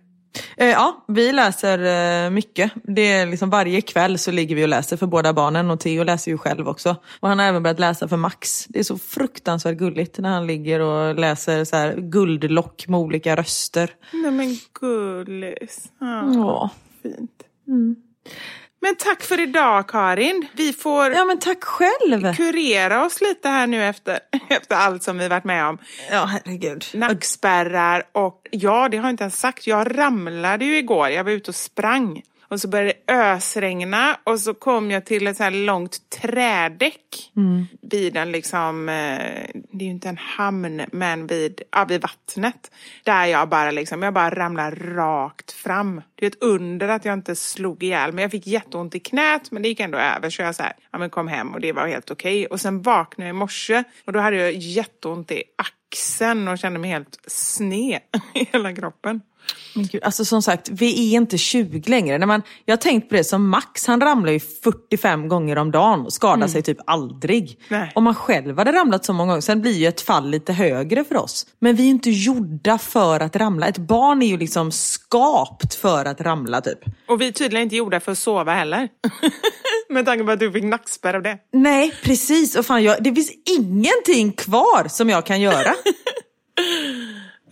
Eh, 0.56 0.66
ja, 0.68 1.04
vi 1.08 1.32
läser 1.32 1.78
eh, 2.24 2.30
mycket. 2.30 2.72
Det 2.84 3.12
är 3.12 3.26
liksom 3.26 3.50
varje 3.50 3.80
kväll 3.80 4.18
så 4.18 4.30
ligger 4.30 4.56
vi 4.56 4.64
och 4.64 4.68
läser 4.68 4.96
för 4.96 5.06
båda 5.06 5.32
barnen 5.32 5.70
och 5.70 5.80
Theo 5.80 6.04
läser 6.04 6.30
ju 6.30 6.38
själv 6.38 6.68
också. 6.68 6.96
Och 7.20 7.28
han 7.28 7.38
har 7.38 7.46
även 7.46 7.62
börjat 7.62 7.78
läsa 7.80 8.08
för 8.08 8.16
Max. 8.16 8.66
Det 8.68 8.78
är 8.78 8.82
så 8.82 8.98
fruktansvärt 8.98 9.78
gulligt 9.78 10.18
när 10.18 10.28
han 10.30 10.46
ligger 10.46 10.80
och 10.80 11.14
läser 11.14 11.64
så 11.64 11.76
här 11.76 11.94
guldlock 11.96 12.88
med 12.88 13.00
olika 13.00 13.36
röster. 13.36 13.90
Nej 14.12 14.30
men 14.30 14.56
gullis. 14.80 15.84
Ja, 16.00 16.32
Ja. 16.34 16.70
fint. 17.02 17.42
Men 18.82 18.96
tack 18.96 19.22
för 19.22 19.40
idag 19.40 19.88
Karin. 19.88 20.46
Vi 20.52 20.72
får 20.72 21.12
Ja 21.12 21.24
men 21.24 21.38
tack 21.38 21.64
själv! 21.64 22.34
kurera 22.34 23.04
oss 23.04 23.20
lite 23.20 23.48
här 23.48 23.66
nu 23.66 23.84
efter, 23.84 24.18
efter 24.48 24.76
allt 24.76 25.02
som 25.02 25.18
vi 25.18 25.28
varit 25.28 25.44
med 25.44 25.66
om. 25.66 25.78
Ja 26.10 26.24
herregud. 26.24 26.84
Nackspärrar 26.94 28.02
och 28.12 28.48
ja, 28.50 28.88
det 28.88 28.96
har 28.96 29.04
jag 29.04 29.12
inte 29.12 29.24
ens 29.24 29.40
sagt. 29.40 29.66
Jag 29.66 29.98
ramlade 29.98 30.64
ju 30.64 30.78
igår. 30.78 31.08
Jag 31.08 31.24
var 31.24 31.30
ute 31.30 31.50
och 31.50 31.54
sprang. 31.54 32.22
Och 32.50 32.60
så 32.60 32.68
började 32.68 32.92
det 33.06 33.14
ösregna 33.14 34.18
och 34.24 34.40
så 34.40 34.54
kom 34.54 34.90
jag 34.90 35.04
till 35.04 35.26
ett 35.26 35.36
så 35.36 35.42
här 35.42 35.50
långt 35.50 36.10
trädäck 36.10 37.30
vid 37.80 38.16
en 38.16 38.32
liksom, 38.32 38.88
eh, 38.88 38.94
det 39.52 39.84
är 39.84 39.86
ju 39.86 39.90
inte 39.90 40.08
en 40.08 40.16
hamn, 40.16 40.82
men 40.92 41.26
vid, 41.26 41.62
ja, 41.70 41.84
vid 41.84 42.02
vattnet. 42.02 42.70
Där 43.04 43.26
jag 43.26 43.48
bara 43.48 43.70
liksom, 43.70 44.02
jag 44.02 44.14
bara 44.14 44.30
ramlar 44.30 44.70
rakt 44.70 45.52
fram. 45.52 46.02
Det 46.14 46.26
är 46.26 46.30
ett 46.30 46.42
under 46.42 46.88
att 46.88 47.04
jag 47.04 47.12
inte 47.12 47.36
slog 47.36 47.82
ihjäl 47.82 48.12
men 48.12 48.22
jag 48.22 48.30
fick 48.30 48.46
jätteont 48.46 48.94
i 48.94 49.00
knät 49.00 49.50
men 49.50 49.62
det 49.62 49.68
gick 49.68 49.80
ändå 49.80 49.98
över 49.98 50.30
så 50.30 50.42
jag 50.42 50.54
så 50.54 50.62
här, 50.62 50.72
ja 50.90 50.98
men 50.98 51.10
kom 51.10 51.28
hem 51.28 51.54
och 51.54 51.60
det 51.60 51.72
var 51.72 51.86
helt 51.86 52.10
okej. 52.10 52.46
Och 52.46 52.60
sen 52.60 52.82
vaknade 52.82 53.28
jag 53.28 53.36
i 53.36 53.38
morse 53.38 53.84
och 54.04 54.12
då 54.12 54.20
hade 54.20 54.36
jag 54.36 54.52
jätteont 54.52 55.30
i 55.30 55.42
axeln 55.56 56.48
och 56.48 56.58
kände 56.58 56.78
mig 56.78 56.90
helt 56.90 57.20
sned 57.26 58.00
i 58.34 58.44
hela 58.44 58.74
kroppen. 58.74 59.20
Men 59.74 59.86
gud, 59.86 60.04
alltså 60.04 60.24
som 60.24 60.42
sagt, 60.42 60.68
vi 60.68 61.14
är 61.14 61.16
inte 61.16 61.38
20 61.38 61.90
längre. 61.90 62.18
När 62.18 62.26
man, 62.26 62.42
jag 62.64 62.72
har 62.72 62.80
tänkt 62.80 63.08
på 63.08 63.14
det 63.14 63.24
som 63.24 63.48
Max, 63.48 63.86
han 63.86 64.00
ramlar 64.00 64.32
ju 64.32 64.40
45 64.40 65.28
gånger 65.28 65.58
om 65.58 65.70
dagen 65.70 66.00
och 66.00 66.12
skadar 66.12 66.48
sig 66.48 66.62
typ 66.62 66.78
aldrig. 66.86 67.60
Nej. 67.68 67.92
Om 67.94 68.04
man 68.04 68.14
själv 68.14 68.58
hade 68.58 68.72
ramlat 68.72 69.04
så 69.04 69.12
många 69.12 69.32
gånger, 69.32 69.40
sen 69.40 69.60
blir 69.62 69.72
ju 69.72 69.86
ett 69.86 70.00
fall 70.00 70.30
lite 70.30 70.52
högre 70.52 71.04
för 71.04 71.16
oss. 71.16 71.46
Men 71.58 71.76
vi 71.76 71.86
är 71.86 71.90
inte 71.90 72.10
gjorda 72.10 72.78
för 72.78 73.20
att 73.20 73.36
ramla. 73.36 73.66
Ett 73.66 73.78
barn 73.78 74.22
är 74.22 74.26
ju 74.26 74.36
liksom 74.36 74.72
skapt 74.72 75.74
för 75.74 76.04
att 76.04 76.20
ramla 76.20 76.60
typ. 76.60 76.78
Och 77.08 77.20
vi 77.20 77.28
är 77.28 77.32
tydligen 77.32 77.62
inte 77.62 77.76
gjorda 77.76 78.00
för 78.00 78.12
att 78.12 78.18
sova 78.18 78.54
heller. 78.54 78.88
Med 79.88 80.06
tanke 80.06 80.24
på 80.24 80.30
att 80.30 80.40
du 80.40 80.52
fick 80.52 80.64
nackspärr 80.64 81.14
av 81.14 81.22
det. 81.22 81.38
Nej, 81.52 81.94
precis. 82.02 82.56
Och 82.56 82.66
fan, 82.66 82.82
jag, 82.82 83.02
det 83.02 83.14
finns 83.14 83.32
ingenting 83.58 84.32
kvar 84.32 84.88
som 84.88 85.08
jag 85.10 85.26
kan 85.26 85.40
göra. 85.40 85.74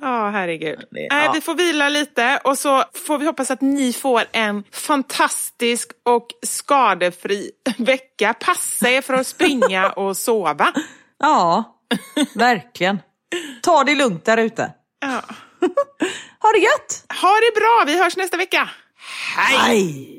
Ja, 0.01 0.31
herregud. 0.31 0.79
Det- 0.79 0.87
Nej, 1.11 1.25
ja. 1.25 1.33
vi 1.35 1.41
får 1.41 1.55
vila 1.55 1.89
lite 1.89 2.41
och 2.45 2.59
så 2.59 2.85
får 3.07 3.19
vi 3.19 3.27
hoppas 3.27 3.51
att 3.51 3.61
ni 3.61 3.93
får 3.93 4.23
en 4.33 4.65
fantastisk 4.73 5.91
och 6.05 6.27
skadefri 6.47 7.51
vecka. 7.79 8.35
Passa 8.41 8.91
er 8.91 9.03
för 9.03 9.15
att 9.15 9.27
springa 9.27 9.89
och 9.97 10.17
sova. 10.17 10.73
Ja, 11.19 11.65
verkligen. 12.35 12.99
Ta 13.63 13.85
det 13.85 13.95
lugnt 13.95 14.25
där 14.25 14.37
ute. 14.37 14.71
Ja. 15.01 15.23
Ha 16.41 16.53
det 16.53 16.59
gött! 16.59 17.05
Ha 17.23 17.29
det 17.31 17.61
bra, 17.61 17.85
vi 17.87 18.03
hörs 18.03 18.17
nästa 18.17 18.37
vecka. 18.37 18.69
Hej! 19.37 19.59
Hej! 19.59 20.19